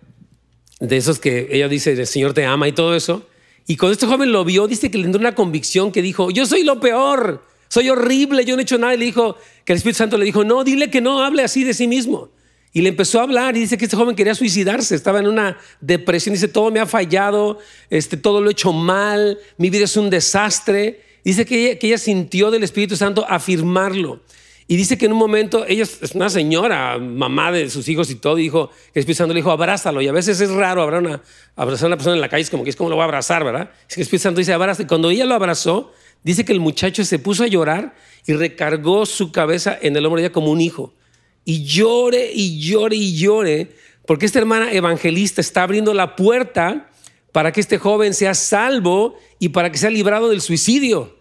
de 0.80 0.96
esos 0.96 1.20
que 1.20 1.50
ella 1.52 1.68
dice, 1.68 1.92
el 1.92 2.08
Señor 2.08 2.34
te 2.34 2.46
ama 2.46 2.70
y 2.70 2.72
todo 2.72 2.96
eso. 2.96 3.28
Y 3.68 3.76
cuando 3.76 3.92
este 3.92 4.06
joven 4.06 4.32
lo 4.32 4.46
vio, 4.46 4.66
dice 4.66 4.90
que 4.90 4.98
le 4.98 5.10
dio 5.10 5.20
una 5.20 5.36
convicción 5.36 5.92
que 5.92 6.02
dijo, 6.02 6.32
yo 6.32 6.46
soy 6.46 6.64
lo 6.64 6.80
peor, 6.80 7.44
soy 7.68 7.90
horrible, 7.90 8.46
yo 8.46 8.56
no 8.56 8.62
he 8.62 8.64
hecho 8.64 8.78
nada. 8.78 8.96
Y 8.96 8.98
le 8.98 9.06
dijo, 9.06 9.36
que 9.66 9.74
el 9.74 9.78
Espíritu 9.78 9.98
Santo 9.98 10.18
le 10.18 10.24
dijo, 10.24 10.46
no, 10.46 10.64
dile 10.64 10.90
que 10.90 11.02
no 11.02 11.22
hable 11.22 11.44
así 11.44 11.66
de 11.66 11.74
sí 11.74 11.86
mismo. 11.86 12.30
Y 12.72 12.80
le 12.80 12.88
empezó 12.88 13.20
a 13.20 13.24
hablar 13.24 13.58
y 13.58 13.60
dice 13.60 13.78
que 13.78 13.84
este 13.84 13.98
joven 13.98 14.16
quería 14.16 14.36
suicidarse, 14.36 14.96
estaba 14.96 15.20
en 15.20 15.28
una 15.28 15.58
depresión, 15.82 16.32
dice, 16.32 16.48
todo 16.48 16.72
me 16.72 16.80
ha 16.80 16.86
fallado, 16.86 17.60
este, 17.90 18.16
todo 18.16 18.40
lo 18.40 18.48
he 18.50 18.54
hecho 18.54 18.72
mal, 18.72 19.38
mi 19.58 19.70
vida 19.70 19.84
es 19.84 19.98
un 19.98 20.10
desastre. 20.10 21.07
Dice 21.28 21.46
que 21.46 21.78
ella, 21.82 21.98
sintió 21.98 22.52
del 22.52 22.64
Espíritu 22.64 22.96
Santo 22.96 23.26
afirmarlo. 23.28 24.22
Y 24.66 24.78
dice 24.78 24.98
que 24.98 25.08
en 25.08 25.12
un 25.12 25.18
momento, 25.18 25.66
ella 25.68 25.84
es 25.84 26.16
una 26.16 26.30
señora, 26.30 26.98
mamá 27.00 27.52
de 27.52 27.70
sus 27.70 27.90
hijos 27.90 28.10
y 28.10 28.16
todo, 28.16 28.40
y 28.40 28.44
dijo, 28.44 28.70
el 28.94 29.02
Espíritu 29.02 29.18
Santo 29.18 29.34
le 29.34 29.40
dijo, 29.40 29.52
abrázalo. 29.52 30.02
Y 30.02 30.08
a 30.08 30.14
veces 30.14 30.40
es 30.40 30.50
raro 30.52 30.84
abrazar, 30.84 31.22
a 31.58 31.66
una 31.66 31.98
persona 31.98 32.16
en 32.16 32.22
la 32.22 32.30
calle, 32.30 32.44
es 32.44 32.50
como 32.50 32.64
que 32.64 32.70
es 32.70 32.78
como 32.78 32.90
lo 32.90 32.96
voy 32.96 33.02
a 33.02 33.06
abrazar, 33.08 33.44
¿verdad? 33.44 33.72
Es 33.90 33.96
que 33.96 34.00
el 34.00 34.04
Espíritu 34.04 34.24
Santo 34.24 34.40
dice, 34.40 34.54
abraza. 34.54 34.84
Y 34.84 34.86
cuando 34.86 35.10
ella 35.10 35.26
lo 35.26 35.36
abrazó, 35.36 35.92
dice 36.24 36.46
que 36.46 36.54
el 36.54 36.62
muchacho 36.62 37.04
se 37.04 37.20
puso 37.20 37.44
a 37.44 37.48
llorar 37.48 37.94
y 38.26 38.32
recargó 38.32 39.06
su 39.06 39.34
cabeza 39.34 39.78
en 39.82 39.98
el 39.98 40.06
hombro 40.06 40.22
de 40.22 40.28
ella 40.28 40.34
como 40.34 40.50
un 40.50 40.62
hijo. 40.62 40.94
Y 41.44 41.66
llore 41.66 42.32
y 42.34 42.62
llore 42.62 42.96
y 42.96 43.18
llore, 43.18 43.76
porque 44.06 44.26
esta 44.26 44.40
hermana 44.40 44.72
evangelista 44.72 45.42
está 45.42 45.64
abriendo 45.64 45.94
la 45.94 46.16
puerta 46.16 46.90
para 47.34 47.52
que 47.52 47.60
este 47.60 47.80
joven 47.80 48.14
sea 48.14 48.34
salvo 48.34 49.18
y 49.40 49.50
para 49.50 49.70
que 49.74 49.78
sea 49.78 49.90
librado 49.90 50.30
del 50.30 50.40
suicidio. 50.40 51.17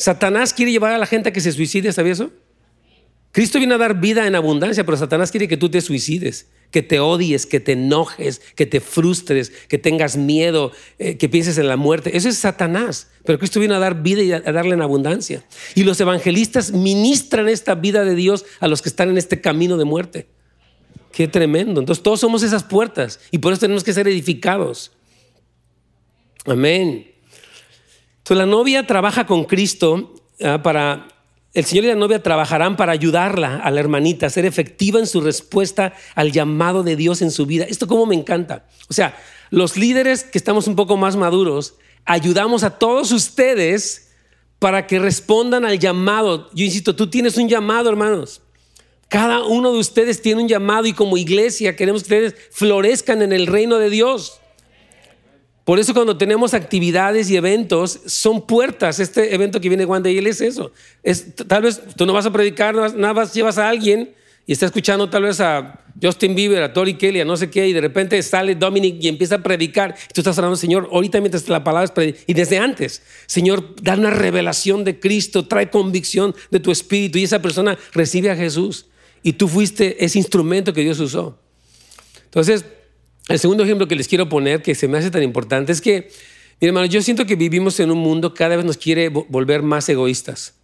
Satanás 0.00 0.54
quiere 0.54 0.72
llevar 0.72 0.94
a 0.94 0.98
la 0.98 1.04
gente 1.04 1.28
a 1.28 1.32
que 1.34 1.42
se 1.42 1.52
suicide, 1.52 1.92
¿sabía 1.92 2.14
eso? 2.14 2.30
Cristo 3.32 3.58
viene 3.58 3.74
a 3.74 3.78
dar 3.78 4.00
vida 4.00 4.26
en 4.26 4.34
abundancia, 4.34 4.82
pero 4.86 4.96
Satanás 4.96 5.30
quiere 5.30 5.46
que 5.46 5.58
tú 5.58 5.68
te 5.68 5.82
suicides, 5.82 6.46
que 6.70 6.80
te 6.80 7.00
odies, 7.00 7.44
que 7.44 7.60
te 7.60 7.72
enojes, 7.72 8.40
que 8.56 8.64
te 8.64 8.80
frustres, 8.80 9.52
que 9.68 9.76
tengas 9.76 10.16
miedo, 10.16 10.72
eh, 10.98 11.18
que 11.18 11.28
pienses 11.28 11.58
en 11.58 11.68
la 11.68 11.76
muerte. 11.76 12.16
Eso 12.16 12.30
es 12.30 12.38
Satanás. 12.38 13.08
Pero 13.26 13.38
Cristo 13.38 13.60
viene 13.60 13.74
a 13.74 13.78
dar 13.78 14.02
vida 14.02 14.22
y 14.22 14.32
a 14.32 14.40
darle 14.40 14.72
en 14.72 14.80
abundancia. 14.80 15.44
Y 15.74 15.84
los 15.84 16.00
evangelistas 16.00 16.72
ministran 16.72 17.50
esta 17.50 17.74
vida 17.74 18.02
de 18.02 18.14
Dios 18.14 18.46
a 18.58 18.68
los 18.68 18.80
que 18.80 18.88
están 18.88 19.10
en 19.10 19.18
este 19.18 19.42
camino 19.42 19.76
de 19.76 19.84
muerte. 19.84 20.28
Qué 21.12 21.28
tremendo. 21.28 21.78
Entonces 21.78 22.02
todos 22.02 22.20
somos 22.20 22.42
esas 22.42 22.64
puertas 22.64 23.20
y 23.30 23.36
por 23.36 23.52
eso 23.52 23.60
tenemos 23.60 23.84
que 23.84 23.92
ser 23.92 24.08
edificados. 24.08 24.92
Amén. 26.46 27.09
La 28.30 28.46
novia 28.46 28.86
trabaja 28.86 29.26
con 29.26 29.44
Cristo 29.44 30.14
ah, 30.42 30.62
para 30.62 31.08
el 31.52 31.64
Señor 31.64 31.84
y 31.84 31.88
la 31.88 31.94
novia 31.96 32.22
trabajarán 32.22 32.76
para 32.76 32.92
ayudarla 32.92 33.56
a 33.56 33.70
la 33.72 33.80
hermanita 33.80 34.26
a 34.26 34.30
ser 34.30 34.46
efectiva 34.46 35.00
en 35.00 35.08
su 35.08 35.20
respuesta 35.20 35.94
al 36.14 36.30
llamado 36.30 36.84
de 36.84 36.94
Dios 36.94 37.22
en 37.22 37.32
su 37.32 37.44
vida. 37.44 37.64
Esto 37.68 37.88
como 37.88 38.06
me 38.06 38.14
encanta. 38.14 38.68
O 38.88 38.94
sea, 38.94 39.18
los 39.50 39.76
líderes 39.76 40.22
que 40.22 40.38
estamos 40.38 40.68
un 40.68 40.76
poco 40.76 40.96
más 40.96 41.16
maduros, 41.16 41.74
ayudamos 42.04 42.62
a 42.62 42.78
todos 42.78 43.10
ustedes 43.10 44.12
para 44.60 44.86
que 44.86 45.00
respondan 45.00 45.64
al 45.64 45.80
llamado. 45.80 46.50
Yo 46.54 46.64
insisto, 46.64 46.94
tú 46.94 47.10
tienes 47.10 47.36
un 47.36 47.48
llamado, 47.48 47.90
hermanos. 47.90 48.42
Cada 49.08 49.42
uno 49.42 49.72
de 49.72 49.80
ustedes 49.80 50.22
tiene 50.22 50.42
un 50.42 50.48
llamado 50.48 50.86
y 50.86 50.92
como 50.92 51.16
iglesia 51.16 51.74
queremos 51.74 52.04
que 52.04 52.14
ustedes 52.14 52.34
florezcan 52.52 53.22
en 53.22 53.32
el 53.32 53.48
reino 53.48 53.78
de 53.78 53.90
Dios. 53.90 54.40
Por 55.64 55.78
eso 55.78 55.94
cuando 55.94 56.16
tenemos 56.16 56.54
actividades 56.54 57.30
y 57.30 57.36
eventos, 57.36 58.00
son 58.06 58.46
puertas. 58.46 58.98
Este 58.98 59.34
evento 59.34 59.60
que 59.60 59.68
viene 59.68 59.84
Juan 59.84 60.02
de 60.02 60.16
él 60.16 60.26
es 60.26 60.40
eso. 60.40 60.72
Es, 61.02 61.34
tal 61.34 61.62
vez 61.62 61.80
tú 61.96 62.06
no 62.06 62.12
vas 62.12 62.26
a 62.26 62.32
predicar, 62.32 62.74
nada 62.74 63.14
más 63.14 63.34
llevas 63.34 63.58
a 63.58 63.68
alguien 63.68 64.14
y 64.46 64.52
está 64.52 64.66
escuchando 64.66 65.08
tal 65.08 65.24
vez 65.24 65.40
a 65.40 65.84
Justin 66.02 66.34
Bieber, 66.34 66.62
a 66.62 66.72
Tori 66.72 66.94
Kelly, 66.94 67.20
a 67.20 67.24
no 67.24 67.36
sé 67.36 67.50
qué, 67.50 67.68
y 67.68 67.72
de 67.72 67.80
repente 67.80 68.20
sale 68.22 68.54
Dominic 68.54 68.96
y 69.00 69.08
empieza 69.08 69.36
a 69.36 69.42
predicar. 69.42 69.94
Y 70.10 70.12
tú 70.12 70.22
estás 70.22 70.36
hablando, 70.38 70.56
Señor, 70.56 70.88
ahorita 70.90 71.20
mientras 71.20 71.48
la 71.48 71.62
palabra 71.62 71.84
es 71.84 71.90
predicar. 71.90 72.22
Y 72.26 72.34
desde 72.34 72.58
antes, 72.58 73.02
Señor, 73.26 73.76
da 73.82 73.94
una 73.94 74.10
revelación 74.10 74.82
de 74.82 74.98
Cristo, 74.98 75.46
trae 75.46 75.70
convicción 75.70 76.34
de 76.50 76.58
tu 76.58 76.70
espíritu 76.72 77.18
y 77.18 77.24
esa 77.24 77.40
persona 77.42 77.78
recibe 77.92 78.30
a 78.30 78.36
Jesús. 78.36 78.86
Y 79.22 79.34
tú 79.34 79.46
fuiste 79.46 80.02
ese 80.04 80.18
instrumento 80.18 80.72
que 80.72 80.80
Dios 80.80 80.98
usó. 80.98 81.38
Entonces, 82.24 82.64
el 83.30 83.38
segundo 83.38 83.64
ejemplo 83.64 83.86
que 83.86 83.94
les 83.94 84.08
quiero 84.08 84.28
poner, 84.28 84.62
que 84.62 84.74
se 84.74 84.88
me 84.88 84.98
hace 84.98 85.10
tan 85.10 85.22
importante, 85.22 85.72
es 85.72 85.80
que, 85.80 86.10
mi 86.60 86.68
hermano, 86.68 86.86
yo 86.86 87.00
siento 87.00 87.26
que 87.26 87.36
vivimos 87.36 87.78
en 87.80 87.90
un 87.90 87.98
mundo 87.98 88.34
que 88.34 88.38
cada 88.38 88.56
vez 88.56 88.64
nos 88.64 88.76
quiere 88.76 89.08
volver 89.08 89.62
más 89.62 89.88
egoístas. 89.88 90.54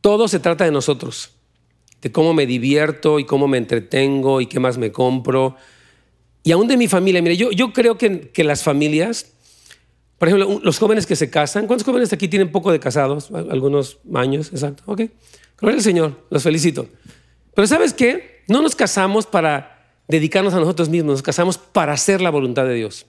Todo 0.00 0.28
se 0.28 0.38
trata 0.38 0.64
de 0.64 0.70
nosotros, 0.70 1.34
de 2.00 2.10
cómo 2.10 2.32
me 2.32 2.46
divierto 2.46 3.18
y 3.18 3.24
cómo 3.24 3.48
me 3.48 3.58
entretengo 3.58 4.40
y 4.40 4.46
qué 4.46 4.60
más 4.60 4.78
me 4.78 4.92
compro. 4.92 5.56
Y 6.42 6.52
aún 6.52 6.68
de 6.68 6.76
mi 6.76 6.88
familia, 6.88 7.20
mire, 7.20 7.36
yo, 7.36 7.72
creo 7.72 7.98
que, 7.98 8.30
que 8.30 8.44
las 8.44 8.62
familias, 8.62 9.32
por 10.18 10.28
ejemplo, 10.28 10.60
los 10.62 10.78
jóvenes 10.78 11.04
que 11.04 11.16
se 11.16 11.28
casan, 11.28 11.66
¿cuántos 11.66 11.84
jóvenes 11.84 12.12
aquí 12.12 12.28
tienen 12.28 12.50
poco 12.50 12.72
de 12.72 12.80
casados? 12.80 13.30
Algunos 13.30 13.98
años, 14.14 14.48
exacto. 14.52 14.84
Ok, 14.86 15.02
gloria 15.58 15.76
al 15.76 15.82
Señor, 15.82 16.26
los 16.30 16.42
felicito. 16.42 16.88
Pero 17.54 17.68
¿sabes 17.68 17.92
qué? 17.92 18.42
No 18.46 18.62
nos 18.62 18.74
casamos 18.74 19.26
para 19.26 19.77
dedicarnos 20.08 20.54
a 20.54 20.60
nosotros 20.60 20.88
mismos, 20.88 21.12
nos 21.12 21.22
casamos 21.22 21.58
para 21.58 21.92
hacer 21.92 22.20
la 22.20 22.30
voluntad 22.30 22.64
de 22.64 22.74
Dios. 22.74 23.06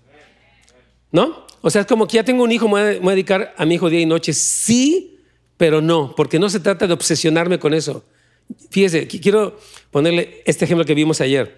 ¿No? 1.11 1.45
O 1.61 1.69
sea, 1.69 1.81
es 1.81 1.87
como 1.87 2.07
que 2.07 2.17
ya 2.17 2.23
tengo 2.23 2.43
un 2.43 2.51
hijo, 2.51 2.67
me 2.67 2.99
voy 2.99 3.07
a 3.07 3.11
dedicar 3.11 3.53
a 3.57 3.65
mi 3.65 3.75
hijo 3.75 3.89
día 3.89 4.01
y 4.01 4.05
noche. 4.05 4.33
Sí, 4.33 5.19
pero 5.57 5.81
no, 5.81 6.13
porque 6.15 6.39
no 6.39 6.49
se 6.49 6.59
trata 6.59 6.87
de 6.87 6.93
obsesionarme 6.93 7.59
con 7.59 7.73
eso. 7.73 8.03
Fíjese, 8.69 9.07
quiero 9.07 9.57
ponerle 9.91 10.41
este 10.45 10.65
ejemplo 10.65 10.85
que 10.85 10.93
vimos 10.93 11.21
ayer. 11.21 11.57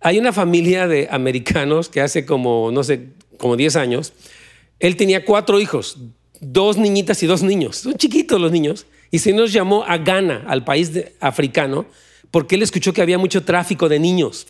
Hay 0.00 0.18
una 0.18 0.32
familia 0.32 0.86
de 0.86 1.08
americanos 1.10 1.88
que 1.88 2.00
hace 2.00 2.24
como, 2.24 2.70
no 2.72 2.84
sé, 2.84 3.08
como 3.36 3.56
10 3.56 3.76
años, 3.76 4.12
él 4.78 4.96
tenía 4.96 5.24
cuatro 5.24 5.60
hijos, 5.60 5.98
dos 6.40 6.78
niñitas 6.78 7.22
y 7.22 7.26
dos 7.26 7.42
niños. 7.42 7.76
Son 7.76 7.94
chiquitos 7.94 8.40
los 8.40 8.52
niños. 8.52 8.86
Y 9.10 9.18
se 9.18 9.32
nos 9.32 9.52
llamó 9.52 9.84
a 9.84 9.98
Ghana, 9.98 10.44
al 10.46 10.64
país 10.64 10.92
africano, 11.18 11.86
porque 12.30 12.54
él 12.54 12.62
escuchó 12.62 12.92
que 12.92 13.02
había 13.02 13.18
mucho 13.18 13.42
tráfico 13.42 13.88
de 13.88 13.98
niños. 13.98 14.46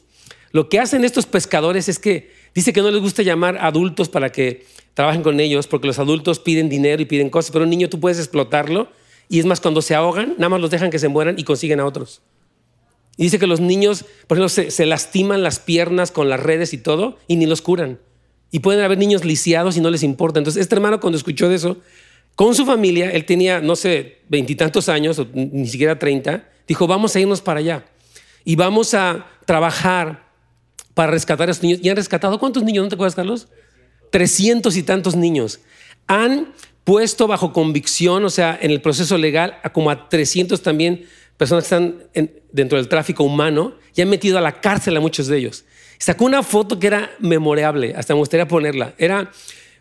Lo 0.52 0.68
que 0.68 0.80
hacen 0.80 1.04
estos 1.04 1.26
pescadores 1.26 1.88
es 1.88 1.98
que 1.98 2.32
dice 2.54 2.72
que 2.72 2.80
no 2.80 2.90
les 2.90 3.00
gusta 3.00 3.22
llamar 3.22 3.58
adultos 3.58 4.08
para 4.08 4.30
que 4.30 4.66
trabajen 4.94 5.22
con 5.22 5.40
ellos, 5.40 5.66
porque 5.66 5.86
los 5.86 5.98
adultos 5.98 6.40
piden 6.40 6.68
dinero 6.68 7.00
y 7.00 7.04
piden 7.04 7.30
cosas, 7.30 7.50
pero 7.52 7.64
un 7.64 7.70
niño 7.70 7.88
tú 7.88 8.00
puedes 8.00 8.18
explotarlo 8.18 8.88
y 9.30 9.38
es 9.38 9.46
más, 9.46 9.60
cuando 9.60 9.80
se 9.80 9.94
ahogan, 9.94 10.34
nada 10.38 10.48
más 10.48 10.60
los 10.60 10.72
dejan 10.72 10.90
que 10.90 10.98
se 10.98 11.06
mueran 11.06 11.38
y 11.38 11.44
consiguen 11.44 11.78
a 11.78 11.86
otros. 11.86 12.20
Y 13.16 13.22
dice 13.22 13.38
que 13.38 13.46
los 13.46 13.60
niños, 13.60 14.04
por 14.26 14.36
ejemplo, 14.36 14.48
se, 14.48 14.86
lastiman 14.86 15.44
las 15.44 15.60
piernas 15.60 16.10
con 16.10 16.28
las 16.28 16.40
redes 16.40 16.72
y 16.72 16.78
todo 16.78 17.16
y 17.28 17.36
ni 17.36 17.46
los 17.46 17.62
curan. 17.62 18.00
Y 18.50 18.58
pueden 18.58 18.82
haber 18.82 18.98
niños 18.98 19.24
lisiados 19.24 19.76
y 19.76 19.80
no 19.80 19.88
les 19.90 20.02
importa. 20.02 20.40
Entonces, 20.40 20.60
este 20.60 20.74
hermano 20.74 20.98
cuando 20.98 21.16
escuchó 21.16 21.48
de 21.48 21.54
eso, 21.54 21.76
con 22.34 22.56
su 22.56 22.66
familia, 22.66 23.12
él 23.12 23.24
tenía, 23.24 23.60
no 23.60 23.76
sé, 23.76 24.18
veintitantos 24.28 24.88
años, 24.88 25.16
o 25.20 25.28
ni 25.32 25.68
siquiera 25.68 25.96
treinta, 25.96 26.48
dijo, 26.66 26.88
vamos 26.88 27.14
a 27.14 27.20
irnos 27.20 27.40
para 27.40 27.60
allá. 27.60 27.84
Y 28.44 28.56
vamos 28.56 28.94
a 28.94 29.26
trabajar 29.46 30.29
para 31.00 31.12
rescatar 31.12 31.48
a 31.48 31.52
estos 31.52 31.62
niños. 31.62 31.80
¿Y 31.82 31.88
han 31.88 31.96
rescatado 31.96 32.38
cuántos 32.38 32.62
niños? 32.62 32.84
¿No 32.84 32.90
te 32.90 32.94
acuerdas, 32.94 33.14
Carlos? 33.14 33.48
Trescientos 34.10 34.76
y 34.76 34.82
tantos 34.82 35.16
niños. 35.16 35.60
Han 36.06 36.52
puesto 36.84 37.26
bajo 37.26 37.54
convicción, 37.54 38.22
o 38.22 38.28
sea, 38.28 38.58
en 38.60 38.70
el 38.70 38.82
proceso 38.82 39.16
legal, 39.16 39.56
a 39.62 39.72
como 39.72 39.90
a 39.90 40.10
300 40.10 40.62
también 40.62 41.06
personas 41.38 41.64
que 41.64 41.74
están 41.74 42.02
dentro 42.52 42.76
del 42.76 42.88
tráfico 42.88 43.24
humano 43.24 43.76
y 43.96 44.02
han 44.02 44.10
metido 44.10 44.36
a 44.36 44.42
la 44.42 44.60
cárcel 44.60 44.94
a 44.94 45.00
muchos 45.00 45.26
de 45.26 45.38
ellos. 45.38 45.64
Sacó 45.96 46.26
una 46.26 46.42
foto 46.42 46.78
que 46.78 46.88
era 46.88 47.10
memorable, 47.18 47.94
hasta 47.96 48.12
me 48.12 48.18
gustaría 48.18 48.46
ponerla. 48.46 48.92
Era 48.98 49.30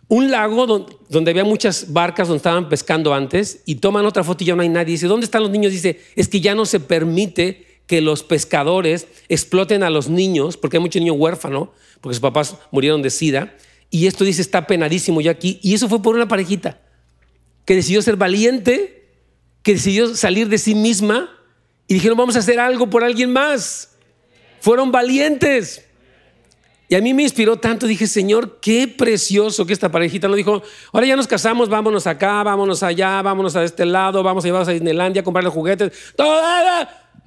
un 0.07 0.31
lago 0.31 0.67
donde, 1.09 1.31
había 1.31 1.43
muchas 1.43 1.91
barcas 1.91 2.29
donde 2.29 2.37
estaban 2.37 2.69
pescando 2.69 3.13
antes 3.13 3.61
y 3.65 3.75
toman 3.75 4.05
otra 4.05 4.23
foto 4.23 4.45
y 4.45 4.47
ya 4.47 4.55
no 4.55 4.61
hay 4.61 4.69
nadie. 4.69 4.93
Dice, 4.93 5.07
¿dónde 5.07 5.25
están 5.25 5.41
los 5.41 5.51
niños? 5.51 5.73
Dice, 5.73 5.99
es 6.15 6.29
que 6.29 6.39
ya 6.39 6.55
no 6.55 6.65
se 6.65 6.79
permite 6.79 7.68
que 7.89 8.01
los 8.01 8.21
pescadores 8.21 9.07
exploten 9.29 9.81
a 9.81 9.89
los 9.89 10.09
niños, 10.09 10.57
porque 10.57 10.77
hay 10.77 10.81
muchos 10.81 11.01
niños 11.01 11.17
huérfanos, 11.17 11.69
porque 12.01 12.13
sus 12.13 12.21
papás 12.21 12.55
murieron 12.69 13.01
de 13.01 13.09
sida, 13.09 13.55
y 13.89 14.05
esto 14.05 14.23
dice 14.23 14.43
está 14.43 14.67
penadísimo 14.67 15.21
ya 15.21 15.31
aquí, 15.31 15.59
y 15.63 15.73
eso 15.73 15.89
fue 15.89 15.99
por 15.99 16.13
una 16.13 16.27
parejita 16.27 16.79
que 17.65 17.73
decidió 17.73 18.03
ser 18.03 18.15
valiente, 18.15 19.07
que 19.63 19.73
decidió 19.73 20.15
salir 20.15 20.49
de 20.49 20.59
sí 20.59 20.75
misma 20.75 21.35
y 21.87 21.95
dijeron 21.95 22.15
vamos 22.15 22.35
a 22.35 22.39
hacer 22.39 22.59
algo 22.59 22.91
por 22.91 23.03
alguien 23.03 23.33
más. 23.33 23.97
Fueron 24.59 24.91
valientes. 24.91 25.83
Y 26.89 26.95
a 26.95 27.01
mí 27.01 27.15
me 27.15 27.23
inspiró 27.23 27.57
tanto, 27.57 27.87
dije, 27.87 28.05
Señor, 28.05 28.59
qué 28.61 28.87
precioso 28.87 29.65
que 29.65 29.73
esta 29.73 29.91
parejita 29.91 30.27
lo 30.27 30.35
dijo, 30.35 30.61
ahora 30.91 31.07
ya 31.07 31.15
nos 31.15 31.27
casamos, 31.27 31.69
vámonos 31.69 32.05
acá, 32.05 32.43
vámonos 32.43 32.83
allá, 32.83 33.21
vámonos 33.23 33.55
a 33.55 33.63
este 33.63 33.85
lado, 33.85 34.21
vamos 34.21 34.43
a 34.43 34.47
llevarnos 34.47 34.69
a 34.69 34.73
Disneylandia 34.73 35.21
a 35.21 35.23
comprar 35.23 35.43
los 35.43 35.53
juguetes. 35.53 35.91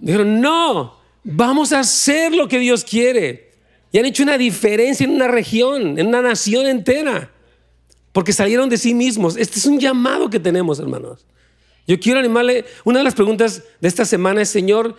Dijeron, 0.03 0.41
no, 0.41 0.97
vamos 1.23 1.73
a 1.73 1.79
hacer 1.79 2.35
lo 2.35 2.49
que 2.49 2.59
Dios 2.59 2.83
quiere. 2.83 3.53
Y 3.93 3.99
han 3.99 4.05
hecho 4.05 4.25
una 4.25 4.37
diferencia 4.37 5.05
en 5.05 5.13
una 5.13 5.29
región, 5.29 5.97
en 5.97 6.09
una 6.09 6.21
nación 6.21 6.67
entera, 6.67 7.31
porque 8.11 8.33
salieron 8.33 8.69
de 8.69 8.79
sí 8.79 8.95
mismos. 8.95 9.37
Este 9.37 9.61
es 9.61 9.67
un 9.67 9.79
llamado 9.79 10.29
que 10.29 10.41
tenemos, 10.41 10.81
hermanos. 10.81 11.25
Yo 11.87 12.01
quiero 12.01 12.19
animarle, 12.19 12.65
una 12.85 12.99
de 12.99 13.05
las 13.05 13.15
preguntas 13.15 13.63
de 13.81 13.89
esta 13.89 14.05
semana 14.05 14.43
es, 14.43 14.49
Señor, 14.49 14.97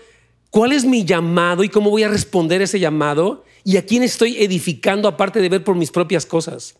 ¿cuál 0.50 0.72
es 0.72 0.86
mi 0.86 1.04
llamado 1.04 1.66
y 1.66 1.70
cómo 1.70 1.90
voy 1.90 2.04
a 2.04 2.10
responder 2.10 2.62
ese 2.62 2.80
llamado? 2.80 3.44
¿Y 3.66 3.76
a 3.76 3.86
quién 3.86 4.04
estoy 4.04 4.42
edificando 4.42 5.10
aparte 5.10 5.42
de 5.42 5.50
ver 5.50 5.66
por 5.66 5.76
mis 5.76 5.92
propias 5.92 6.26
cosas? 6.26 6.76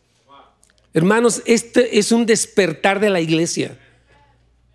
Hermanos, 0.94 1.42
este 1.46 2.00
es 2.00 2.14
un 2.14 2.26
despertar 2.26 3.02
de 3.02 3.10
la 3.10 3.20
iglesia. 3.20 3.78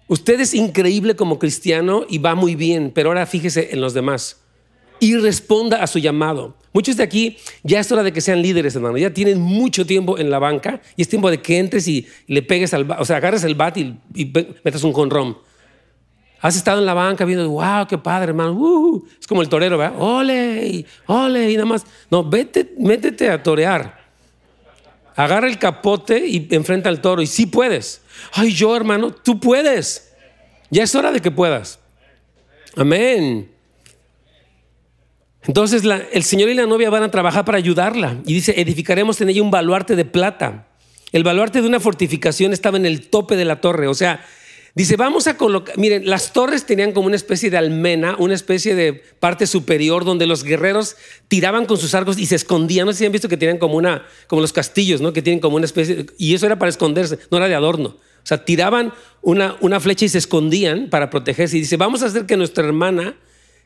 Usted 0.09 0.41
es 0.41 0.55
increíble 0.55 1.17
como 1.17 1.39
cristiano 1.39 2.05
y 2.09 2.19
va 2.19 2.35
muy 2.35 2.55
bien, 2.55 2.91
pero 2.95 3.11
ahora 3.11 3.27
fíjese 3.27 3.69
en 3.73 3.81
los 3.81 3.95
demás 3.95 4.39
y 5.01 5.17
responda 5.17 5.83
a 5.83 5.87
su 5.87 5.99
llamado. 5.99 6.57
Muchos 6.73 6.97
de 6.97 7.03
aquí 7.03 7.37
ya 7.63 7.81
es 7.81 7.91
hora 7.91 8.03
de 8.03 8.13
que 8.13 8.21
sean 8.21 8.43
líderes, 8.43 8.75
hermano. 8.75 8.99
Ya 8.99 9.13
tienen 9.13 9.41
mucho 9.41 9.87
tiempo 9.87 10.19
en 10.19 10.31
la 10.31 10.39
banca 10.39 10.81
y 10.97 11.03
es 11.03 11.09
tiempo 11.09 11.31
de 11.31 11.41
que 11.41 11.59
entres 11.59 11.89
y 11.89 12.07
le 12.27 12.43
pegues 12.43 12.75
al 12.75 12.91
o 12.91 13.05
sea, 13.05 13.17
agarres 13.17 13.45
el 13.45 13.55
bat 13.55 13.77
y, 13.77 13.97
metas 14.65 14.85
un 14.85 14.93
conrón. 14.93 15.39
Has 16.41 16.57
estado 16.57 16.79
en 16.79 16.87
la 16.87 16.95
banca 16.95 17.25
viendo, 17.25 17.51
wow, 17.51 17.87
qué 17.89 17.99
padre, 17.99 18.29
hermano. 18.29 18.53
Uh, 18.53 19.05
es 19.21 19.27
como 19.27 19.43
el 19.43 19.49
torero, 19.49 19.77
¿verdad? 19.77 20.01
Ole, 20.01 20.87
ole, 21.07 21.51
y 21.51 21.55
nada 21.55 21.67
más. 21.67 21.85
No, 22.11 22.23
vete, 22.23 22.75
métete 22.79 23.29
a 23.29 23.43
torear. 23.43 23.98
Agarra 25.19 25.49
el 25.49 25.59
capote 25.59 26.29
y 26.29 26.47
enfrenta 26.53 26.89
al 26.89 27.01
toro. 27.01 27.21
Y 27.21 27.27
sí 27.27 27.47
puedes. 27.47 28.03
Ay, 28.35 28.53
yo, 28.53 28.77
hermano, 28.77 29.11
tú 29.11 29.41
puedes. 29.41 30.13
Ya 30.71 30.85
es 30.85 30.95
hora 30.95 31.11
de 31.11 31.19
que 31.19 31.33
puedas. 31.33 31.81
Amén. 32.77 33.51
Entonces 35.43 35.83
el 36.13 36.23
Señor 36.23 36.51
y 36.51 36.55
la 36.55 36.67
novia 36.67 36.89
van 36.89 37.03
a 37.03 37.11
trabajar 37.11 37.45
para 37.45 37.59
ayudarla. 37.59 38.19
Y 38.27 38.35
dice, 38.35 38.61
edificaremos 38.61 39.21
en 39.21 39.31
ella 39.31 39.43
un 39.43 39.51
baluarte 39.51 39.97
de 39.97 40.05
plata. 40.05 40.69
El 41.11 41.25
baluarte 41.25 41.63
de 41.63 41.67
una 41.67 41.81
fortificación 41.81 42.53
estaba 42.53 42.77
en 42.77 42.87
el 42.87 43.11
tope 43.11 43.35
de 43.35 43.45
la 43.45 43.61
torre. 43.61 43.89
O 43.89 43.95
sea, 43.95 44.25
Dice, 44.75 44.97
vamos 44.97 45.27
a 45.27 45.37
colocar, 45.37 45.77
miren, 45.79 46.09
las 46.09 46.33
torres 46.33 46.65
tenían 46.65 46.93
como 46.93 47.07
una 47.07 47.17
especie 47.17 47.51
de 47.51 47.57
almena, 47.57 48.17
una 48.19 48.35
especie 48.35 48.75
de 48.75 48.93
parte 48.93 49.47
superior 49.47 50.05
donde 50.05 50.27
los 50.27 50.45
guerreros 50.45 50.97
tiraban 51.27 51.67
con 51.67 51.79
sus 51.79 51.95
arcos 51.95 52.19
y 52.19 52.27
se 52.27 52.37
escondían. 52.37 52.87
No 52.87 52.93
sé 52.93 53.01
si 53.01 53.07
han 53.07 53.13
visto 53.13 53.29
que 53.29 53.37
tenían 53.37 53.59
como 53.59 53.77
una, 53.77 54.07
como 54.27 54.41
los 54.43 54.53
castillos, 54.53 55.01
¿no? 55.01 55.13
Que 55.13 55.23
tienen 55.23 55.41
como 55.41 55.57
una 55.57 55.65
especie, 55.65 56.07
y 56.19 56.35
eso 56.35 56.47
era 56.47 56.59
para 56.59 56.69
esconderse, 56.69 57.19
no 57.31 57.39
era 57.39 57.49
de 57.49 57.55
adorno. 57.55 57.97
O 58.23 58.27
sea, 58.29 58.45
tiraban 58.45 58.93
una, 59.23 59.57
una 59.61 59.81
flecha 59.81 60.05
y 60.05 60.11
se 60.11 60.19
escondían 60.19 60.91
para 60.91 61.09
protegerse. 61.09 61.57
Y 61.57 61.61
dice, 61.61 61.77
vamos 61.77 62.03
a 62.03 62.07
hacer 62.07 62.27
que 62.27 62.37
nuestra 62.37 62.65
hermana, 62.65 63.17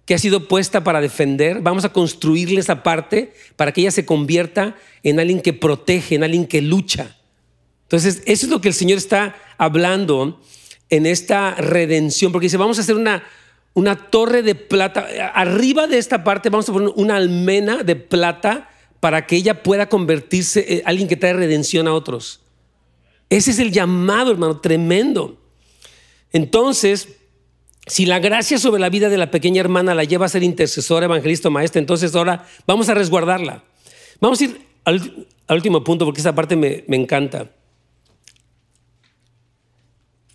que 0.07 0.15
ha 0.15 0.19
sido 0.19 0.47
puesta 0.47 0.85
para 0.85 1.01
defender, 1.01 1.61
vamos 1.61 1.85
a 1.85 1.93
construirle 1.93 2.61
esa 2.61 2.83
parte 2.83 3.33
para 3.57 3.73
que 3.73 3.81
ella 3.81 3.91
se 3.91 4.07
convierta 4.07 4.77
en 5.03 5.19
alguien 5.19 5.41
que 5.41 5.53
protege, 5.53 6.15
en 6.15 6.25
alguien 6.25 6.47
que 6.47 6.63
lucha. 6.63 7.17
Entonces, 7.83 8.23
eso 8.25 8.47
es 8.47 8.51
lo 8.51 8.61
que 8.61 8.69
el 8.69 8.75
Señor 8.75 8.99
está 8.99 9.37
hablando 9.59 10.41
en 10.93 11.07
esta 11.07 11.55
redención, 11.55 12.33
porque 12.33 12.45
dice, 12.45 12.59
vamos 12.59 12.77
a 12.77 12.83
hacer 12.83 12.97
una, 12.97 13.25
una 13.73 13.97
torre 13.97 14.43
de 14.43 14.55
plata. 14.55 15.09
Arriba 15.35 15.87
de 15.87 15.97
esta 15.97 16.23
parte 16.23 16.51
vamos 16.51 16.69
a 16.69 16.73
poner 16.75 16.91
una 16.97 17.17
almena 17.17 17.83
de 17.83 17.97
plata 17.97 18.69
para 19.01 19.27
que 19.27 19.37
ella 19.37 19.63
pueda 19.63 19.89
convertirse 19.89 20.67
en 20.69 20.83
alguien 20.85 21.09
que 21.09 21.17
trae 21.17 21.33
redención 21.33 21.89
a 21.89 21.95
otros. 21.95 22.41
Ese 23.31 23.53
es 23.53 23.59
el 23.59 23.73
llamado, 23.73 24.33
hermano, 24.33 24.61
tremendo. 24.61 25.41
Entonces, 26.31 27.09
si 27.87 28.05
la 28.05 28.19
gracia 28.19 28.59
sobre 28.59 28.79
la 28.79 28.91
vida 28.91 29.09
de 29.09 29.17
la 29.17 29.31
pequeña 29.31 29.61
hermana 29.61 29.95
la 29.95 30.05
lleva 30.05 30.27
a 30.27 30.29
ser 30.29 30.43
intercesora, 30.43 31.07
evangelista, 31.07 31.49
maestra, 31.49 31.79
entonces 31.79 32.15
ahora 32.15 32.47
vamos 32.67 32.91
a 32.91 32.95
resguardarla. 32.95 33.65
Vamos 34.21 34.43
a 34.43 34.45
ir 34.45 34.61
al, 34.85 35.27
último 35.49 35.83
punto 35.83 36.05
porque 36.05 36.21
esa 36.21 36.35
parte 36.35 36.55
me, 36.55 36.85
me 36.87 36.97
encanta. 36.97 37.51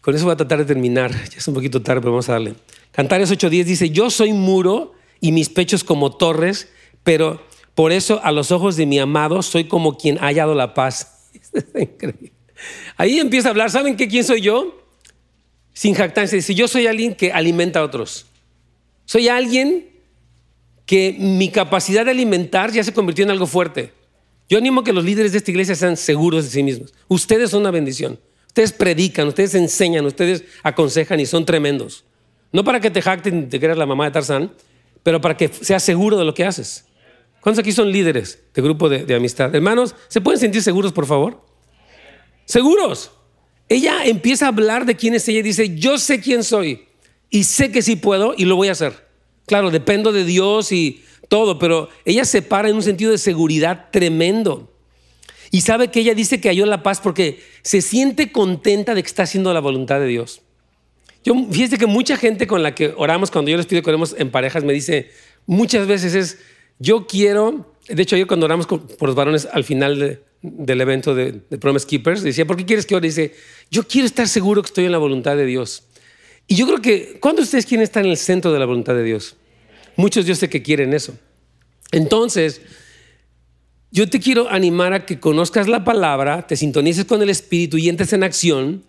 Con 0.08 0.16
eso 0.16 0.24
voy 0.24 0.36
a 0.36 0.38
tratar 0.38 0.60
de 0.60 0.64
terminar. 0.64 1.12
Ya 1.12 1.38
es 1.38 1.46
un 1.50 1.54
poquito 1.54 1.82
tarde, 1.82 2.00
pero 2.00 2.14
vamos 2.14 2.30
a 2.30 2.32
darle. 2.32 2.54
Cantares 2.94 3.30
8:10 3.30 3.66
dice, 3.66 3.90
yo 3.90 4.10
soy 4.10 4.32
muro 4.32 4.94
y 5.20 5.34
mis 5.34 5.50
pechos 5.50 5.84
como 5.84 6.16
torres, 6.16 6.70
pero 7.04 7.46
por 7.76 7.92
eso 7.92 8.22
a 8.24 8.32
los 8.32 8.54
ojos 8.54 8.78
de 8.78 8.86
mi 8.86 9.00
amado 9.00 9.42
soy 9.42 9.66
como 9.66 9.98
quien 9.98 10.18
ha 10.20 10.28
hallado 10.28 10.56
la 10.56 10.74
paz. 10.74 11.28
Ahí 12.96 13.20
empieza 13.20 13.50
a 13.50 13.52
hablar, 13.52 13.70
¿saben 13.70 13.98
qué? 13.98 14.08
¿Quién 14.08 14.24
soy 14.24 14.40
yo? 14.40 14.82
Sin 15.74 15.94
jactancia. 15.94 16.38
Dice, 16.38 16.56
yo 16.56 16.70
soy 16.70 16.88
alguien 16.88 17.14
que 17.14 17.34
alimenta 17.34 17.82
a 17.82 17.84
otros. 17.84 18.28
Soy 19.04 19.28
alguien 19.28 19.90
que 20.86 21.18
mi 21.20 21.50
capacidad 21.50 22.06
de 22.06 22.12
alimentar 22.12 22.72
ya 22.72 22.82
se 22.82 22.94
convirtió 22.94 23.26
en 23.26 23.32
algo 23.32 23.46
fuerte. 23.46 23.92
Yo 24.48 24.58
animo 24.58 24.80
a 24.80 24.84
que 24.86 24.94
los 24.94 25.04
líderes 25.04 25.34
de 25.34 25.40
esta 25.40 25.52
iglesia 25.52 25.76
sean 25.76 25.98
seguros 25.98 26.46
de 26.46 26.52
sí 26.52 26.64
mismos. 26.64 26.94
Ustedes 27.10 27.50
son 27.50 27.60
una 27.60 27.72
bendición. 27.72 28.18
Ustedes 28.58 28.74
predican, 28.74 29.28
ustedes 29.28 29.54
enseñan, 29.54 30.04
ustedes 30.08 30.44
aconsejan 30.64 31.20
y 31.20 31.28
son 31.28 31.46
tremendos. 31.46 32.06
No 32.52 32.64
para 32.64 32.80
que 32.80 32.90
te 32.90 33.04
jacten 33.04 33.44
y 33.44 33.46
te 33.46 33.60
creas 33.60 33.78
la 33.78 33.86
mamá 33.86 34.06
de 34.06 34.10
Tarzán, 34.10 34.52
pero 35.04 35.22
para 35.22 35.38
que 35.38 35.48
seas 35.48 35.84
seguro 35.84 36.18
de 36.18 36.26
lo 36.26 36.34
que 36.34 36.44
haces. 36.44 36.88
¿Cuántos 37.40 37.60
aquí 37.60 37.72
son 37.72 37.92
líderes 37.92 38.40
de 38.56 38.62
grupo 38.64 38.90
de, 38.90 39.06
de 39.06 39.14
amistad? 39.14 39.54
Hermanos, 39.54 39.94
¿se 40.08 40.22
pueden 40.22 40.40
sentir 40.40 40.64
seguros, 40.64 40.92
por 40.92 41.06
favor? 41.06 41.46
Seguros. 42.46 43.12
Ella 43.70 44.04
empieza 44.06 44.46
a 44.46 44.50
hablar 44.50 44.88
de 44.88 44.96
quién 44.96 45.14
es 45.14 45.28
ella 45.28 45.42
y 45.42 45.44
dice, 45.44 45.76
yo 45.76 46.00
sé 46.00 46.20
quién 46.20 46.44
soy 46.44 46.88
y 47.30 47.44
sé 47.44 47.72
que 47.72 47.84
sí 47.84 47.96
puedo 47.96 48.34
y 48.36 48.46
lo 48.46 48.56
voy 48.56 48.70
a 48.70 48.72
hacer. 48.72 49.08
Claro, 49.46 49.70
dependo 49.70 50.12
de 50.12 50.24
Dios 50.26 50.72
y 50.72 51.04
todo, 51.30 51.60
pero 51.60 51.90
ella 52.06 52.26
se 52.26 52.42
para 52.42 52.70
en 52.70 52.76
un 52.78 52.82
sentido 52.82 53.12
de 53.12 53.20
seguridad 53.20 53.90
tremendo. 53.92 54.74
Y 55.52 55.62
sabe 55.62 55.90
que 55.90 56.02
ella 56.02 56.14
dice 56.14 56.42
que 56.42 56.50
halló 56.50 56.66
la 56.66 56.84
paz 56.84 57.00
porque 57.00 57.40
se 57.62 57.82
siente 57.82 58.32
contenta 58.32 58.96
de 58.96 59.02
que 59.02 59.08
está 59.08 59.24
haciendo 59.24 59.54
la 59.54 59.60
voluntad 59.60 60.00
de 60.00 60.08
Dios. 60.08 60.42
Yo, 61.24 61.36
fíjese 61.52 61.78
que 61.78 61.88
mucha 61.88 62.18
gente 62.18 62.48
con 62.48 62.64
la 62.64 62.76
que 62.76 62.94
oramos, 62.96 63.32
cuando 63.32 63.52
yo 63.52 63.58
les 63.58 63.66
pido 63.66 63.82
que 63.82 63.90
oremos 63.90 64.16
en 64.18 64.30
parejas, 64.32 64.64
me 64.64 64.74
dice 64.74 65.10
muchas 65.46 65.88
veces 65.88 66.14
es, 66.14 66.38
yo 66.80 67.08
quiero, 67.08 67.74
de 67.88 68.04
hecho 68.04 68.16
yo 68.16 68.28
cuando 68.28 68.46
oramos 68.46 68.68
por 68.68 69.08
los 69.08 69.16
varones 69.16 69.48
al 69.52 69.64
final 69.64 70.22
del 70.42 70.82
evento 70.82 71.16
de, 71.16 71.34
Promise 71.34 71.88
Keepers, 71.88 72.22
decía, 72.22 72.46
¿por 72.46 72.58
qué 72.58 72.66
quieres 72.66 72.86
que 72.86 72.96
ore? 72.96 73.08
Dice, 73.08 73.34
yo 73.72 73.88
quiero 73.88 74.06
estar 74.06 74.28
seguro 74.28 74.62
que 74.62 74.68
estoy 74.68 74.86
en 74.86 74.92
la 74.92 75.00
voluntad 75.00 75.36
de 75.36 75.46
Dios. 75.46 75.84
Y 76.48 76.56
yo 76.56 76.68
creo 76.68 76.82
que, 76.82 77.18
¿cuándo 77.20 77.42
ustedes 77.42 77.66
quieren 77.66 77.84
estar 77.84 78.06
en 78.06 78.12
el 78.12 78.18
centro 78.18 78.54
de 78.54 78.60
la 78.60 78.66
voluntad 78.66 78.94
de 78.94 79.04
Dios? 79.04 79.36
Muchos 79.96 80.26
yo 80.26 80.36
sé 80.36 80.48
que 80.48 80.62
quieren 80.62 80.94
eso. 80.94 81.18
Entonces, 81.92 82.62
yo 83.92 84.10
te 84.10 84.20
quiero 84.20 84.50
animar 84.50 84.94
a 84.94 85.06
que 85.06 85.20
conozcas 85.20 85.68
la 85.68 85.84
palabra, 85.84 86.46
te 86.46 86.56
sintonices 86.56 87.06
con 87.06 87.22
el 87.22 87.30
Espíritu 87.30 87.78
y 87.78 87.90
entres 87.90 88.14
en 88.14 88.24
acción 88.24 88.84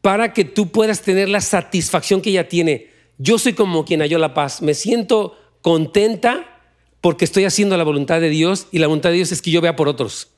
para 0.00 0.32
que 0.32 0.44
tú 0.44 0.72
puedas 0.72 1.02
tener 1.02 1.28
la 1.28 1.40
satisfacción 1.40 2.20
que 2.20 2.30
ella 2.30 2.48
tiene. 2.48 2.90
Yo 3.18 3.38
soy 3.38 3.52
como 3.52 3.84
quien 3.84 4.00
halló 4.00 4.18
la 4.18 4.34
paz. 4.34 4.60
Me 4.60 4.74
siento 4.74 5.38
contenta 5.62 6.60
porque 7.00 7.24
estoy 7.24 7.44
haciendo 7.44 7.76
la 7.76 7.84
voluntad 7.84 8.20
de 8.20 8.28
Dios 8.28 8.66
y 8.72 8.78
la 8.78 8.88
voluntad 8.88 9.10
de 9.10 9.16
Dios 9.16 9.32
es 9.32 9.42
que 9.42 9.52
yo 9.52 9.60
vea 9.60 9.76
por 9.76 9.88
otros. 9.88 10.28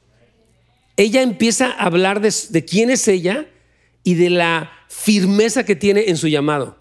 Ella 0.97 1.23
empieza 1.23 1.73
a 1.73 1.85
hablar 1.85 2.21
de, 2.21 2.65
quién 2.65 2.91
es 2.91 3.09
ella 3.09 3.47
y 4.05 4.15
de 4.15 4.31
la 4.31 4.71
firmeza 4.89 5.65
que 5.65 5.77
tiene 5.77 6.05
en 6.09 6.17
su 6.17 6.29
llamado. 6.29 6.77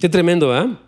Qué 0.00 0.08
tremendo, 0.08 0.48
¿verdad? 0.48 0.80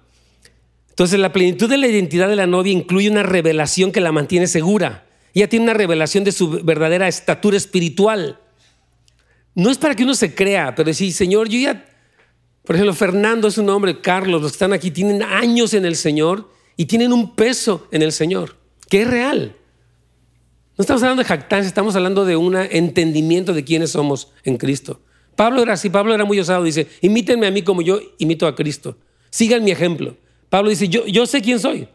Entonces 0.94 1.18
la 1.18 1.32
plenitud 1.32 1.68
de 1.68 1.76
la 1.76 1.88
identidad 1.88 2.28
de 2.28 2.36
la 2.36 2.46
novia 2.46 2.72
incluye 2.72 3.10
una 3.10 3.24
revelación 3.24 3.90
que 3.90 4.00
la 4.00 4.12
mantiene 4.12 4.46
segura. 4.46 5.04
Ella 5.34 5.48
tiene 5.48 5.64
una 5.64 5.74
revelación 5.74 6.22
de 6.22 6.30
su 6.30 6.62
verdadera 6.62 7.08
estatura 7.08 7.56
espiritual. 7.56 8.38
No 9.56 9.72
es 9.72 9.78
para 9.78 9.96
que 9.96 10.04
uno 10.04 10.14
se 10.14 10.36
crea, 10.36 10.72
pero 10.76 10.86
decir, 10.86 11.12
Señor, 11.12 11.48
yo 11.48 11.58
ya, 11.58 11.84
por 12.64 12.76
ejemplo, 12.76 12.94
Fernando 12.94 13.48
es 13.48 13.58
un 13.58 13.70
hombre, 13.70 14.00
Carlos, 14.00 14.40
los 14.40 14.52
que 14.52 14.54
están 14.54 14.72
aquí 14.72 14.92
tienen 14.92 15.24
años 15.24 15.74
en 15.74 15.84
el 15.84 15.96
Señor 15.96 16.48
y 16.76 16.84
tienen 16.84 17.12
un 17.12 17.34
peso 17.34 17.88
en 17.90 18.02
el 18.02 18.12
Señor, 18.12 18.56
que 18.88 19.02
es 19.02 19.08
real. 19.08 19.56
No 20.78 20.82
estamos 20.82 21.02
hablando 21.02 21.24
de 21.24 21.28
jactancia, 21.28 21.66
estamos 21.66 21.96
hablando 21.96 22.24
de 22.24 22.36
un 22.36 22.54
entendimiento 22.54 23.52
de 23.52 23.64
quiénes 23.64 23.90
somos 23.90 24.30
en 24.44 24.58
Cristo. 24.58 25.00
Pablo 25.34 25.60
era 25.60 25.72
así, 25.72 25.90
Pablo 25.90 26.14
era 26.14 26.24
muy 26.24 26.38
osado, 26.38 26.62
dice, 26.62 26.86
imítenme 27.00 27.48
a 27.48 27.50
mí 27.50 27.62
como 27.62 27.82
yo 27.82 27.98
imito 28.18 28.46
a 28.46 28.54
Cristo. 28.54 28.96
Sigan 29.30 29.64
mi 29.64 29.72
ejemplo. 29.72 30.16
Pablo 30.54 30.70
dice, 30.70 30.88
yo, 30.88 31.04
yo 31.06 31.26
sé 31.26 31.42
quién 31.42 31.58
soy. 31.58 31.88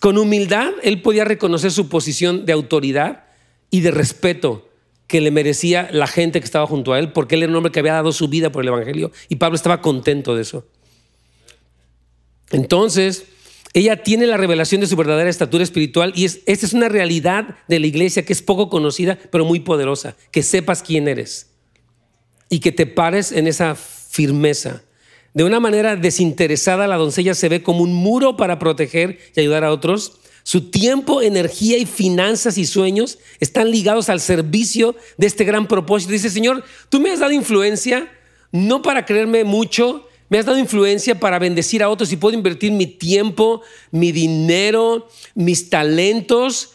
Con 0.00 0.16
humildad, 0.16 0.70
él 0.82 1.02
podía 1.02 1.26
reconocer 1.26 1.70
su 1.70 1.90
posición 1.90 2.46
de 2.46 2.54
autoridad 2.54 3.24
y 3.70 3.82
de 3.82 3.90
respeto 3.90 4.66
que 5.06 5.20
le 5.20 5.30
merecía 5.30 5.90
la 5.92 6.06
gente 6.06 6.40
que 6.40 6.46
estaba 6.46 6.66
junto 6.66 6.94
a 6.94 6.98
él, 6.98 7.12
porque 7.12 7.34
él 7.34 7.42
era 7.42 7.50
un 7.50 7.56
hombre 7.56 7.72
que 7.72 7.80
había 7.80 7.92
dado 7.92 8.12
su 8.12 8.28
vida 8.28 8.50
por 8.50 8.62
el 8.62 8.68
Evangelio 8.68 9.12
y 9.28 9.36
Pablo 9.36 9.56
estaba 9.56 9.82
contento 9.82 10.34
de 10.34 10.40
eso. 10.40 10.66
Entonces, 12.50 13.26
Ella 13.74 14.02
tiene 14.02 14.26
la 14.26 14.38
revelación 14.38 14.80
de 14.80 14.86
su 14.86 14.96
verdadera 14.96 15.28
estatura 15.28 15.62
espiritual 15.62 16.14
y 16.16 16.24
es, 16.24 16.40
esta 16.46 16.64
es 16.64 16.72
una 16.72 16.88
realidad 16.88 17.58
de 17.68 17.78
la 17.78 17.86
iglesia 17.86 18.24
que 18.24 18.32
es 18.32 18.40
poco 18.40 18.70
conocida, 18.70 19.18
pero 19.30 19.44
muy 19.44 19.60
poderosa. 19.60 20.16
Que 20.30 20.42
sepas 20.42 20.82
quién 20.82 21.08
eres 21.08 21.50
y 22.48 22.60
que 22.60 22.72
te 22.72 22.86
pares 22.86 23.32
en 23.32 23.46
esa 23.46 23.74
firmeza. 23.74 24.82
De 25.36 25.44
una 25.44 25.60
manera 25.60 25.96
desinteresada, 25.96 26.86
la 26.86 26.96
doncella 26.96 27.34
se 27.34 27.50
ve 27.50 27.62
como 27.62 27.82
un 27.82 27.92
muro 27.92 28.38
para 28.38 28.58
proteger 28.58 29.18
y 29.36 29.40
ayudar 29.40 29.64
a 29.64 29.70
otros. 29.70 30.14
Su 30.44 30.70
tiempo, 30.70 31.20
energía 31.20 31.76
y 31.76 31.84
finanzas 31.84 32.56
y 32.56 32.64
sueños 32.64 33.18
están 33.38 33.70
ligados 33.70 34.08
al 34.08 34.20
servicio 34.20 34.96
de 35.18 35.26
este 35.26 35.44
gran 35.44 35.68
propósito. 35.68 36.12
Dice, 36.12 36.30
Señor, 36.30 36.64
tú 36.88 37.00
me 37.00 37.10
has 37.10 37.20
dado 37.20 37.32
influencia, 37.32 38.10
no 38.50 38.80
para 38.80 39.04
creerme 39.04 39.44
mucho, 39.44 40.08
me 40.30 40.38
has 40.38 40.46
dado 40.46 40.56
influencia 40.56 41.20
para 41.20 41.38
bendecir 41.38 41.82
a 41.82 41.90
otros 41.90 42.10
y 42.12 42.16
puedo 42.16 42.34
invertir 42.34 42.72
mi 42.72 42.86
tiempo, 42.86 43.60
mi 43.90 44.12
dinero, 44.12 45.06
mis 45.34 45.68
talentos 45.68 46.70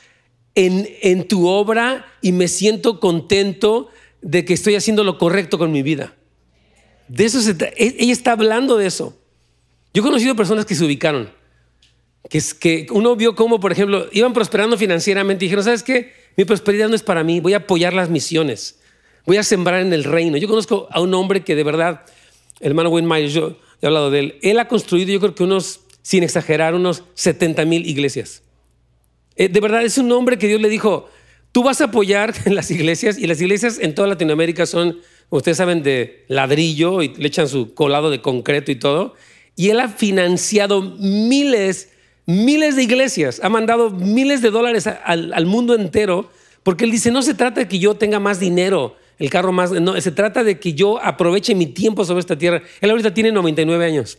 en, 0.53 0.87
en 1.01 1.27
tu 1.27 1.47
obra 1.47 2.05
y 2.21 2.31
me 2.31 2.47
siento 2.47 2.99
contento 2.99 3.89
de 4.21 4.45
que 4.45 4.53
estoy 4.53 4.75
haciendo 4.75 5.03
lo 5.03 5.17
correcto 5.17 5.57
con 5.57 5.71
mi 5.71 5.81
vida. 5.81 6.13
De 7.11 7.25
eso 7.25 7.39
e, 7.51 7.95
ella 7.99 8.13
está 8.13 8.31
hablando 8.31 8.77
de 8.77 8.87
eso. 8.87 9.17
Yo 9.93 10.01
he 10.01 10.05
conocido 10.05 10.33
personas 10.33 10.65
que 10.65 10.75
se 10.75 10.85
ubicaron, 10.85 11.29
que, 12.29 12.37
es, 12.37 12.53
que 12.53 12.87
uno 12.89 13.17
vio 13.17 13.35
cómo, 13.35 13.59
por 13.59 13.73
ejemplo, 13.73 14.07
iban 14.13 14.31
prosperando 14.31 14.77
financieramente 14.77 15.43
y 15.43 15.49
dijeron, 15.49 15.65
¿sabes 15.65 15.83
qué? 15.83 16.13
Mi 16.37 16.45
prosperidad 16.45 16.87
no 16.87 16.95
es 16.95 17.03
para 17.03 17.25
mí, 17.25 17.41
voy 17.41 17.53
a 17.53 17.57
apoyar 17.57 17.91
las 17.93 18.09
misiones, 18.09 18.79
voy 19.25 19.35
a 19.35 19.43
sembrar 19.43 19.81
en 19.81 19.91
el 19.91 20.05
reino. 20.05 20.37
Yo 20.37 20.47
conozco 20.47 20.87
a 20.89 21.01
un 21.01 21.13
hombre 21.13 21.43
que 21.43 21.53
de 21.53 21.65
verdad 21.65 22.05
el 22.61 22.69
hermano 22.69 22.89
Wayne 22.89 23.09
Myers, 23.09 23.33
yo 23.33 23.57
he 23.81 23.87
hablado 23.87 24.09
de 24.09 24.19
él, 24.19 24.39
él 24.41 24.57
ha 24.59 24.69
construido 24.69 25.11
yo 25.11 25.19
creo 25.19 25.35
que 25.35 25.43
unos, 25.43 25.81
sin 26.03 26.23
exagerar, 26.23 26.75
unos 26.75 27.03
70 27.15 27.65
mil 27.65 27.85
iglesias. 27.85 28.41
Eh, 29.35 29.49
de 29.49 29.59
verdad, 29.59 29.83
es 29.83 29.97
un 29.97 30.09
hombre 30.13 30.37
que 30.37 30.47
Dios 30.47 30.61
le 30.61 30.69
dijo, 30.69 31.09
tú 31.51 31.63
vas 31.63 31.81
a 31.81 31.85
apoyar 31.85 32.33
en 32.45 32.55
las 32.55 32.71
iglesias 32.71 33.17
y 33.17 33.27
las 33.27 33.41
iglesias 33.41 33.79
en 33.81 33.95
toda 33.95 34.07
Latinoamérica 34.07 34.65
son, 34.65 35.01
ustedes 35.37 35.57
saben, 35.57 35.81
de 35.83 36.25
ladrillo 36.27 37.01
y 37.01 37.09
le 37.15 37.27
echan 37.27 37.47
su 37.47 37.73
colado 37.73 38.09
de 38.09 38.21
concreto 38.21 38.71
y 38.71 38.75
todo. 38.75 39.15
Y 39.55 39.69
él 39.69 39.79
ha 39.79 39.89
financiado 39.89 40.81
miles, 40.81 41.89
miles 42.25 42.75
de 42.75 42.83
iglesias, 42.83 43.39
ha 43.43 43.49
mandado 43.49 43.89
miles 43.89 44.41
de 44.41 44.51
dólares 44.51 44.87
al, 44.87 45.45
mundo 45.45 45.75
entero, 45.75 46.29
porque 46.63 46.85
él 46.85 46.91
dice, 46.91 47.11
no 47.11 47.21
se 47.21 47.33
trata 47.33 47.61
de 47.61 47.67
que 47.67 47.79
yo 47.79 47.95
tenga 47.95 48.19
más 48.19 48.39
dinero, 48.39 48.95
el 49.19 49.29
carro 49.29 49.51
más... 49.51 49.71
No, 49.71 49.99
se 49.99 50.11
trata 50.11 50.43
de 50.43 50.59
que 50.59 50.73
yo 50.73 51.03
aproveche 51.03 51.53
mi 51.53 51.67
tiempo 51.67 52.05
sobre 52.05 52.21
esta 52.21 52.37
tierra. 52.37 52.63
Él 52.79 52.89
ahorita 52.89 53.13
tiene 53.13 53.31
99 53.31 53.85
años. 53.85 54.17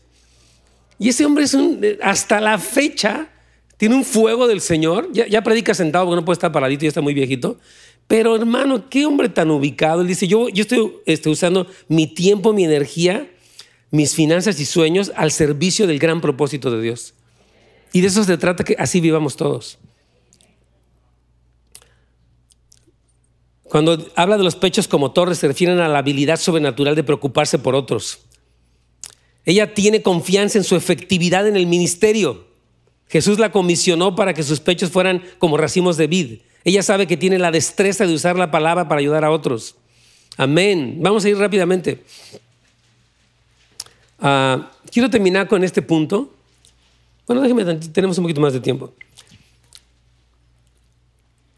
Y 0.99 1.09
ese 1.09 1.25
hombre 1.25 1.45
es 1.45 1.55
un, 1.55 1.85
hasta 2.01 2.41
la 2.41 2.59
fecha, 2.59 3.27
tiene 3.77 3.97
un 3.97 4.05
fuego 4.05 4.47
del 4.47 4.61
Señor. 4.61 5.11
Ya, 5.13 5.43
predica 5.43 5.75
sentado 5.75 6.05
porque 6.05 6.21
no 6.21 6.25
puede 6.25 6.35
estar 6.35 6.53
paradito, 6.53 6.83
ya 6.83 6.89
está 6.89 7.01
muy 7.01 7.15
viejito. 7.15 7.59
Pero 8.13 8.37
hermano, 8.37 8.91
qué 8.91 9.07
hombre 9.07 9.31
tan 9.31 9.51
ubicado. 9.51 10.03
Él 10.03 10.07
dice, 10.07 10.29
yo, 10.29 10.51
yo 10.51 10.61
estoy, 10.61 10.93
estoy 11.07 11.33
usando 11.33 11.67
mi 11.89 12.07
tiempo, 12.07 12.53
mi 12.53 12.63
energía, 12.63 13.27
mis 13.91 14.15
finanzas 14.15 14.61
y 14.61 14.67
sueños 14.67 15.13
al 15.17 15.33
servicio 15.33 15.87
del 15.87 15.99
gran 15.99 16.21
propósito 16.21 16.71
de 16.71 16.83
Dios. 16.83 17.15
Y 17.91 18.03
de 18.03 18.09
eso 18.09 18.23
se 18.23 18.37
trata 18.37 18.65
que 18.65 18.77
así 18.79 19.01
vivamos 19.01 19.37
todos. 19.37 19.79
Cuando 23.63 24.07
habla 24.15 24.37
de 24.37 24.45
los 24.45 24.57
pechos 24.57 24.89
como 24.89 25.13
torres, 25.13 25.39
se 25.39 25.49
refieren 25.49 25.81
a 25.81 25.89
la 25.89 26.01
habilidad 26.01 26.39
sobrenatural 26.39 26.95
de 26.95 27.05
preocuparse 27.05 27.59
por 27.59 27.75
otros. 27.75 28.19
Ella 29.47 29.73
tiene 29.73 30.03
confianza 30.03 30.59
en 30.59 30.65
su 30.65 30.77
efectividad 30.77 31.49
en 31.49 31.57
el 31.57 31.67
ministerio. 31.67 32.45
Jesús 33.09 33.39
la 33.39 33.53
comisionó 33.53 34.15
para 34.15 34.35
que 34.35 34.43
sus 34.43 34.61
pechos 34.61 34.91
fueran 34.91 35.23
como 35.39 35.57
racimos 35.57 35.97
de 35.97 36.09
vid. 36.09 36.41
Ella 36.65 36.83
sabe 36.83 37.07
que 37.07 37.17
tiene 37.17 37.39
la 37.39 37.51
destreza 37.51 38.07
de 38.07 38.15
usar 38.15 38.37
la 38.37 38.51
palabra 38.51 38.89
para 38.89 39.01
ayudar 39.01 39.25
a 39.25 39.31
otros. 39.31 39.77
Amén. 40.37 40.99
Vamos 41.01 41.25
a 41.25 41.29
ir 41.29 41.37
rápidamente. 41.37 42.03
Ah, 44.21 44.71
quiero 44.91 45.11
terminar 45.11 45.49
con 45.49 45.65
este 45.65 45.83
punto. 45.83 46.33
Bueno, 47.27 47.43
déjeme, 47.43 47.65
tenemos 47.75 48.19
un 48.19 48.25
poquito 48.25 48.41
más 48.41 48.53
de 48.53 48.61
tiempo. 48.61 48.93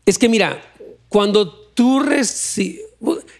Es 0.07 0.19
que 0.19 0.29
mira, 0.29 0.61
cuando 1.09 1.51
tú 1.51 2.01
recibes... 2.01 2.81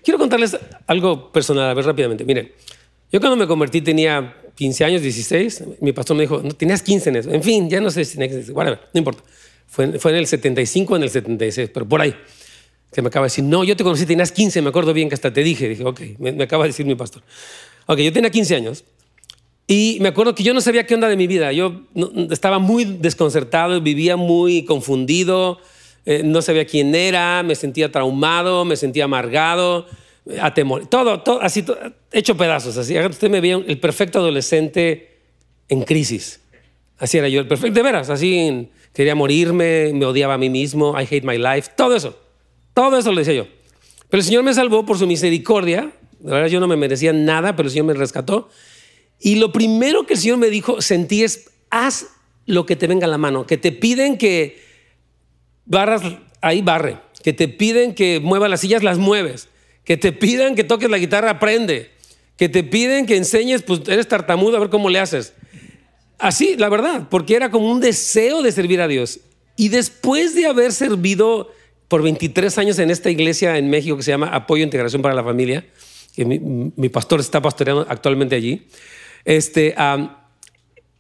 Quiero 0.03 0.19
contarles 0.19 0.59
algo 0.87 1.33
personal, 1.33 1.71
a 1.71 1.75
ver 1.75 1.87
rápidamente. 1.87 2.25
Miren, 2.25 2.53
yo 3.11 3.21
cuando 3.21 3.37
me 3.37 3.47
convertí 3.47 3.81
tenía 3.81 4.37
15 4.55 4.85
años, 4.85 5.03
16. 5.03 5.65
Mi 5.81 5.93
pastor 5.93 6.17
me 6.17 6.25
dijo, 6.25 6.43
no, 6.43 6.53
tenías 6.53 6.83
15 6.83 7.09
en 7.09 7.17
eso. 7.17 7.31
En 7.31 7.43
fin, 7.43 7.71
ya 7.71 7.81
no 7.81 7.91
sé 7.91 8.05
si 8.05 8.19
tenías 8.19 8.49
no 8.49 8.79
importa. 8.93 9.23
Fue, 9.67 9.85
en 9.87 10.17
el 10.17 10.27
75 10.27 10.93
o 10.93 10.97
en 10.97 11.03
el 11.03 11.11
76, 11.11 11.71
pero 11.73 11.89
por 11.89 12.01
ahí. 12.01 12.15
Se 12.93 13.03
me 13.03 13.09
acaba 13.09 13.25
de 13.25 13.31
decir, 13.31 13.43
no, 13.43 13.65
yo 13.65 13.77
te 13.77 13.83
conocí, 13.83 14.07
tenías 14.07 14.31
15, 14.31 14.63
me 14.63 14.69
acuerdo 14.69 14.93
bien 14.93 15.09
que 15.09 15.15
hasta 15.15 15.33
te 15.33 15.43
dije. 15.43 15.69
Dije, 15.69 15.85
ok, 15.85 16.01
me, 16.19 16.45
acaba 16.45 16.65
de 16.65 16.69
decir 16.69 16.87
mi 16.87 16.95
pastor. 16.95 17.23
Ok, 17.87 17.99
yo 17.99 18.13
tenía 18.13 18.31
15 18.31 18.55
años 18.55 18.85
y 19.67 19.99
me 20.01 20.09
acuerdo 20.09 20.35
que 20.35 20.45
yo 20.45 20.55
no 20.55 20.61
sabía 20.61 20.87
qué 20.87 20.95
onda 20.95 21.09
de 21.09 21.17
mi 21.17 21.27
vida. 21.27 21.51
Yo 21.53 21.83
estaba 22.31 22.59
muy 22.61 22.85
desconcertado, 22.85 23.81
vivía 23.81 24.17
muy 24.17 24.65
confundido. 24.65 25.59
Eh, 26.07 26.23
no 26.23 26.43
sabía 26.43 26.67
quién 26.67 26.95
era, 26.95 27.43
me 27.43 27.55
sentía 27.55 27.91
traumado, 27.91 28.65
me 28.65 28.77
sentía 28.77 29.05
amargado, 29.05 29.87
atemor, 30.41 30.87
todo, 30.87 31.21
todo 31.21 31.41
así, 31.41 31.65
hecho 32.13 32.37
pedazos. 32.37 32.77
Así, 32.77 32.99
usted 32.99 33.31
me 33.31 33.41
veía 33.41 33.57
el 33.67 33.81
perfecto 33.81 34.19
adolescente 34.19 35.15
en 35.69 35.83
crisis. 35.83 36.41
Así 36.99 37.19
era 37.19 37.29
yo, 37.29 37.41
el 37.41 37.49
perfecto, 37.49 37.75
de 37.75 37.83
veras, 37.83 38.11
así 38.11 38.69
quería 38.95 39.15
morirme, 39.15 39.93
me 39.93 40.07
odiaba 40.07 40.35
a 40.35 40.39
mí 40.39 40.49
mismo, 40.49 40.99
I 40.99 41.05
hate 41.05 41.25
my 41.25 41.37
life, 41.37 41.71
todo 41.77 41.95
eso, 41.95 42.19
todo 42.73 42.97
eso 42.97 43.13
lo 43.13 43.19
decía 43.19 43.35
yo. 43.35 43.47
Pero 44.09 44.21
el 44.21 44.25
Señor 44.25 44.45
me 44.45 44.55
salvó 44.55 44.87
por 44.87 44.97
su 44.97 45.07
misericordia, 45.07 45.93
de 46.21 46.33
verdad 46.33 46.49
yo 46.49 46.61
no 46.61 46.67
me 46.67 46.77
merecía 46.77 47.13
nada, 47.13 47.55
pero 47.57 47.67
el 47.67 47.71
Señor 47.73 47.87
me 47.87 47.95
rescató. 47.95 48.49
Y 49.21 49.37
lo 49.37 49.53
primero 49.53 50.07
que 50.07 50.15
el 50.15 50.21
Señor 50.21 50.39
me 50.39 50.49
dijo, 50.49 50.81
sentí 50.81 51.23
es, 51.23 51.51
haz 51.69 52.07
lo 52.47 52.65
que 52.65 52.77
te 52.77 52.87
venga 52.87 53.07
a 53.07 53.11
la 53.11 53.19
mano, 53.19 53.47
que 53.47 53.59
te 53.59 53.73
piden 53.73 54.17
que 54.17 54.59
barras 55.67 56.03
ahí 56.45 56.63
barre. 56.63 56.99
Que 57.23 57.33
te 57.33 57.49
piden 57.49 57.95
que 57.95 58.21
muevas 58.21 58.51
las 58.51 58.61
sillas, 58.61 58.83
las 58.83 58.99
mueves. 58.99 59.49
Que 59.85 59.97
te 59.97 60.13
piden 60.13 60.55
que 60.55 60.65
toques 60.65 60.91
la 60.91 60.99
guitarra, 60.99 61.31
aprende. 61.31 61.91
Que 62.37 62.49
te 62.49 62.63
piden 62.63 63.07
que 63.07 63.17
enseñes, 63.17 63.63
pues 63.63 63.81
eres 63.89 64.09
tartamudo, 64.09 64.57
a 64.57 64.61
ver 64.61 64.71
cómo 64.71 64.91
le 64.91 64.99
haces. 64.99 65.33
Así, 66.25 66.57
la 66.57 66.71
verdad, 66.71 67.09
porque 67.11 67.37
era 67.37 67.51
como 67.51 67.71
un 67.71 67.81
deseo 67.81 68.41
de 68.41 68.51
servir 68.51 68.81
a 68.81 68.89
Dios. 68.89 69.21
Y 69.59 69.69
después 69.69 70.35
de 70.35 70.47
haber 70.47 70.73
servido 70.73 71.51
por 71.87 72.03
23 72.03 72.57
años 72.57 72.79
en 72.79 72.91
esta 72.91 73.11
iglesia 73.11 73.59
en 73.59 73.69
México 73.69 73.95
que 73.95 74.03
se 74.03 74.13
llama 74.13 74.29
Apoyo 74.29 74.63
e 74.63 74.65
Integración 74.65 75.03
para 75.03 75.15
la 75.15 75.23
Familia, 75.23 75.67
que 76.17 76.25
mi, 76.25 76.89
pastor 76.89 77.21
está 77.21 77.43
pastoreando 77.43 77.85
actualmente 77.91 78.35
allí, 78.35 78.67
este, 79.27 79.75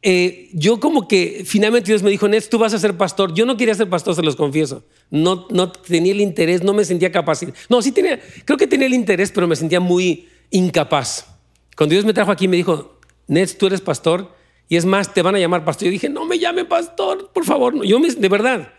eh, 0.02 0.50
yo 0.52 0.78
como 0.78 1.08
que 1.08 1.42
finalmente 1.46 1.90
Dios 1.90 2.02
me 2.02 2.10
dijo, 2.10 2.28
Nets, 2.28 2.50
tú 2.50 2.58
vas 2.58 2.74
a 2.74 2.78
ser 2.78 2.94
pastor. 2.94 3.32
Yo 3.32 3.46
no 3.46 3.56
quería 3.56 3.74
ser 3.74 3.88
pastor, 3.88 4.14
se 4.14 4.22
los 4.22 4.36
confieso. 4.36 4.84
No, 5.10 5.46
no 5.48 5.72
tenía 5.72 6.12
el 6.12 6.20
interés, 6.20 6.62
no 6.62 6.74
me 6.74 6.84
sentía 6.84 7.10
capaz. 7.10 7.40
No, 7.70 7.80
sí 7.80 7.92
tenía, 7.92 8.20
creo 8.44 8.58
que 8.58 8.66
tenía 8.66 8.88
el 8.88 8.94
interés, 8.94 9.32
pero 9.32 9.46
me 9.46 9.56
sentía 9.56 9.80
muy 9.80 10.28
incapaz. 10.50 11.24
Cuando 11.78 11.94
Dios 11.94 12.04
me 12.04 12.12
trajo 12.12 12.30
aquí, 12.30 12.46
me 12.46 12.58
dijo, 12.58 12.98
Nets, 13.26 13.56
tú 13.56 13.68
eres 13.68 13.80
pastor. 13.80 14.43
Y 14.68 14.76
es 14.76 14.84
más, 14.84 15.12
te 15.12 15.22
van 15.22 15.34
a 15.34 15.38
llamar 15.38 15.64
pastor. 15.64 15.86
Yo 15.86 15.92
dije, 15.92 16.08
no 16.08 16.24
me 16.24 16.38
llame 16.38 16.64
pastor, 16.64 17.30
por 17.32 17.44
favor. 17.44 17.84
Yo 17.84 18.00
me, 18.00 18.10
de 18.10 18.28
verdad. 18.28 18.72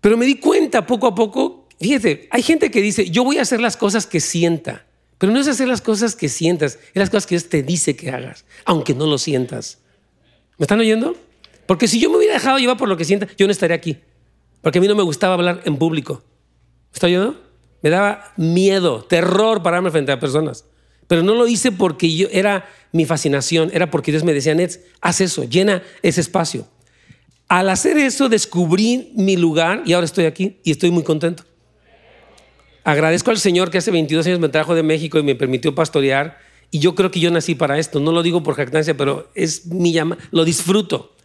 Pero 0.00 0.16
me 0.16 0.26
di 0.26 0.36
cuenta 0.36 0.86
poco 0.86 1.06
a 1.06 1.14
poco, 1.14 1.68
fíjate, 1.80 2.28
hay 2.30 2.42
gente 2.42 2.70
que 2.70 2.82
dice, 2.82 3.10
yo 3.10 3.24
voy 3.24 3.38
a 3.38 3.42
hacer 3.42 3.60
las 3.60 3.76
cosas 3.76 4.06
que 4.06 4.20
sienta. 4.20 4.86
Pero 5.18 5.32
no 5.32 5.40
es 5.40 5.48
hacer 5.48 5.68
las 5.68 5.80
cosas 5.80 6.16
que 6.16 6.28
sientas, 6.28 6.78
es 6.92 6.96
las 6.96 7.08
cosas 7.08 7.26
que 7.26 7.36
Dios 7.36 7.48
te 7.48 7.62
dice 7.62 7.96
que 7.96 8.10
hagas, 8.10 8.44
aunque 8.64 8.94
no 8.94 9.06
lo 9.06 9.16
sientas. 9.16 9.78
¿Me 10.58 10.64
están 10.64 10.80
oyendo? 10.80 11.16
Porque 11.66 11.88
si 11.88 11.98
yo 12.00 12.10
me 12.10 12.18
hubiera 12.18 12.34
dejado 12.34 12.58
llevar 12.58 12.76
por 12.76 12.88
lo 12.88 12.96
que 12.96 13.04
sienta, 13.04 13.28
yo 13.36 13.46
no 13.46 13.52
estaría 13.52 13.76
aquí. 13.76 13.98
Porque 14.60 14.78
a 14.78 14.82
mí 14.82 14.88
no 14.88 14.94
me 14.94 15.02
gustaba 15.02 15.34
hablar 15.34 15.62
en 15.64 15.76
público. 15.76 16.22
¿Me 16.90 16.94
está 16.94 17.06
oyendo? 17.06 17.40
Me 17.82 17.90
daba 17.90 18.32
miedo, 18.36 19.04
terror 19.04 19.62
pararme 19.62 19.90
frente 19.90 20.12
a 20.12 20.20
personas. 20.20 20.64
Pero 21.06 21.22
no 21.22 21.34
lo 21.34 21.46
hice 21.46 21.70
porque 21.72 22.14
yo 22.14 22.28
era 22.30 22.66
mi 22.94 23.04
fascinación, 23.04 23.70
era 23.74 23.90
porque 23.90 24.12
Dios 24.12 24.22
me 24.22 24.32
decía, 24.32 24.54
Nets, 24.54 24.78
haz 25.00 25.20
eso, 25.20 25.42
llena 25.42 25.82
ese 26.00 26.20
espacio. 26.20 26.68
Al 27.48 27.68
hacer 27.68 27.98
eso 27.98 28.28
descubrí 28.28 29.12
mi 29.16 29.36
lugar 29.36 29.82
y 29.84 29.94
ahora 29.94 30.04
estoy 30.04 30.26
aquí 30.26 30.58
y 30.62 30.70
estoy 30.70 30.92
muy 30.92 31.02
contento. 31.02 31.42
Agradezco 32.84 33.32
al 33.32 33.38
Señor 33.38 33.70
que 33.72 33.78
hace 33.78 33.90
22 33.90 34.26
años 34.26 34.38
me 34.38 34.48
trajo 34.48 34.76
de 34.76 34.84
México 34.84 35.18
y 35.18 35.24
me 35.24 35.34
permitió 35.34 35.74
pastorear 35.74 36.38
y 36.70 36.78
yo 36.78 36.94
creo 36.94 37.10
que 37.10 37.18
yo 37.18 37.32
nací 37.32 37.56
para 37.56 37.80
esto. 37.80 37.98
No 37.98 38.12
lo 38.12 38.22
digo 38.22 38.44
por 38.44 38.54
jactancia, 38.54 38.96
pero 38.96 39.28
es 39.34 39.66
mi 39.66 39.92
llama. 39.92 40.16
Lo 40.30 40.44
disfruto. 40.44 41.16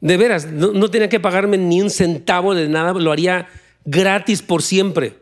De 0.00 0.16
veras, 0.16 0.46
no, 0.46 0.88
tenía 0.88 1.08
que 1.08 1.18
pagarme 1.18 1.58
ni 1.58 1.80
un 1.80 1.90
centavo 1.90 2.54
de 2.54 2.68
nada. 2.68 2.92
Lo 2.92 3.10
haría 3.10 3.48
gratis 3.84 4.40
por 4.42 4.62
siempre. 4.62 5.14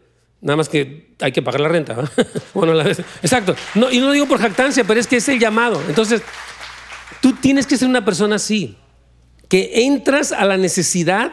Nada 0.42 0.56
más 0.56 0.68
que 0.68 1.11
hay 1.22 1.32
que 1.32 1.42
pagar 1.42 1.60
la 1.60 1.68
renta. 1.68 1.96
bueno, 2.54 2.78
exacto. 2.80 3.54
No, 3.74 3.90
y 3.90 3.98
no 3.98 4.06
lo 4.06 4.12
digo 4.12 4.26
por 4.26 4.38
jactancia, 4.38 4.84
pero 4.84 5.00
es 5.00 5.06
que 5.06 5.16
es 5.16 5.28
el 5.28 5.38
llamado. 5.38 5.80
Entonces, 5.88 6.22
tú 7.20 7.32
tienes 7.34 7.66
que 7.66 7.76
ser 7.76 7.88
una 7.88 8.04
persona 8.04 8.36
así. 8.36 8.76
que 9.48 9.84
entras 9.84 10.32
a 10.32 10.44
la 10.44 10.56
necesidad 10.56 11.32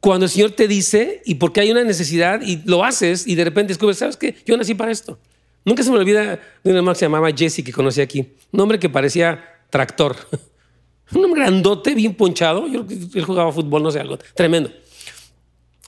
cuando 0.00 0.24
el 0.24 0.30
Señor 0.30 0.52
te 0.52 0.66
dice 0.66 1.22
y 1.26 1.34
porque 1.34 1.60
hay 1.60 1.70
una 1.70 1.84
necesidad 1.84 2.40
y 2.40 2.62
lo 2.64 2.84
haces 2.84 3.26
y 3.26 3.34
de 3.34 3.44
repente 3.44 3.68
descubres, 3.68 3.98
¿sabes 3.98 4.16
qué? 4.16 4.34
Yo 4.46 4.56
nací 4.56 4.74
para 4.74 4.90
esto. 4.90 5.18
Nunca 5.64 5.82
se 5.82 5.90
me 5.90 5.98
olvida 5.98 6.40
de 6.64 6.70
un 6.70 6.76
hermano 6.76 6.94
que 6.94 7.00
se 7.00 7.04
llamaba 7.04 7.30
Jesse 7.30 7.62
que 7.62 7.72
conocí 7.72 8.00
aquí. 8.00 8.32
Un 8.50 8.60
hombre 8.60 8.78
que 8.78 8.88
parecía 8.88 9.44
tractor. 9.68 10.16
Un 11.12 11.24
hombre 11.24 11.42
grandote, 11.42 11.92
bien 11.94 12.14
ponchado. 12.14 12.68
Yo, 12.68 12.86
él 12.88 13.24
jugaba 13.24 13.52
fútbol, 13.52 13.82
no 13.82 13.90
sé, 13.90 13.98
algo 13.98 14.16
tremendo. 14.34 14.70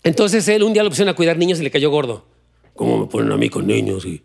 Entonces 0.03 0.47
él 0.49 0.65
un 0.65 0.73
día 0.73 0.83
lo 0.83 0.89
pusieron 0.89 1.13
a 1.13 1.17
cuidar 1.17 1.39
niños 1.39 1.61
y 1.61 1.63
le 1.63 1.71
cayó 1.71 1.91
gordo. 1.91 2.27
¿Cómo 2.75 2.99
me 2.99 3.07
ponen 3.07 3.33
a 3.33 3.37
mí 3.37 3.49
con 3.49 3.67
niños? 3.67 4.05
Y 4.05 4.23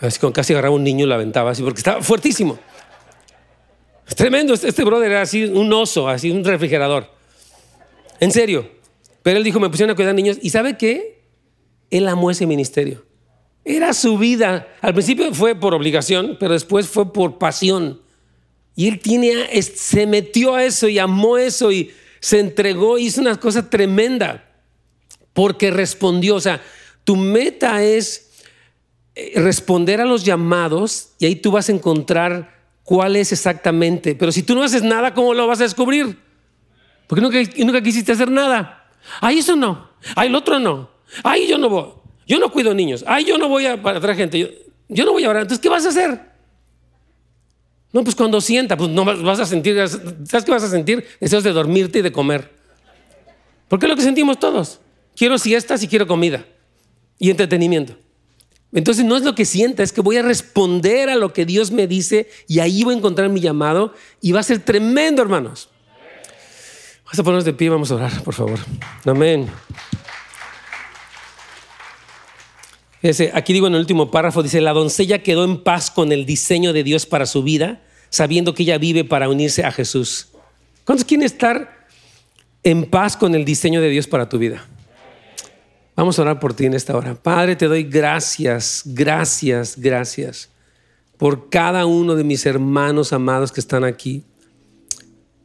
así 0.00 0.18
con 0.18 0.32
casi 0.32 0.52
agarraba 0.52 0.74
un 0.74 0.84
niño 0.84 1.04
y 1.04 1.08
lo 1.08 1.14
aventaba 1.14 1.50
así 1.50 1.62
porque 1.62 1.78
estaba 1.78 2.02
fuertísimo. 2.02 2.58
Es 4.06 4.14
tremendo. 4.14 4.54
Este, 4.54 4.68
este 4.68 4.84
brother 4.84 5.10
era 5.10 5.22
así 5.22 5.44
un 5.44 5.72
oso, 5.72 6.08
así 6.08 6.30
un 6.30 6.44
refrigerador. 6.44 7.08
En 8.20 8.30
serio. 8.30 8.68
Pero 9.22 9.38
él 9.38 9.44
dijo, 9.44 9.60
me 9.60 9.68
pusieron 9.68 9.92
a 9.92 9.96
cuidar 9.96 10.14
niños. 10.14 10.38
¿Y 10.42 10.50
sabe 10.50 10.76
qué? 10.76 11.22
Él 11.90 12.08
amó 12.08 12.30
ese 12.30 12.46
ministerio. 12.46 13.04
Era 13.64 13.92
su 13.92 14.18
vida. 14.18 14.68
Al 14.80 14.92
principio 14.94 15.32
fue 15.32 15.54
por 15.54 15.74
obligación, 15.74 16.36
pero 16.40 16.52
después 16.52 16.88
fue 16.88 17.12
por 17.12 17.38
pasión. 17.38 18.00
Y 18.74 18.88
él 18.88 18.98
tiene, 18.98 19.62
se 19.62 20.06
metió 20.06 20.54
a 20.54 20.64
eso 20.64 20.88
y 20.88 20.98
amó 20.98 21.36
eso 21.38 21.70
y 21.70 21.90
se 22.20 22.40
entregó, 22.40 22.98
hizo 22.98 23.20
una 23.20 23.38
cosa 23.38 23.68
tremenda 23.68 24.48
porque 25.32 25.70
respondió. 25.70 26.36
O 26.36 26.40
sea, 26.40 26.62
tu 27.04 27.16
meta 27.16 27.82
es 27.82 28.30
eh, 29.14 29.32
responder 29.36 30.00
a 30.00 30.04
los 30.04 30.24
llamados 30.24 31.10
y 31.18 31.26
ahí 31.26 31.36
tú 31.36 31.50
vas 31.50 31.68
a 31.68 31.72
encontrar 31.72 32.62
cuál 32.84 33.16
es 33.16 33.32
exactamente. 33.32 34.14
Pero 34.14 34.32
si 34.32 34.42
tú 34.42 34.54
no 34.54 34.62
haces 34.62 34.82
nada, 34.82 35.14
¿cómo 35.14 35.34
lo 35.34 35.46
vas 35.46 35.60
a 35.60 35.64
descubrir? 35.64 36.18
Porque 37.06 37.20
nunca, 37.20 37.82
quisiste 37.82 38.12
hacer 38.12 38.30
nada. 38.30 38.88
Ay, 39.20 39.38
eso 39.38 39.56
no. 39.56 39.90
Ay, 40.16 40.28
el 40.28 40.34
otro 40.34 40.58
no. 40.58 40.90
Ay, 41.22 41.46
yo 41.48 41.58
no 41.58 41.68
voy. 41.68 41.88
Yo 42.26 42.38
no 42.38 42.50
cuido 42.50 42.72
niños. 42.72 43.04
Ay, 43.06 43.24
yo 43.24 43.36
no 43.36 43.48
voy 43.48 43.66
a 43.66 43.82
para 43.82 44.00
traer 44.00 44.16
gente. 44.16 44.38
Yo, 44.38 44.48
yo 44.88 45.04
no 45.04 45.12
voy 45.12 45.24
a 45.24 45.30
orar. 45.30 45.42
Entonces, 45.42 45.60
¿qué 45.60 45.68
vas 45.68 45.84
a 45.84 45.90
hacer? 45.90 46.32
No, 47.92 48.02
pues 48.02 48.16
cuando 48.16 48.40
sienta, 48.40 48.76
pues 48.76 48.88
no 48.88 49.04
vas 49.04 49.40
a 49.40 49.44
sentir, 49.44 49.76
¿sabes 49.86 50.46
qué 50.46 50.50
vas 50.50 50.62
a 50.62 50.70
sentir? 50.70 51.06
Deseos 51.20 51.44
de 51.44 51.52
dormirte 51.52 51.98
y 51.98 52.02
de 52.02 52.10
comer. 52.10 52.50
Porque 53.68 53.84
es 53.84 53.90
lo 53.90 53.96
que 53.96 54.02
sentimos 54.02 54.38
todos. 54.38 54.80
Quiero 55.14 55.36
siestas 55.36 55.82
y 55.82 55.88
quiero 55.88 56.06
comida 56.06 56.46
y 57.22 57.30
entretenimiento. 57.30 57.94
Entonces 58.72 59.04
no 59.04 59.16
es 59.16 59.22
lo 59.22 59.36
que 59.36 59.44
sienta, 59.44 59.84
es 59.84 59.92
que 59.92 60.00
voy 60.00 60.16
a 60.16 60.22
responder 60.22 61.08
a 61.08 61.14
lo 61.14 61.32
que 61.32 61.46
Dios 61.46 61.70
me 61.70 61.86
dice 61.86 62.28
y 62.48 62.58
ahí 62.58 62.82
voy 62.82 62.94
a 62.94 62.98
encontrar 62.98 63.28
mi 63.28 63.38
llamado 63.38 63.94
y 64.20 64.32
va 64.32 64.40
a 64.40 64.42
ser 64.42 64.58
tremendo, 64.58 65.22
hermanos. 65.22 65.68
Vamos 67.04 67.18
a 67.20 67.22
ponernos 67.22 67.44
de 67.44 67.52
pie, 67.52 67.70
vamos 67.70 67.92
a 67.92 67.94
orar, 67.94 68.24
por 68.24 68.34
favor. 68.34 68.58
Amén. 69.04 69.48
aquí 73.34 73.52
digo 73.52 73.68
en 73.68 73.74
el 73.74 73.80
último 73.80 74.10
párrafo, 74.10 74.42
dice, 74.42 74.60
la 74.60 74.72
doncella 74.72 75.22
quedó 75.22 75.44
en 75.44 75.62
paz 75.62 75.92
con 75.92 76.10
el 76.10 76.26
diseño 76.26 76.72
de 76.72 76.82
Dios 76.82 77.06
para 77.06 77.26
su 77.26 77.44
vida, 77.44 77.82
sabiendo 78.10 78.52
que 78.52 78.64
ella 78.64 78.78
vive 78.78 79.04
para 79.04 79.28
unirse 79.28 79.64
a 79.64 79.70
Jesús. 79.70 80.26
¿Cuántos 80.84 81.04
quieren 81.04 81.24
estar 81.24 81.86
en 82.64 82.84
paz 82.84 83.16
con 83.16 83.36
el 83.36 83.44
diseño 83.44 83.80
de 83.80 83.90
Dios 83.90 84.08
para 84.08 84.28
tu 84.28 84.38
vida? 84.38 84.66
Vamos 85.94 86.18
a 86.18 86.22
orar 86.22 86.40
por 86.40 86.54
ti 86.54 86.64
en 86.64 86.74
esta 86.74 86.96
hora. 86.96 87.14
Padre, 87.14 87.54
te 87.54 87.66
doy 87.66 87.82
gracias, 87.84 88.82
gracias, 88.86 89.76
gracias 89.78 90.48
por 91.18 91.50
cada 91.50 91.86
uno 91.86 92.14
de 92.14 92.24
mis 92.24 92.46
hermanos 92.46 93.12
amados 93.12 93.52
que 93.52 93.60
están 93.60 93.84
aquí. 93.84 94.24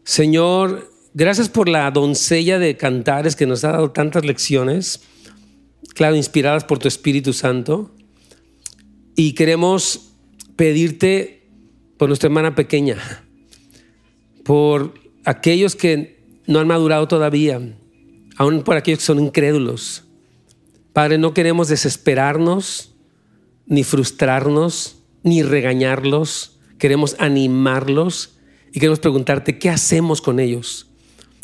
Señor, 0.06 0.89
gracias 1.14 1.50
por 1.50 1.68
la 1.68 1.91
doncella 1.91 2.60
de 2.60 2.78
cantares 2.78 3.36
que 3.36 3.45
nos 3.45 3.66
ha 3.66 3.74
dado 3.74 3.91
tantas 3.91 4.24
lecciones, 4.24 5.02
claro, 5.93 6.16
inspiradas 6.16 6.64
por 6.64 6.80
tu 6.80 6.88
Espíritu 6.88 7.34
Santo. 7.34 7.93
Y 9.18 9.34
queremos 9.34 10.14
pedirte 10.56 11.48
por 11.98 12.08
nuestra 12.08 12.28
hermana 12.28 12.56
pequeña, 12.56 12.98
por 14.45 14.93
aquellos 15.26 15.76
que 15.76 16.24
no 16.48 16.60
han 16.60 16.68
madurado 16.68 17.08
todavía, 17.10 17.60
aún 18.38 18.64
por 18.64 18.78
aquellos 18.78 19.00
que 19.00 19.06
son 19.06 19.20
incrédulos 19.20 20.07
Padre, 20.98 21.20
no 21.20 21.36
queremos 21.36 21.68
desesperarnos, 21.68 22.95
ni 23.68 23.84
frustrarnos, 23.84 25.04
ni 25.22 25.43
regañarlos. 25.43 26.58
Queremos 26.80 27.16
animarlos 27.20 28.39
y 28.74 28.80
queremos 28.80 28.98
preguntarte, 28.98 29.60
¿qué 29.60 29.70
hacemos 29.70 30.22
con 30.22 30.39
ellos? 30.39 30.88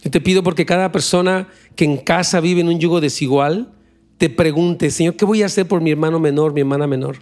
Yo 0.04 0.10
te 0.10 0.22
pido 0.22 0.42
porque 0.42 0.66
cada 0.66 0.92
persona 0.92 1.50
que 1.76 1.86
en 1.86 1.98
casa 1.98 2.40
vive 2.40 2.62
en 2.62 2.68
un 2.68 2.80
yugo 2.80 3.00
desigual, 3.00 3.72
te 4.18 4.32
pregunte, 4.32 4.90
Señor, 4.90 5.18
¿qué 5.18 5.26
voy 5.26 5.44
a 5.44 5.46
hacer 5.46 5.68
por 5.68 5.82
mi 5.82 5.92
hermano 5.92 6.20
menor, 6.20 6.52
mi 6.54 6.62
hermana 6.62 6.88
menor? 6.88 7.20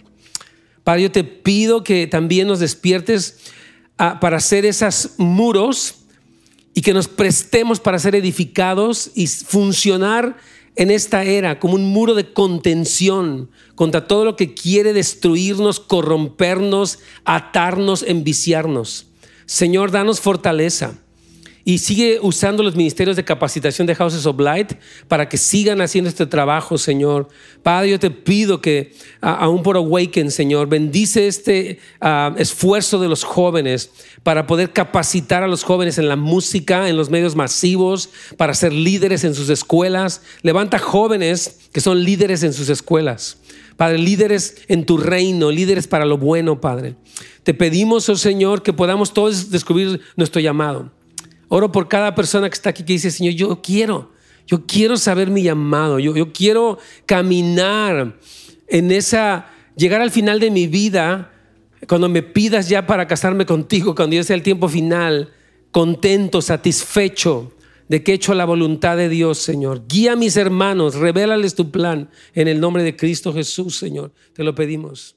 Padre, 0.84 1.02
yo 1.02 1.12
te 1.12 1.24
pido 1.24 1.84
que 1.84 2.06
también 2.06 2.48
nos 2.48 2.60
despiertes 2.60 3.40
ah, 3.98 4.20
para 4.20 4.38
hacer 4.38 4.64
esos 4.64 5.16
muros 5.18 5.96
y 6.72 6.80
que 6.80 6.94
nos 6.94 7.08
prestemos 7.08 7.78
para 7.78 7.98
ser 7.98 8.14
edificados 8.14 9.10
y 9.14 9.26
funcionar 9.26 10.38
en 10.76 10.90
esta 10.90 11.24
era 11.24 11.58
como 11.58 11.74
un 11.74 11.84
muro 11.84 12.14
de 12.14 12.32
contención 12.32 13.50
contra 13.74 14.06
todo 14.06 14.24
lo 14.24 14.36
que 14.36 14.54
quiere 14.54 14.92
destruirnos, 14.92 15.80
corrompernos, 15.80 16.98
atarnos, 17.24 18.02
enviciarnos. 18.06 19.06
Señor, 19.44 19.90
danos 19.90 20.20
fortaleza 20.20 21.01
y 21.64 21.78
sigue 21.78 22.18
usando 22.20 22.62
los 22.62 22.74
ministerios 22.74 23.16
de 23.16 23.24
capacitación 23.24 23.86
de 23.86 23.94
Houses 23.94 24.26
of 24.26 24.40
Light 24.40 24.72
para 25.08 25.28
que 25.28 25.36
sigan 25.36 25.80
haciendo 25.80 26.08
este 26.08 26.26
trabajo, 26.26 26.76
Señor. 26.78 27.28
Padre, 27.62 27.90
yo 27.90 28.00
te 28.00 28.10
pido 28.10 28.60
que 28.60 28.92
aún 29.20 29.62
por 29.62 29.76
Awaken, 29.76 30.30
Señor, 30.30 30.68
bendice 30.68 31.28
este 31.28 31.78
ah, 32.00 32.34
esfuerzo 32.36 32.98
de 32.98 33.08
los 33.08 33.22
jóvenes 33.22 33.90
para 34.22 34.46
poder 34.46 34.72
capacitar 34.72 35.42
a 35.42 35.48
los 35.48 35.62
jóvenes 35.62 35.98
en 35.98 36.08
la 36.08 36.16
música, 36.16 36.88
en 36.88 36.96
los 36.96 37.10
medios 37.10 37.36
masivos, 37.36 38.10
para 38.36 38.54
ser 38.54 38.72
líderes 38.72 39.24
en 39.24 39.34
sus 39.34 39.48
escuelas. 39.48 40.22
Levanta 40.42 40.78
jóvenes 40.78 41.58
que 41.72 41.80
son 41.80 42.02
líderes 42.02 42.42
en 42.42 42.52
sus 42.52 42.68
escuelas. 42.68 43.38
Padre, 43.76 43.98
líderes 43.98 44.56
en 44.68 44.84
tu 44.84 44.98
reino, 44.98 45.50
líderes 45.50 45.86
para 45.86 46.04
lo 46.04 46.18
bueno, 46.18 46.60
Padre. 46.60 46.96
Te 47.42 47.54
pedimos, 47.54 48.08
oh 48.08 48.16
Señor, 48.16 48.62
que 48.62 48.72
podamos 48.72 49.14
todos 49.14 49.50
descubrir 49.50 50.00
nuestro 50.16 50.40
llamado. 50.40 50.90
Oro 51.54 51.70
por 51.70 51.86
cada 51.86 52.14
persona 52.14 52.48
que 52.48 52.54
está 52.54 52.70
aquí 52.70 52.82
que 52.82 52.94
dice, 52.94 53.10
Señor, 53.10 53.34
yo 53.34 53.60
quiero, 53.60 54.10
yo 54.46 54.64
quiero 54.64 54.96
saber 54.96 55.28
mi 55.28 55.42
llamado, 55.42 55.98
yo, 55.98 56.16
yo 56.16 56.32
quiero 56.32 56.78
caminar 57.04 58.18
en 58.68 58.90
esa, 58.90 59.50
llegar 59.76 60.00
al 60.00 60.10
final 60.10 60.40
de 60.40 60.50
mi 60.50 60.66
vida, 60.66 61.30
cuando 61.86 62.08
me 62.08 62.22
pidas 62.22 62.70
ya 62.70 62.86
para 62.86 63.06
casarme 63.06 63.44
contigo, 63.44 63.94
cuando 63.94 64.16
ya 64.16 64.24
sea 64.24 64.34
el 64.34 64.42
tiempo 64.42 64.66
final, 64.66 65.30
contento, 65.70 66.40
satisfecho 66.40 67.52
de 67.86 68.02
que 68.02 68.12
he 68.12 68.14
hecho 68.14 68.32
la 68.32 68.46
voluntad 68.46 68.96
de 68.96 69.10
Dios, 69.10 69.36
Señor. 69.36 69.82
Guía 69.86 70.14
a 70.14 70.16
mis 70.16 70.38
hermanos, 70.38 70.94
revélales 70.94 71.54
tu 71.54 71.70
plan 71.70 72.08
en 72.32 72.48
el 72.48 72.60
nombre 72.60 72.82
de 72.82 72.96
Cristo 72.96 73.30
Jesús, 73.34 73.76
Señor. 73.76 74.14
Te 74.32 74.42
lo 74.42 74.54
pedimos. 74.54 75.16